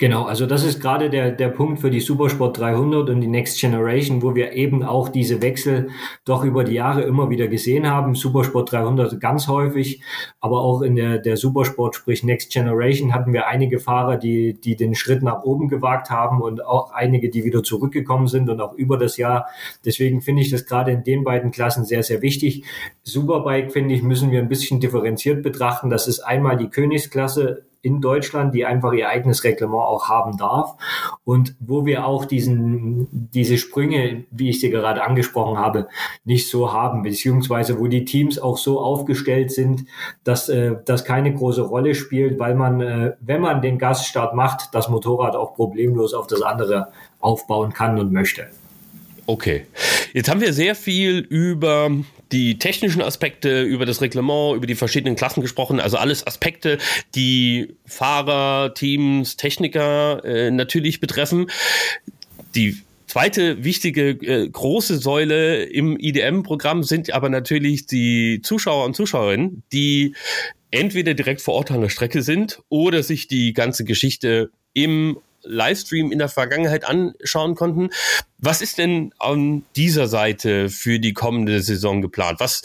Genau, 0.00 0.26
also 0.26 0.46
das 0.46 0.62
ist 0.62 0.80
gerade 0.80 1.10
der, 1.10 1.32
der 1.32 1.48
Punkt 1.48 1.80
für 1.80 1.90
die 1.90 1.98
Supersport 1.98 2.56
300 2.56 3.10
und 3.10 3.20
die 3.20 3.26
Next 3.26 3.60
Generation, 3.60 4.22
wo 4.22 4.36
wir 4.36 4.52
eben 4.52 4.84
auch 4.84 5.08
diese 5.08 5.42
Wechsel 5.42 5.88
doch 6.24 6.44
über 6.44 6.62
die 6.62 6.74
Jahre 6.74 7.02
immer 7.02 7.30
wieder 7.30 7.48
gesehen 7.48 7.90
haben. 7.90 8.14
Supersport 8.14 8.70
300 8.70 9.20
ganz 9.20 9.48
häufig, 9.48 10.00
aber 10.38 10.60
auch 10.60 10.82
in 10.82 10.94
der, 10.94 11.18
der 11.18 11.36
Supersport, 11.36 11.96
sprich 11.96 12.22
Next 12.22 12.52
Generation, 12.52 13.12
hatten 13.12 13.32
wir 13.32 13.48
einige 13.48 13.80
Fahrer, 13.80 14.16
die, 14.16 14.54
die 14.60 14.76
den 14.76 14.94
Schritt 14.94 15.24
nach 15.24 15.42
oben 15.42 15.66
gewagt 15.66 16.10
haben 16.10 16.42
und 16.42 16.64
auch 16.64 16.92
einige, 16.92 17.28
die 17.28 17.42
wieder 17.42 17.64
zurückgekommen 17.64 18.28
sind 18.28 18.48
und 18.48 18.60
auch 18.60 18.74
über 18.74 18.98
das 18.98 19.16
Jahr. 19.16 19.48
Deswegen 19.84 20.22
finde 20.22 20.42
ich 20.42 20.50
das 20.50 20.64
gerade 20.64 20.92
in 20.92 21.02
den 21.02 21.24
beiden 21.24 21.50
Klassen 21.50 21.84
sehr, 21.84 22.04
sehr 22.04 22.22
wichtig. 22.22 22.62
Superbike, 23.02 23.72
finde 23.72 23.96
ich, 23.96 24.04
müssen 24.04 24.30
wir 24.30 24.38
ein 24.38 24.48
bisschen 24.48 24.78
differenziert 24.78 25.42
betrachten. 25.42 25.90
Das 25.90 26.06
ist 26.06 26.20
einmal 26.20 26.56
die 26.56 26.68
Königsklasse, 26.68 27.64
in 27.82 28.00
Deutschland, 28.00 28.54
die 28.54 28.66
einfach 28.66 28.92
ihr 28.92 29.08
eigenes 29.08 29.44
Reglement 29.44 29.84
auch 29.84 30.08
haben 30.08 30.36
darf 30.36 30.74
und 31.24 31.54
wo 31.60 31.86
wir 31.86 32.06
auch 32.06 32.24
diesen, 32.24 33.08
diese 33.12 33.56
Sprünge, 33.56 34.24
wie 34.30 34.50
ich 34.50 34.60
sie 34.60 34.70
gerade 34.70 35.04
angesprochen 35.04 35.58
habe, 35.58 35.88
nicht 36.24 36.50
so 36.50 36.72
haben, 36.72 37.02
beziehungsweise 37.02 37.78
wo 37.78 37.86
die 37.86 38.04
Teams 38.04 38.38
auch 38.38 38.58
so 38.58 38.80
aufgestellt 38.80 39.52
sind, 39.52 39.84
dass 40.24 40.48
äh, 40.48 40.76
das 40.84 41.04
keine 41.04 41.32
große 41.32 41.62
Rolle 41.62 41.94
spielt, 41.94 42.38
weil 42.38 42.54
man, 42.54 42.80
äh, 42.80 43.12
wenn 43.20 43.40
man 43.40 43.62
den 43.62 43.78
Gasstart 43.78 44.34
macht, 44.34 44.74
das 44.74 44.88
Motorrad 44.88 45.36
auch 45.36 45.54
problemlos 45.54 46.14
auf 46.14 46.26
das 46.26 46.42
andere 46.42 46.88
aufbauen 47.20 47.72
kann 47.72 47.98
und 47.98 48.12
möchte. 48.12 48.48
Okay. 49.28 49.66
Jetzt 50.14 50.30
haben 50.30 50.40
wir 50.40 50.54
sehr 50.54 50.74
viel 50.74 51.18
über 51.18 51.90
die 52.32 52.58
technischen 52.58 53.02
Aspekte, 53.02 53.60
über 53.60 53.84
das 53.84 54.00
Reglement, 54.00 54.56
über 54.56 54.66
die 54.66 54.74
verschiedenen 54.74 55.16
Klassen 55.16 55.42
gesprochen. 55.42 55.80
Also 55.80 55.98
alles 55.98 56.26
Aspekte, 56.26 56.78
die 57.14 57.74
Fahrer, 57.84 58.72
Teams, 58.72 59.36
Techniker 59.36 60.24
äh, 60.24 60.50
natürlich 60.50 61.00
betreffen. 61.00 61.50
Die 62.54 62.78
zweite 63.06 63.62
wichtige 63.64 64.12
äh, 64.12 64.48
große 64.48 64.96
Säule 64.96 65.64
im 65.64 65.98
IDM-Programm 65.98 66.82
sind 66.82 67.12
aber 67.12 67.28
natürlich 67.28 67.84
die 67.84 68.40
Zuschauer 68.42 68.86
und 68.86 68.96
Zuschauerinnen, 68.96 69.62
die 69.74 70.14
entweder 70.70 71.12
direkt 71.12 71.42
vor 71.42 71.52
Ort 71.52 71.70
an 71.70 71.82
der 71.82 71.90
Strecke 71.90 72.22
sind 72.22 72.62
oder 72.70 73.02
sich 73.02 73.28
die 73.28 73.52
ganze 73.52 73.84
Geschichte 73.84 74.50
im 74.72 75.18
Livestream 75.48 76.12
in 76.12 76.18
der 76.18 76.28
Vergangenheit 76.28 76.84
anschauen 76.84 77.54
konnten. 77.54 77.90
Was 78.38 78.62
ist 78.62 78.78
denn 78.78 79.12
an 79.18 79.64
dieser 79.76 80.06
Seite 80.06 80.68
für 80.68 81.00
die 81.00 81.12
kommende 81.12 81.60
Saison 81.60 82.02
geplant? 82.02 82.40
Was 82.40 82.62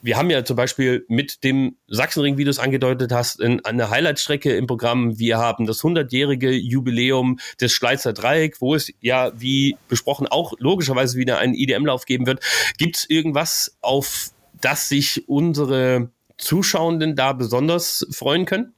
wir 0.00 0.16
haben 0.16 0.30
ja 0.30 0.44
zum 0.44 0.56
Beispiel 0.56 1.04
mit 1.08 1.42
dem 1.42 1.76
Sachsenring, 1.88 2.38
wie 2.38 2.44
du 2.44 2.50
es 2.50 2.60
angedeutet 2.60 3.10
hast, 3.10 3.42
eine 3.42 3.90
Highlight-Strecke 3.90 4.54
im 4.56 4.66
Programm. 4.66 5.18
Wir 5.18 5.38
haben 5.38 5.66
das 5.66 5.80
100-jährige 5.80 6.50
Jubiläum 6.50 7.40
des 7.60 7.72
Schleizer 7.72 8.12
Dreieck, 8.12 8.60
wo 8.60 8.74
es 8.74 8.92
ja, 9.00 9.32
wie 9.36 9.76
besprochen, 9.88 10.28
auch 10.28 10.54
logischerweise 10.58 11.18
wieder 11.18 11.38
einen 11.38 11.54
IDM-Lauf 11.54 12.04
geben 12.04 12.26
wird. 12.26 12.44
Gibt 12.78 12.96
es 12.96 13.10
irgendwas, 13.10 13.76
auf 13.80 14.30
das 14.60 14.88
sich 14.88 15.28
unsere 15.28 16.10
Zuschauenden 16.36 17.16
da 17.16 17.32
besonders 17.32 18.06
freuen 18.12 18.44
können? 18.44 18.74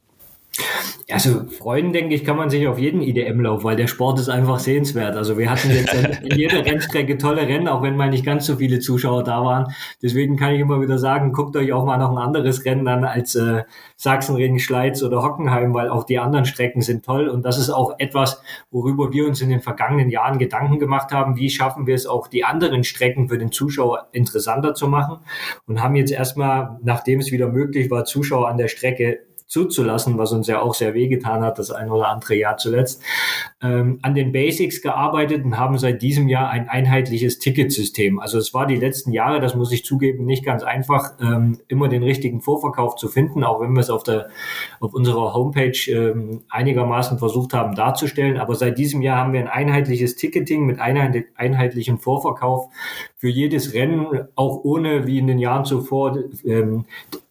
Also 1.10 1.44
freuen, 1.44 1.92
denke 1.92 2.14
ich, 2.14 2.24
kann 2.24 2.36
man 2.36 2.50
sich 2.50 2.66
auf 2.68 2.78
jeden 2.78 3.02
IDM-Lauf, 3.02 3.64
weil 3.64 3.76
der 3.76 3.88
Sport 3.88 4.18
ist 4.20 4.28
einfach 4.28 4.58
sehenswert. 4.58 5.16
Also 5.16 5.38
wir 5.38 5.50
hatten 5.50 5.70
jetzt 5.70 5.94
in 5.94 6.38
jeder 6.38 6.64
Rennstrecke 6.64 7.18
tolle 7.18 7.42
Rennen, 7.42 7.68
auch 7.68 7.82
wenn 7.82 7.96
mal 7.96 8.10
nicht 8.10 8.24
ganz 8.24 8.46
so 8.46 8.56
viele 8.56 8.78
Zuschauer 8.78 9.24
da 9.24 9.44
waren. 9.44 9.72
Deswegen 10.02 10.36
kann 10.36 10.54
ich 10.54 10.60
immer 10.60 10.80
wieder 10.80 10.98
sagen, 10.98 11.32
guckt 11.32 11.56
euch 11.56 11.72
auch 11.72 11.84
mal 11.84 11.98
noch 11.98 12.10
ein 12.10 12.18
anderes 12.18 12.64
Rennen 12.64 12.86
an 12.86 13.04
als 13.04 13.34
äh, 13.34 13.62
Sachsenring, 13.96 14.58
Schleiz 14.58 15.02
oder 15.02 15.22
Hockenheim, 15.22 15.74
weil 15.74 15.88
auch 15.88 16.04
die 16.04 16.18
anderen 16.18 16.44
Strecken 16.44 16.80
sind 16.80 17.04
toll. 17.04 17.28
Und 17.28 17.44
das 17.44 17.58
ist 17.58 17.70
auch 17.70 17.94
etwas, 17.98 18.42
worüber 18.70 19.12
wir 19.12 19.26
uns 19.26 19.40
in 19.40 19.50
den 19.50 19.60
vergangenen 19.60 20.10
Jahren 20.10 20.38
Gedanken 20.38 20.78
gemacht 20.78 21.12
haben. 21.12 21.36
Wie 21.36 21.50
schaffen 21.50 21.86
wir 21.86 21.94
es 21.94 22.06
auch, 22.06 22.28
die 22.28 22.44
anderen 22.44 22.84
Strecken 22.84 23.28
für 23.28 23.38
den 23.38 23.52
Zuschauer 23.52 24.08
interessanter 24.12 24.74
zu 24.74 24.86
machen? 24.86 25.18
Und 25.66 25.82
haben 25.82 25.96
jetzt 25.96 26.12
erstmal, 26.12 26.78
nachdem 26.82 27.20
es 27.20 27.32
wieder 27.32 27.48
möglich 27.48 27.90
war, 27.90 28.04
Zuschauer 28.04 28.48
an 28.48 28.58
der 28.58 28.68
Strecke 28.68 29.20
zuzulassen, 29.50 30.16
was 30.16 30.30
uns 30.30 30.46
ja 30.46 30.62
auch 30.62 30.74
sehr 30.74 30.94
wehgetan 30.94 31.42
hat, 31.42 31.58
das 31.58 31.72
ein 31.72 31.90
oder 31.90 32.08
andere 32.08 32.36
Jahr 32.36 32.56
zuletzt, 32.56 33.02
ähm, 33.60 33.98
an 34.00 34.14
den 34.14 34.30
Basics 34.30 34.80
gearbeitet 34.80 35.44
und 35.44 35.58
haben 35.58 35.76
seit 35.76 36.02
diesem 36.02 36.28
Jahr 36.28 36.50
ein 36.50 36.68
einheitliches 36.68 37.40
Ticketsystem. 37.40 38.20
Also 38.20 38.38
es 38.38 38.54
war 38.54 38.68
die 38.68 38.76
letzten 38.76 39.10
Jahre, 39.10 39.40
das 39.40 39.56
muss 39.56 39.72
ich 39.72 39.84
zugeben, 39.84 40.24
nicht 40.24 40.44
ganz 40.44 40.62
einfach, 40.62 41.14
ähm, 41.20 41.58
immer 41.66 41.88
den 41.88 42.04
richtigen 42.04 42.40
Vorverkauf 42.40 42.94
zu 42.94 43.08
finden, 43.08 43.42
auch 43.42 43.60
wenn 43.60 43.72
wir 43.72 43.80
es 43.80 43.90
auf 43.90 44.04
der 44.04 44.28
auf 44.78 44.94
unserer 44.94 45.34
Homepage 45.34 45.76
ähm, 45.88 46.44
einigermaßen 46.48 47.18
versucht 47.18 47.52
haben 47.52 47.74
darzustellen. 47.74 48.38
Aber 48.38 48.54
seit 48.54 48.78
diesem 48.78 49.02
Jahr 49.02 49.18
haben 49.18 49.32
wir 49.32 49.40
ein 49.40 49.48
einheitliches 49.48 50.14
Ticketing 50.14 50.64
mit 50.64 50.78
einheitlichem 50.78 51.98
Vorverkauf 51.98 52.68
für 53.16 53.28
jedes 53.28 53.74
Rennen, 53.74 54.28
auch 54.36 54.62
ohne 54.62 55.08
wie 55.08 55.18
in 55.18 55.26
den 55.26 55.40
Jahren 55.40 55.64
zuvor 55.64 56.16
ähm, 56.44 56.84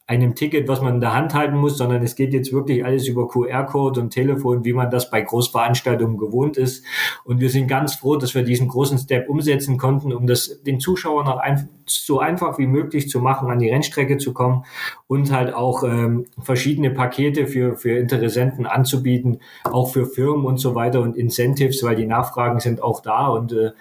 einem 0.09 0.33
Ticket, 0.33 0.67
was 0.67 0.81
man 0.81 0.95
in 0.95 1.01
der 1.01 1.13
Hand 1.13 1.35
halten 1.35 1.55
muss, 1.55 1.77
sondern 1.77 2.01
es 2.01 2.15
geht 2.15 2.33
jetzt 2.33 2.51
wirklich 2.51 2.83
alles 2.83 3.07
über 3.07 3.27
QR-Code 3.27 4.01
und 4.01 4.09
Telefon, 4.09 4.65
wie 4.65 4.73
man 4.73 4.89
das 4.89 5.11
bei 5.11 5.21
Großveranstaltungen 5.21 6.17
gewohnt 6.17 6.57
ist. 6.57 6.83
Und 7.25 7.39
wir 7.39 7.51
sind 7.51 7.67
ganz 7.67 7.93
froh, 7.93 8.15
dass 8.15 8.33
wir 8.33 8.41
diesen 8.41 8.69
großen 8.69 8.97
Step 8.97 9.29
umsetzen 9.29 9.77
konnten, 9.77 10.11
um 10.11 10.25
das 10.25 10.63
den 10.63 10.79
Zuschauern 10.79 11.27
noch 11.27 11.37
ein, 11.37 11.69
so 11.85 12.17
einfach 12.17 12.57
wie 12.57 12.65
möglich 12.65 13.07
zu 13.07 13.19
machen, 13.19 13.51
an 13.51 13.59
die 13.59 13.69
Rennstrecke 13.69 14.17
zu 14.17 14.33
kommen 14.33 14.65
und 15.05 15.31
halt 15.31 15.53
auch 15.53 15.83
ähm, 15.83 16.25
verschiedene 16.41 16.89
Pakete 16.89 17.45
für, 17.45 17.75
für 17.75 17.95
Interessenten 17.99 18.65
anzubieten, 18.65 19.41
auch 19.63 19.91
für 19.91 20.07
Firmen 20.07 20.45
und 20.45 20.57
so 20.57 20.73
weiter 20.73 21.01
und 21.01 21.17
Incentives, 21.17 21.83
weil 21.83 21.95
die 21.95 22.07
Nachfragen 22.07 22.59
sind 22.59 22.81
auch 22.81 23.01
da 23.01 23.27
und 23.27 23.51
äh, 23.51 23.73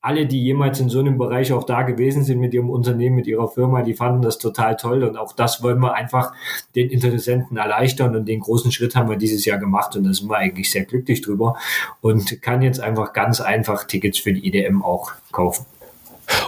alle, 0.00 0.26
die 0.26 0.42
jemals 0.42 0.78
in 0.78 0.88
so 0.88 1.00
einem 1.00 1.18
Bereich 1.18 1.52
auch 1.52 1.64
da 1.64 1.82
gewesen 1.82 2.22
sind 2.22 2.38
mit 2.38 2.54
ihrem 2.54 2.70
Unternehmen, 2.70 3.16
mit 3.16 3.26
ihrer 3.26 3.48
Firma, 3.48 3.82
die 3.82 3.94
fanden 3.94 4.22
das 4.22 4.38
total 4.38 4.76
toll. 4.76 5.02
Und 5.02 5.16
auch 5.16 5.32
das 5.32 5.62
wollen 5.62 5.80
wir 5.80 5.94
einfach 5.94 6.32
den 6.76 6.88
Interessenten 6.88 7.56
erleichtern. 7.56 8.14
Und 8.14 8.26
den 8.26 8.40
großen 8.40 8.70
Schritt 8.70 8.94
haben 8.94 9.08
wir 9.08 9.16
dieses 9.16 9.44
Jahr 9.44 9.58
gemacht. 9.58 9.96
Und 9.96 10.04
da 10.04 10.12
sind 10.12 10.28
wir 10.30 10.36
eigentlich 10.36 10.70
sehr 10.70 10.84
glücklich 10.84 11.20
drüber 11.20 11.56
und 12.00 12.40
kann 12.42 12.62
jetzt 12.62 12.80
einfach 12.80 13.12
ganz 13.12 13.40
einfach 13.40 13.84
Tickets 13.84 14.18
für 14.18 14.32
die 14.32 14.46
IDM 14.46 14.82
auch 14.82 15.12
kaufen. 15.32 15.66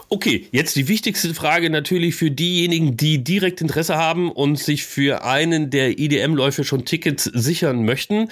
Okay, 0.09 0.47
jetzt 0.53 0.77
die 0.77 0.89
wichtigste 0.89 1.35
Frage 1.35 1.71
natürlich 1.71 2.15
für 2.15 2.31
diejenigen, 2.31 2.97
die 2.97 3.25
direkt 3.25 3.61
Interesse 3.61 3.97
haben 3.97 4.31
und 4.31 4.59
sich 4.59 4.85
für 4.85 5.25
einen 5.25 5.71
der 5.71 5.99
IDM-Läufe 5.99 6.65
schon 6.65 6.85
Tickets 6.85 7.25
sichern 7.25 7.85
möchten. 7.85 8.29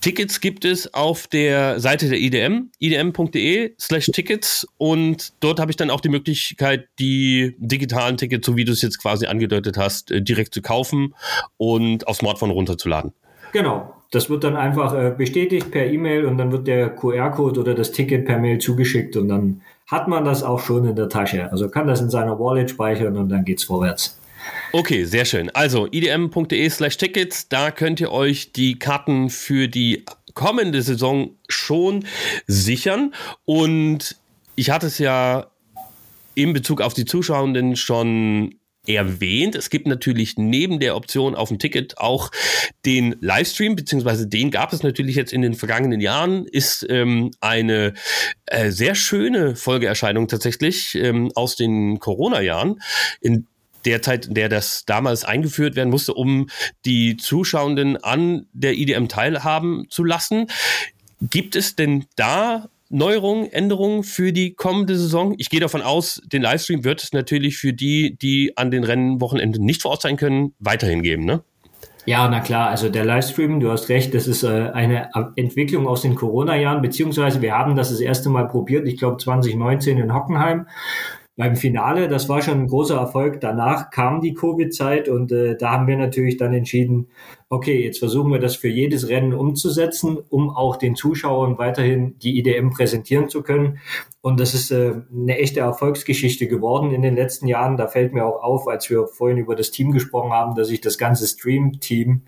Tickets 0.00 0.40
gibt 0.40 0.64
es 0.64 0.94
auf 0.94 1.26
der 1.26 1.80
Seite 1.80 2.08
der 2.08 2.18
IDM, 2.18 2.70
idm.de 2.78 3.74
slash 3.80 4.06
Tickets 4.06 4.66
und 4.78 5.32
dort 5.40 5.58
habe 5.58 5.72
ich 5.72 5.76
dann 5.76 5.90
auch 5.90 6.00
die 6.00 6.08
Möglichkeit, 6.08 6.88
die 6.98 7.56
digitalen 7.58 8.16
Tickets, 8.16 8.46
so 8.46 8.56
wie 8.56 8.64
du 8.64 8.72
es 8.72 8.82
jetzt 8.82 8.98
quasi 9.00 9.26
angedeutet 9.26 9.76
hast, 9.76 10.10
äh, 10.10 10.22
direkt 10.22 10.54
zu 10.54 10.62
kaufen 10.62 11.14
und 11.56 12.06
auf 12.06 12.16
Smartphone 12.16 12.50
runterzuladen. 12.50 13.12
Genau. 13.52 13.94
Das 14.10 14.30
wird 14.30 14.42
dann 14.42 14.56
einfach 14.56 14.94
äh, 14.94 15.14
bestätigt 15.16 15.70
per 15.70 15.84
E-Mail 15.84 16.24
und 16.24 16.38
dann 16.38 16.50
wird 16.50 16.66
der 16.66 16.88
QR-Code 16.88 17.60
oder 17.60 17.74
das 17.74 17.92
Ticket 17.92 18.24
per 18.24 18.38
Mail 18.38 18.58
zugeschickt 18.58 19.16
und 19.16 19.28
dann 19.28 19.60
hat 19.86 20.08
man 20.08 20.24
das 20.24 20.42
auch 20.42 20.60
schon 20.60 20.86
in 20.86 20.96
der 20.96 21.08
Tasche. 21.08 21.50
Also 21.50 21.68
kann 21.68 21.86
das 21.86 22.00
in 22.00 22.08
seiner 22.08 22.38
Wallet 22.38 22.70
speichern 22.70 23.16
und 23.16 23.28
dann 23.28 23.44
geht's 23.44 23.64
vorwärts. 23.64 24.18
Okay, 24.72 25.04
sehr 25.04 25.24
schön. 25.24 25.50
Also 25.50 25.88
idm.de 25.90 26.68
slash 26.68 26.96
Tickets, 26.98 27.48
da 27.48 27.70
könnt 27.70 28.00
ihr 28.00 28.12
euch 28.12 28.52
die 28.52 28.78
Karten 28.78 29.30
für 29.30 29.66
die 29.66 30.04
kommende 30.34 30.82
Saison 30.82 31.30
schon 31.48 32.04
sichern. 32.46 33.14
Und 33.44 34.16
ich 34.56 34.70
hatte 34.70 34.86
es 34.86 34.98
ja 34.98 35.46
in 36.34 36.52
Bezug 36.52 36.80
auf 36.80 36.94
die 36.94 37.06
Zuschauenden 37.06 37.76
schon 37.76 38.54
erwähnt. 38.86 39.54
Es 39.54 39.70
gibt 39.70 39.86
natürlich 39.86 40.36
neben 40.36 40.80
der 40.80 40.96
Option 40.96 41.34
auf 41.34 41.48
dem 41.48 41.58
Ticket 41.58 41.98
auch 41.98 42.30
den 42.84 43.16
Livestream, 43.20 43.76
beziehungsweise 43.76 44.26
den 44.26 44.50
gab 44.50 44.72
es 44.72 44.82
natürlich 44.82 45.16
jetzt 45.16 45.32
in 45.32 45.42
den 45.42 45.54
vergangenen 45.54 46.00
Jahren, 46.00 46.46
ist 46.46 46.86
ähm, 46.88 47.30
eine 47.40 47.94
äh, 48.46 48.70
sehr 48.70 48.94
schöne 48.94 49.56
Folgeerscheinung 49.56 50.28
tatsächlich 50.28 50.94
ähm, 50.94 51.30
aus 51.34 51.56
den 51.56 51.98
Corona-Jahren, 51.98 52.80
in 53.20 53.46
der 53.84 54.02
Zeit, 54.02 54.26
in 54.26 54.34
der 54.34 54.48
das 54.48 54.84
damals 54.86 55.24
eingeführt 55.24 55.76
werden 55.76 55.90
musste, 55.90 56.14
um 56.14 56.48
die 56.84 57.16
Zuschauenden 57.16 58.02
an 58.02 58.46
der 58.52 58.74
IDM 58.74 59.08
teilhaben 59.08 59.86
zu 59.90 60.04
lassen. 60.04 60.46
Gibt 61.20 61.56
es 61.56 61.76
denn 61.76 62.06
da 62.16 62.68
Neuerungen, 62.90 63.52
Änderungen 63.52 64.02
für 64.02 64.32
die 64.32 64.54
kommende 64.54 64.96
Saison? 64.96 65.34
Ich 65.38 65.50
gehe 65.50 65.60
davon 65.60 65.82
aus, 65.82 66.22
den 66.26 66.42
Livestream 66.42 66.84
wird 66.84 67.02
es 67.02 67.12
natürlich 67.12 67.58
für 67.58 67.72
die, 67.72 68.16
die 68.16 68.56
an 68.56 68.70
den 68.70 68.84
Rennwochenenden 68.84 69.64
nicht 69.64 69.82
vor 69.82 69.92
Ort 69.92 70.02
sein 70.02 70.16
können, 70.16 70.54
weiterhin 70.58 71.02
geben, 71.02 71.24
ne? 71.24 71.42
Ja, 72.06 72.26
na 72.26 72.40
klar, 72.40 72.70
also 72.70 72.88
der 72.88 73.04
Livestream, 73.04 73.60
du 73.60 73.70
hast 73.70 73.90
recht, 73.90 74.14
das 74.14 74.26
ist 74.26 74.42
äh, 74.42 74.70
eine 74.72 75.10
Entwicklung 75.36 75.86
aus 75.86 76.00
den 76.00 76.14
Corona-Jahren, 76.14 76.80
beziehungsweise 76.80 77.42
wir 77.42 77.54
haben 77.54 77.76
das 77.76 77.90
das 77.90 78.00
erste 78.00 78.30
Mal 78.30 78.48
probiert, 78.48 78.88
ich 78.88 78.96
glaube 78.96 79.18
2019 79.18 79.98
in 79.98 80.14
Hockenheim 80.14 80.66
beim 81.38 81.54
Finale, 81.54 82.08
das 82.08 82.28
war 82.28 82.42
schon 82.42 82.62
ein 82.62 82.66
großer 82.66 82.96
Erfolg. 82.96 83.40
Danach 83.40 83.90
kam 83.90 84.20
die 84.20 84.34
Covid-Zeit 84.34 85.08
und 85.08 85.30
äh, 85.30 85.56
da 85.56 85.70
haben 85.70 85.86
wir 85.86 85.96
natürlich 85.96 86.36
dann 86.36 86.52
entschieden, 86.52 87.06
okay, 87.48 87.80
jetzt 87.84 88.00
versuchen 88.00 88.32
wir 88.32 88.40
das 88.40 88.56
für 88.56 88.66
jedes 88.66 89.08
Rennen 89.08 89.32
umzusetzen, 89.32 90.18
um 90.30 90.50
auch 90.50 90.74
den 90.74 90.96
Zuschauern 90.96 91.56
weiterhin 91.56 92.18
die 92.18 92.40
IDM 92.40 92.70
präsentieren 92.70 93.28
zu 93.28 93.44
können. 93.44 93.78
Und 94.20 94.40
das 94.40 94.52
ist 94.52 94.72
äh, 94.72 94.94
eine 95.12 95.38
echte 95.38 95.60
Erfolgsgeschichte 95.60 96.48
geworden 96.48 96.90
in 96.90 97.02
den 97.02 97.14
letzten 97.14 97.46
Jahren. 97.46 97.76
Da 97.76 97.86
fällt 97.86 98.12
mir 98.12 98.26
auch 98.26 98.42
auf, 98.42 98.66
als 98.66 98.90
wir 98.90 99.06
vorhin 99.06 99.38
über 99.38 99.54
das 99.54 99.70
Team 99.70 99.92
gesprochen 99.92 100.32
haben, 100.32 100.56
dass 100.56 100.70
ich 100.70 100.80
das 100.80 100.98
ganze 100.98 101.24
Stream-Team 101.24 102.22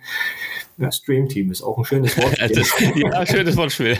ja, 0.80 0.90
Stream-Team 0.90 1.50
ist 1.50 1.62
auch 1.62 1.76
ein 1.76 1.84
schönes 1.84 2.16
Wort. 2.16 2.38
ja, 2.96 3.26
schönes 3.26 3.56
Wortspiel. 3.56 3.98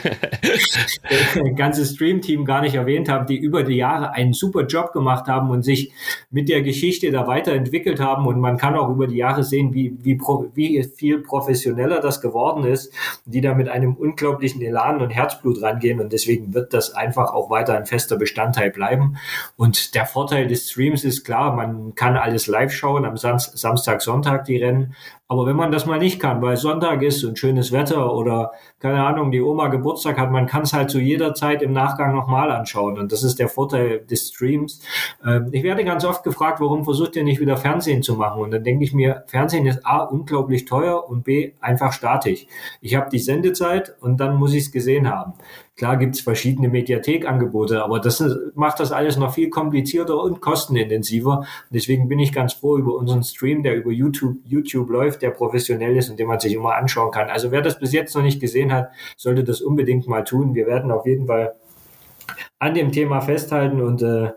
ein 1.36 1.54
ganzes 1.54 1.94
Stream-Team 1.94 2.46
gar 2.46 2.62
nicht 2.62 2.74
erwähnt 2.74 3.10
haben, 3.10 3.26
die 3.26 3.36
über 3.36 3.62
die 3.62 3.76
Jahre 3.76 4.12
einen 4.12 4.32
super 4.32 4.64
Job 4.64 4.92
gemacht 4.92 5.26
haben 5.26 5.50
und 5.50 5.62
sich 5.62 5.92
mit 6.30 6.48
der 6.48 6.62
Geschichte 6.62 7.10
da 7.10 7.26
weiterentwickelt 7.26 8.00
haben. 8.00 8.26
Und 8.26 8.40
man 8.40 8.56
kann 8.56 8.76
auch 8.76 8.88
über 8.88 9.06
die 9.06 9.16
Jahre 9.16 9.44
sehen, 9.44 9.74
wie, 9.74 9.94
wie, 10.00 10.18
wie 10.54 10.82
viel 10.96 11.18
professioneller 11.18 12.00
das 12.00 12.22
geworden 12.22 12.64
ist, 12.64 12.94
die 13.26 13.42
da 13.42 13.52
mit 13.52 13.68
einem 13.68 13.94
unglaublichen 13.94 14.62
Elan 14.62 15.02
und 15.02 15.10
Herzblut 15.10 15.60
rangehen. 15.60 16.00
Und 16.00 16.14
deswegen 16.14 16.54
wird 16.54 16.72
das 16.72 16.94
einfach 16.94 17.34
auch 17.34 17.50
weiter 17.50 17.76
ein 17.76 17.84
fester 17.84 18.16
Bestandteil 18.16 18.70
bleiben. 18.70 19.18
Und 19.56 19.94
der 19.94 20.06
Vorteil 20.06 20.48
des 20.48 20.70
Streams 20.70 21.04
ist 21.04 21.24
klar, 21.24 21.54
man 21.54 21.94
kann 21.94 22.16
alles 22.16 22.46
live 22.46 22.72
schauen, 22.72 23.04
am 23.04 23.18
Samstag, 23.18 24.00
Sonntag 24.00 24.46
die 24.46 24.56
Rennen. 24.56 24.94
Aber 25.30 25.46
wenn 25.46 25.54
man 25.54 25.70
das 25.70 25.86
mal 25.86 26.00
nicht 26.00 26.18
kann, 26.18 26.42
weil 26.42 26.56
Sonntag 26.56 27.02
ist 27.02 27.22
und 27.22 27.38
schönes 27.38 27.70
Wetter 27.70 28.16
oder 28.16 28.50
keine 28.80 29.04
Ahnung, 29.04 29.30
die 29.30 29.40
Oma 29.40 29.68
Geburtstag 29.68 30.18
hat, 30.18 30.32
man 30.32 30.46
kann 30.46 30.62
es 30.62 30.72
halt 30.72 30.90
zu 30.90 30.98
jeder 30.98 31.34
Zeit 31.34 31.62
im 31.62 31.72
Nachgang 31.72 32.12
nochmal 32.12 32.50
anschauen. 32.50 32.98
Und 32.98 33.12
das 33.12 33.22
ist 33.22 33.38
der 33.38 33.46
Vorteil 33.46 34.00
des 34.00 34.30
Streams. 34.30 34.82
Ähm, 35.24 35.50
ich 35.52 35.62
werde 35.62 35.84
ganz 35.84 36.04
oft 36.04 36.24
gefragt, 36.24 36.58
warum 36.58 36.82
versucht 36.82 37.14
ihr 37.14 37.22
nicht 37.22 37.38
wieder 37.38 37.56
Fernsehen 37.56 38.02
zu 38.02 38.16
machen? 38.16 38.42
Und 38.42 38.50
dann 38.50 38.64
denke 38.64 38.82
ich 38.82 38.92
mir, 38.92 39.22
Fernsehen 39.28 39.66
ist 39.66 39.86
A, 39.86 39.98
unglaublich 39.98 40.64
teuer 40.64 41.08
und 41.08 41.22
B, 41.22 41.52
einfach 41.60 41.92
statisch. 41.92 42.48
Ich 42.80 42.96
habe 42.96 43.08
die 43.08 43.20
Sendezeit 43.20 43.94
und 44.00 44.18
dann 44.18 44.34
muss 44.34 44.52
ich 44.52 44.64
es 44.64 44.72
gesehen 44.72 45.08
haben. 45.08 45.34
Klar 45.80 45.96
gibt 45.96 46.14
es 46.14 46.20
verschiedene 46.20 46.68
Mediathekangebote, 46.68 47.82
aber 47.82 48.00
das 48.00 48.22
macht 48.54 48.80
das 48.80 48.92
alles 48.92 49.16
noch 49.16 49.32
viel 49.32 49.48
komplizierter 49.48 50.22
und 50.22 50.42
kostenintensiver. 50.42 51.46
Deswegen 51.70 52.06
bin 52.06 52.18
ich 52.18 52.34
ganz 52.34 52.52
froh 52.52 52.76
über 52.76 52.96
unseren 52.96 53.22
Stream, 53.22 53.62
der 53.62 53.76
über 53.76 53.90
YouTube, 53.90 54.36
YouTube 54.44 54.90
läuft, 54.90 55.22
der 55.22 55.30
professionell 55.30 55.96
ist 55.96 56.10
und 56.10 56.18
den 56.18 56.26
man 56.26 56.38
sich 56.38 56.52
immer 56.52 56.74
anschauen 56.74 57.10
kann. 57.10 57.30
Also 57.30 57.50
wer 57.50 57.62
das 57.62 57.78
bis 57.78 57.94
jetzt 57.94 58.14
noch 58.14 58.22
nicht 58.22 58.42
gesehen 58.42 58.74
hat, 58.74 58.90
sollte 59.16 59.42
das 59.42 59.62
unbedingt 59.62 60.06
mal 60.06 60.22
tun. 60.22 60.54
Wir 60.54 60.66
werden 60.66 60.90
auf 60.90 61.06
jeden 61.06 61.26
Fall 61.26 61.54
an 62.58 62.74
dem 62.74 62.92
Thema 62.92 63.20
festhalten 63.20 63.80
und 63.80 64.02
äh, 64.02 64.30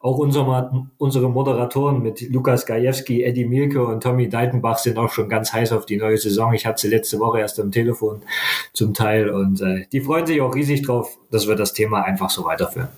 auch 0.00 0.18
unser, 0.18 0.72
unsere 0.98 1.28
Moderatoren 1.28 2.02
mit 2.02 2.20
Lukas 2.30 2.66
Gajewski, 2.66 3.22
Eddie 3.22 3.46
Mielke 3.46 3.84
und 3.84 4.02
Tommy 4.02 4.28
Deitenbach 4.28 4.78
sind 4.78 4.98
auch 4.98 5.10
schon 5.10 5.28
ganz 5.28 5.52
heiß 5.52 5.72
auf 5.72 5.86
die 5.86 5.96
neue 5.96 6.18
Saison. 6.18 6.52
Ich 6.52 6.66
hatte 6.66 6.82
sie 6.82 6.88
letzte 6.88 7.18
Woche 7.20 7.40
erst 7.40 7.58
am 7.60 7.72
Telefon 7.72 8.22
zum 8.72 8.94
Teil 8.94 9.30
und 9.30 9.60
äh, 9.60 9.86
die 9.92 10.00
freuen 10.00 10.26
sich 10.26 10.40
auch 10.40 10.54
riesig 10.54 10.82
drauf, 10.82 11.16
dass 11.30 11.48
wir 11.48 11.56
das 11.56 11.72
Thema 11.72 12.02
einfach 12.02 12.30
so 12.30 12.44
weiterführen. 12.44 12.88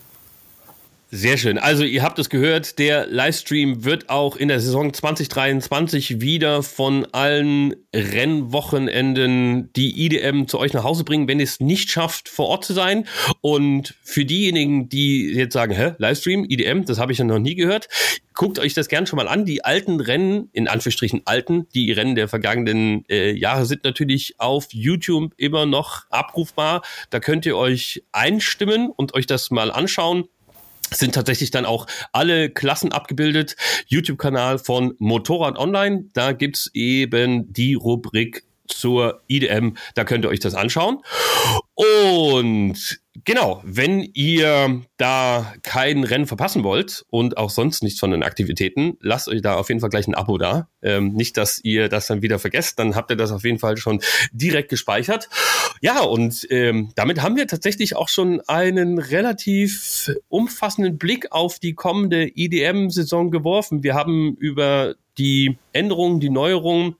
Sehr 1.09 1.39
schön. 1.39 1.57
Also 1.57 1.85
ihr 1.85 2.03
habt 2.03 2.19
es 2.19 2.31
gehört, 2.31 2.81
der 2.81 3.07
Livestream 3.07 3.85
wird 3.85 4.11
auch 4.11 4.35
in 4.35 4.49
der 4.49 4.59
Saison 4.59 4.93
2023 4.93 6.21
wieder 6.21 6.65
von 6.65 7.07
allen 7.13 7.77
Rennwochenenden 7.95 9.73
die 9.75 10.05
IDM 10.05 10.49
zu 10.49 10.59
euch 10.59 10.73
nach 10.73 10.83
Hause 10.83 11.05
bringen, 11.05 11.29
wenn 11.29 11.39
ihr 11.39 11.45
es 11.45 11.61
nicht 11.61 11.93
schafft, 11.93 12.29
vor 12.29 12.49
Ort 12.49 12.65
zu 12.65 12.73
sein. 12.73 13.07
Und 13.41 13.95
für 14.03 14.25
diejenigen, 14.25 14.89
die 14.89 15.33
jetzt 15.33 15.53
sagen, 15.53 15.77
hä, 15.77 15.93
Livestream, 15.99 16.45
IDM, 16.45 16.85
das 16.85 16.99
habe 16.99 17.13
ich 17.13 17.19
ja 17.19 17.25
noch 17.25 17.39
nie 17.39 17.55
gehört, 17.55 17.89
guckt 18.35 18.59
euch 18.59 18.75
das 18.75 18.89
gern 18.89 19.07
schon 19.07 19.17
mal 19.17 19.29
an. 19.29 19.45
Die 19.45 19.65
alten 19.65 20.01
Rennen, 20.01 20.49
in 20.53 20.67
Anführungsstrichen 20.67 21.23
alten, 21.25 21.69
die 21.73 21.93
Rennen 21.93 22.17
der 22.17 22.27
vergangenen 22.27 23.05
äh, 23.09 23.31
Jahre 23.31 23.65
sind 23.65 23.85
natürlich 23.85 24.35
auf 24.39 24.67
YouTube 24.73 25.35
immer 25.37 25.67
noch 25.67 26.03
abrufbar. 26.11 26.83
Da 27.11 27.21
könnt 27.21 27.47
ihr 27.47 27.57
euch 27.57 28.03
einstimmen 28.11 28.91
und 28.91 29.15
euch 29.15 29.27
das 29.27 29.53
mal 29.53 29.71
anschauen 29.71 30.25
sind 30.91 31.15
tatsächlich 31.15 31.51
dann 31.51 31.65
auch 31.65 31.87
alle 32.13 32.51
Klassen 32.51 32.93
abgebildet. 32.93 33.57
YouTube-Kanal 33.87 34.59
von 34.59 34.95
Motorrad 34.99 35.59
Online. 35.59 36.07
Da 36.13 36.33
gibt's 36.33 36.71
eben 36.75 37.53
die 37.53 37.75
Rubrik 37.75 38.45
zur 38.69 39.23
IDM. 39.29 39.77
Da 39.95 40.05
könnt 40.05 40.25
ihr 40.25 40.29
euch 40.29 40.41
das 40.41 40.55
anschauen. 40.55 41.03
Und 41.75 43.01
genau, 43.25 43.61
wenn 43.65 44.01
ihr 44.15 44.83
da 44.97 45.53
kein 45.63 46.05
Rennen 46.05 46.27
verpassen 46.27 46.65
wollt 46.65 47.05
und 47.11 47.37
auch 47.37 47.51
sonst 47.51 47.83
nichts 47.83 48.01
von 48.01 48.11
den 48.11 48.23
Aktivitäten, 48.23 48.97
lasst 49.01 49.29
euch 49.29 49.43
da 49.43 49.57
auf 49.57 49.69
jeden 49.69 49.81
Fall 49.81 49.91
gleich 49.91 50.07
ein 50.09 50.15
Abo 50.15 50.39
da. 50.39 50.69
Ähm, 50.83 51.13
nicht, 51.13 51.37
dass 51.37 51.61
ihr 51.63 51.89
das 51.89 52.07
dann 52.07 52.23
wieder 52.23 52.39
vergesst, 52.39 52.79
dann 52.79 52.95
habt 52.95 53.11
ihr 53.11 53.17
das 53.17 53.33
auf 53.33 53.45
jeden 53.45 53.59
Fall 53.59 53.77
schon 53.77 54.01
direkt 54.33 54.71
gespeichert. 54.71 55.29
Ja, 55.83 56.01
und 56.01 56.47
ähm, 56.51 56.93
damit 56.95 57.21
haben 57.21 57.37
wir 57.37 57.47
tatsächlich 57.47 57.95
auch 57.95 58.09
schon 58.09 58.41
einen 58.47 58.99
relativ 58.99 60.11
umfassenden 60.29 60.97
Blick 60.97 61.33
auf 61.33 61.59
die 61.59 61.75
kommende 61.75 62.31
IDM-Saison 62.35 63.31
geworfen. 63.31 63.83
Wir 63.83 63.95
haben 63.95 64.35
über 64.39 64.95
die 65.19 65.59
Änderungen, 65.73 66.21
die 66.21 66.31
Neuerungen 66.31 66.97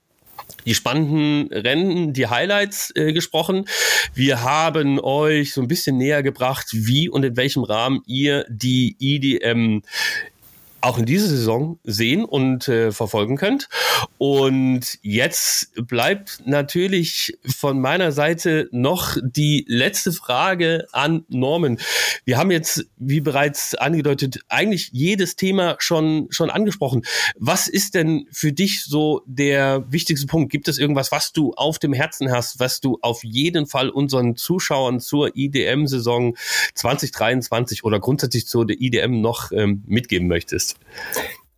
die 0.65 0.75
spannenden 0.75 1.51
Rennen, 1.51 2.13
die 2.13 2.27
Highlights 2.27 2.91
äh, 2.95 3.13
gesprochen. 3.13 3.65
Wir 4.13 4.41
haben 4.43 4.99
euch 4.99 5.53
so 5.53 5.61
ein 5.61 5.67
bisschen 5.67 5.97
näher 5.97 6.23
gebracht, 6.23 6.67
wie 6.71 7.09
und 7.09 7.23
in 7.23 7.37
welchem 7.37 7.63
Rahmen 7.63 8.01
ihr 8.05 8.45
die 8.49 8.95
IDM 8.99 9.81
auch 10.81 10.97
in 10.97 11.05
dieser 11.05 11.27
Saison 11.27 11.79
sehen 11.83 12.23
und 12.23 12.67
äh, 12.67 12.91
verfolgen 12.91 13.37
könnt. 13.37 13.67
Und 14.17 14.99
jetzt 15.01 15.71
bleibt 15.87 16.41
natürlich 16.45 17.37
von 17.45 17.79
meiner 17.79 18.11
Seite 18.11 18.69
noch 18.71 19.17
die 19.21 19.65
letzte 19.67 20.11
Frage 20.11 20.87
an 20.91 21.25
Norman. 21.29 21.79
Wir 22.25 22.37
haben 22.37 22.51
jetzt, 22.51 22.85
wie 22.97 23.21
bereits 23.21 23.75
angedeutet, 23.75 24.39
eigentlich 24.49 24.89
jedes 24.91 25.35
Thema 25.35 25.77
schon, 25.79 26.27
schon 26.29 26.49
angesprochen. 26.49 27.03
Was 27.37 27.67
ist 27.67 27.95
denn 27.95 28.27
für 28.31 28.53
dich 28.53 28.83
so 28.83 29.23
der 29.25 29.85
wichtigste 29.91 30.27
Punkt? 30.27 30.51
Gibt 30.51 30.67
es 30.67 30.77
irgendwas, 30.77 31.11
was 31.11 31.31
du 31.31 31.53
auf 31.53 31.79
dem 31.79 31.93
Herzen 31.93 32.31
hast, 32.31 32.59
was 32.59 32.81
du 32.81 32.99
auf 33.01 33.23
jeden 33.23 33.65
Fall 33.65 33.89
unseren 33.89 34.35
Zuschauern 34.35 34.99
zur 34.99 35.35
IDM-Saison 35.35 36.37
2023 36.75 37.83
oder 37.83 37.99
grundsätzlich 37.99 38.47
zur 38.47 38.69
IDM 38.69 39.21
noch 39.21 39.51
ähm, 39.51 39.83
mitgeben 39.87 40.27
möchtest? 40.27 40.66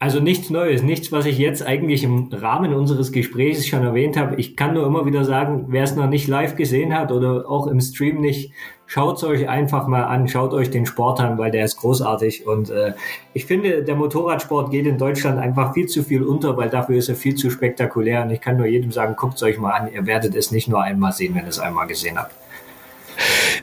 Also 0.01 0.21
nichts 0.21 0.49
Neues, 0.49 0.81
nichts, 0.81 1.11
was 1.11 1.25
ich 1.25 1.37
jetzt 1.37 1.61
eigentlich 1.61 2.05
im 2.05 2.29
Rahmen 2.31 2.73
unseres 2.73 3.11
Gesprächs 3.11 3.67
schon 3.67 3.83
erwähnt 3.83 4.15
habe. 4.15 4.37
Ich 4.37 4.55
kann 4.55 4.73
nur 4.73 4.87
immer 4.87 5.05
wieder 5.05 5.25
sagen, 5.25 5.65
wer 5.67 5.83
es 5.83 5.97
noch 5.97 6.07
nicht 6.07 6.29
live 6.29 6.55
gesehen 6.55 6.97
hat 6.97 7.11
oder 7.11 7.49
auch 7.49 7.67
im 7.67 7.81
Stream 7.81 8.21
nicht, 8.21 8.53
schaut 8.85 9.17
es 9.17 9.25
euch 9.25 9.49
einfach 9.49 9.87
mal 9.87 10.03
an, 10.03 10.29
schaut 10.29 10.53
euch 10.53 10.69
den 10.69 10.85
Sport 10.85 11.19
an, 11.19 11.37
weil 11.37 11.51
der 11.51 11.65
ist 11.65 11.75
großartig. 11.75 12.47
Und 12.47 12.69
äh, 12.69 12.93
ich 13.33 13.45
finde, 13.45 13.83
der 13.83 13.95
Motorradsport 13.95 14.71
geht 14.71 14.87
in 14.87 14.97
Deutschland 14.97 15.37
einfach 15.37 15.73
viel 15.73 15.87
zu 15.87 16.01
viel 16.01 16.23
unter, 16.23 16.55
weil 16.55 16.69
dafür 16.69 16.95
ist 16.95 17.09
er 17.09 17.15
viel 17.15 17.35
zu 17.35 17.49
spektakulär. 17.49 18.23
Und 18.23 18.29
ich 18.29 18.39
kann 18.39 18.55
nur 18.55 18.67
jedem 18.67 18.93
sagen, 18.93 19.17
guckt 19.17 19.35
es 19.35 19.43
euch 19.43 19.57
mal 19.57 19.73
an, 19.73 19.91
ihr 19.91 20.05
werdet 20.05 20.33
es 20.33 20.51
nicht 20.51 20.69
nur 20.69 20.81
einmal 20.81 21.11
sehen, 21.11 21.35
wenn 21.35 21.43
ihr 21.43 21.49
es 21.49 21.59
einmal 21.59 21.87
gesehen 21.87 22.17
habt. 22.17 22.33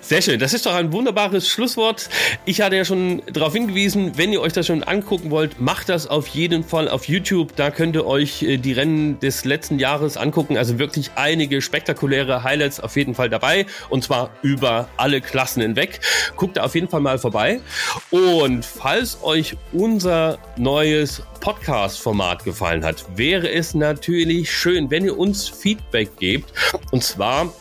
Sehr 0.00 0.22
schön. 0.22 0.38
Das 0.38 0.52
ist 0.54 0.66
doch 0.66 0.74
ein 0.74 0.92
wunderbares 0.92 1.48
Schlusswort. 1.48 2.08
Ich 2.44 2.60
hatte 2.60 2.76
ja 2.76 2.84
schon 2.84 3.22
darauf 3.32 3.52
hingewiesen, 3.52 4.12
wenn 4.16 4.32
ihr 4.32 4.40
euch 4.40 4.52
das 4.52 4.66
schon 4.66 4.82
angucken 4.82 5.30
wollt, 5.30 5.60
macht 5.60 5.88
das 5.88 6.06
auf 6.06 6.28
jeden 6.28 6.62
Fall 6.64 6.88
auf 6.88 7.08
YouTube. 7.08 7.56
Da 7.56 7.70
könnt 7.70 7.96
ihr 7.96 8.06
euch 8.06 8.42
äh, 8.42 8.56
die 8.58 8.72
Rennen 8.72 9.18
des 9.20 9.44
letzten 9.44 9.78
Jahres 9.78 10.16
angucken. 10.16 10.56
Also 10.56 10.78
wirklich 10.78 11.10
einige 11.16 11.60
spektakuläre 11.60 12.42
Highlights 12.42 12.80
auf 12.80 12.96
jeden 12.96 13.14
Fall 13.14 13.28
dabei. 13.28 13.66
Und 13.88 14.04
zwar 14.04 14.30
über 14.42 14.88
alle 14.96 15.20
Klassen 15.20 15.62
hinweg. 15.62 16.00
Guckt 16.36 16.56
da 16.56 16.64
auf 16.64 16.74
jeden 16.74 16.88
Fall 16.88 17.00
mal 17.00 17.18
vorbei. 17.18 17.60
Und 18.10 18.64
falls 18.64 19.18
euch 19.22 19.56
unser 19.72 20.38
neues 20.56 21.22
Podcast-Format 21.40 22.44
gefallen 22.44 22.84
hat, 22.84 23.04
wäre 23.16 23.50
es 23.50 23.74
natürlich 23.74 24.50
schön, 24.50 24.90
wenn 24.90 25.04
ihr 25.04 25.18
uns 25.18 25.48
Feedback 25.48 26.16
gebt. 26.18 26.52
Und 26.90 27.02
zwar 27.04 27.52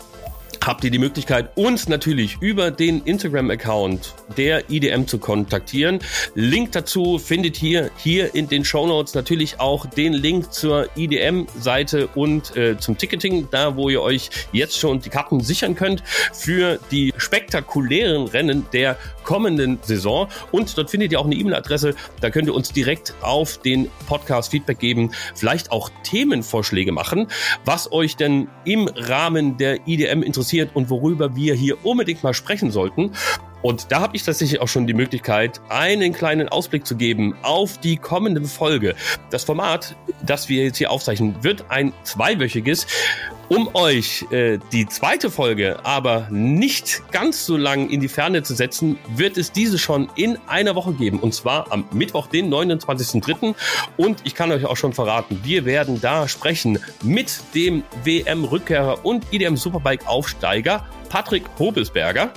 habt 0.65 0.83
ihr 0.83 0.89
die 0.89 0.99
Möglichkeit, 0.99 1.55
uns 1.55 1.87
natürlich 1.87 2.37
über 2.39 2.71
den 2.71 3.03
Instagram-Account 3.03 4.15
der 4.35 4.69
IDM 4.69 5.05
zu 5.05 5.19
kontaktieren. 5.19 5.99
Link 6.33 6.71
dazu 6.71 7.19
findet 7.19 7.61
ihr 7.61 7.91
hier 7.97 8.33
in 8.33 8.47
den 8.47 8.65
Show 8.65 8.87
Notes 8.87 9.13
natürlich 9.13 9.59
auch 9.59 9.85
den 9.85 10.13
Link 10.13 10.51
zur 10.51 10.89
IDM-Seite 10.95 12.07
und 12.15 12.55
äh, 12.55 12.77
zum 12.79 12.97
Ticketing, 12.97 13.47
da 13.51 13.75
wo 13.75 13.89
ihr 13.89 14.01
euch 14.01 14.29
jetzt 14.51 14.79
schon 14.79 14.99
die 14.99 15.09
Karten 15.09 15.39
sichern 15.41 15.75
könnt 15.75 16.01
für 16.33 16.79
die 16.91 17.13
spektakulären 17.25 18.27
Rennen 18.27 18.65
der 18.71 18.97
kommenden 19.23 19.79
Saison. 19.81 20.27
Und 20.51 20.77
dort 20.77 20.91
findet 20.91 21.11
ihr 21.11 21.19
auch 21.19 21.25
eine 21.25 21.35
E-Mail-Adresse. 21.35 21.95
Da 22.21 22.29
könnt 22.29 22.47
ihr 22.47 22.53
uns 22.53 22.71
direkt 22.71 23.15
auf 23.21 23.57
den 23.57 23.89
Podcast 24.07 24.51
Feedback 24.51 24.79
geben, 24.79 25.11
vielleicht 25.33 25.71
auch 25.71 25.89
Themenvorschläge 26.03 26.91
machen, 26.91 27.27
was 27.65 27.91
euch 27.91 28.15
denn 28.15 28.47
im 28.63 28.87
Rahmen 28.95 29.57
der 29.57 29.87
IDM 29.87 30.21
interessiert 30.21 30.71
und 30.75 30.89
worüber 30.89 31.35
wir 31.35 31.55
hier 31.55 31.83
unbedingt 31.83 32.23
mal 32.23 32.33
sprechen 32.33 32.71
sollten. 32.71 33.11
Und 33.61 33.91
da 33.91 34.01
habe 34.01 34.15
ich 34.15 34.23
tatsächlich 34.23 34.61
auch 34.61 34.67
schon 34.67 34.87
die 34.87 34.93
Möglichkeit, 34.93 35.59
einen 35.69 36.13
kleinen 36.13 36.49
Ausblick 36.49 36.85
zu 36.85 36.95
geben 36.95 37.35
auf 37.41 37.79
die 37.79 37.97
kommende 37.97 38.41
Folge. 38.45 38.95
Das 39.31 39.43
Format, 39.43 39.95
das 40.25 40.49
wir 40.49 40.63
jetzt 40.63 40.77
hier 40.77 40.91
aufzeichnen, 40.91 41.35
wird 41.41 41.65
ein 41.69 41.93
zweiwöchiges. 42.03 42.87
Um 43.47 43.69
euch 43.75 44.25
äh, 44.31 44.57
die 44.71 44.87
zweite 44.87 45.29
Folge 45.29 45.85
aber 45.85 46.27
nicht 46.31 47.03
ganz 47.11 47.45
so 47.45 47.57
lang 47.57 47.89
in 47.89 47.99
die 47.99 48.07
Ferne 48.07 48.41
zu 48.41 48.55
setzen, 48.55 48.97
wird 49.15 49.37
es 49.37 49.51
diese 49.51 49.77
schon 49.77 50.09
in 50.15 50.39
einer 50.47 50.73
Woche 50.73 50.93
geben. 50.93 51.19
Und 51.19 51.35
zwar 51.35 51.71
am 51.71 51.85
Mittwoch, 51.91 52.25
den 52.27 52.51
29.03. 52.51 53.53
Und 53.97 54.21
ich 54.23 54.33
kann 54.33 54.51
euch 54.51 54.65
auch 54.65 54.77
schon 54.77 54.93
verraten, 54.93 55.41
wir 55.43 55.65
werden 55.65 56.01
da 56.01 56.27
sprechen 56.27 56.79
mit 57.03 57.39
dem 57.53 57.83
WM-Rückkehrer 58.03 59.05
und 59.05 59.31
IDM 59.31 59.57
Superbike-Aufsteiger 59.57 60.87
Patrick 61.09 61.43
Hobelsberger. 61.59 62.31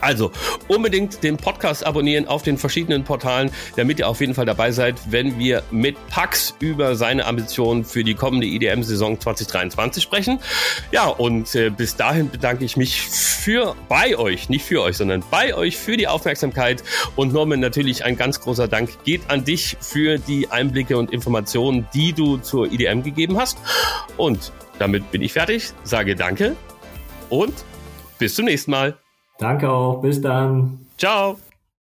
Also 0.00 0.32
unbedingt 0.68 1.22
den 1.22 1.36
Podcast 1.36 1.86
abonnieren 1.86 2.26
auf 2.26 2.42
den 2.42 2.58
verschiedenen 2.58 3.04
Portalen, 3.04 3.50
damit 3.76 3.98
ihr 3.98 4.08
auf 4.08 4.20
jeden 4.20 4.34
Fall 4.34 4.46
dabei 4.46 4.72
seid, 4.72 4.96
wenn 5.10 5.38
wir 5.38 5.62
mit 5.70 5.96
Pax 6.08 6.54
über 6.60 6.96
seine 6.96 7.26
Ambitionen 7.26 7.84
für 7.84 8.04
die 8.04 8.14
kommende 8.14 8.46
IDM-Saison 8.46 9.20
2023 9.20 10.02
sprechen. 10.02 10.40
Ja, 10.92 11.06
und 11.06 11.54
äh, 11.54 11.70
bis 11.70 11.96
dahin 11.96 12.30
bedanke 12.30 12.64
ich 12.64 12.76
mich 12.76 13.02
für 13.02 13.74
bei 13.88 14.16
euch, 14.16 14.48
nicht 14.48 14.64
für 14.64 14.82
euch, 14.82 14.96
sondern 14.96 15.22
bei 15.30 15.54
euch 15.54 15.76
für 15.76 15.96
die 15.96 16.08
Aufmerksamkeit. 16.08 16.82
Und 17.16 17.32
Norman, 17.32 17.60
natürlich 17.60 18.04
ein 18.04 18.16
ganz 18.16 18.40
großer 18.40 18.68
Dank 18.68 19.04
geht 19.04 19.22
an 19.28 19.44
dich 19.44 19.76
für 19.80 20.18
die 20.18 20.50
Einblicke 20.50 20.96
und 20.96 21.12
Informationen, 21.12 21.86
die 21.94 22.12
du 22.12 22.38
zur 22.38 22.70
IDM 22.70 23.02
gegeben 23.02 23.38
hast. 23.38 23.58
Und 24.16 24.52
damit 24.78 25.10
bin 25.10 25.22
ich 25.22 25.32
fertig, 25.32 25.72
sage 25.84 26.16
danke 26.16 26.56
und 27.28 27.54
bis 28.18 28.34
zum 28.34 28.44
nächsten 28.44 28.70
Mal. 28.70 28.99
Danke 29.40 29.68
auch. 29.70 30.00
Bis 30.00 30.20
dann. 30.20 30.86
Ciao. 30.98 31.36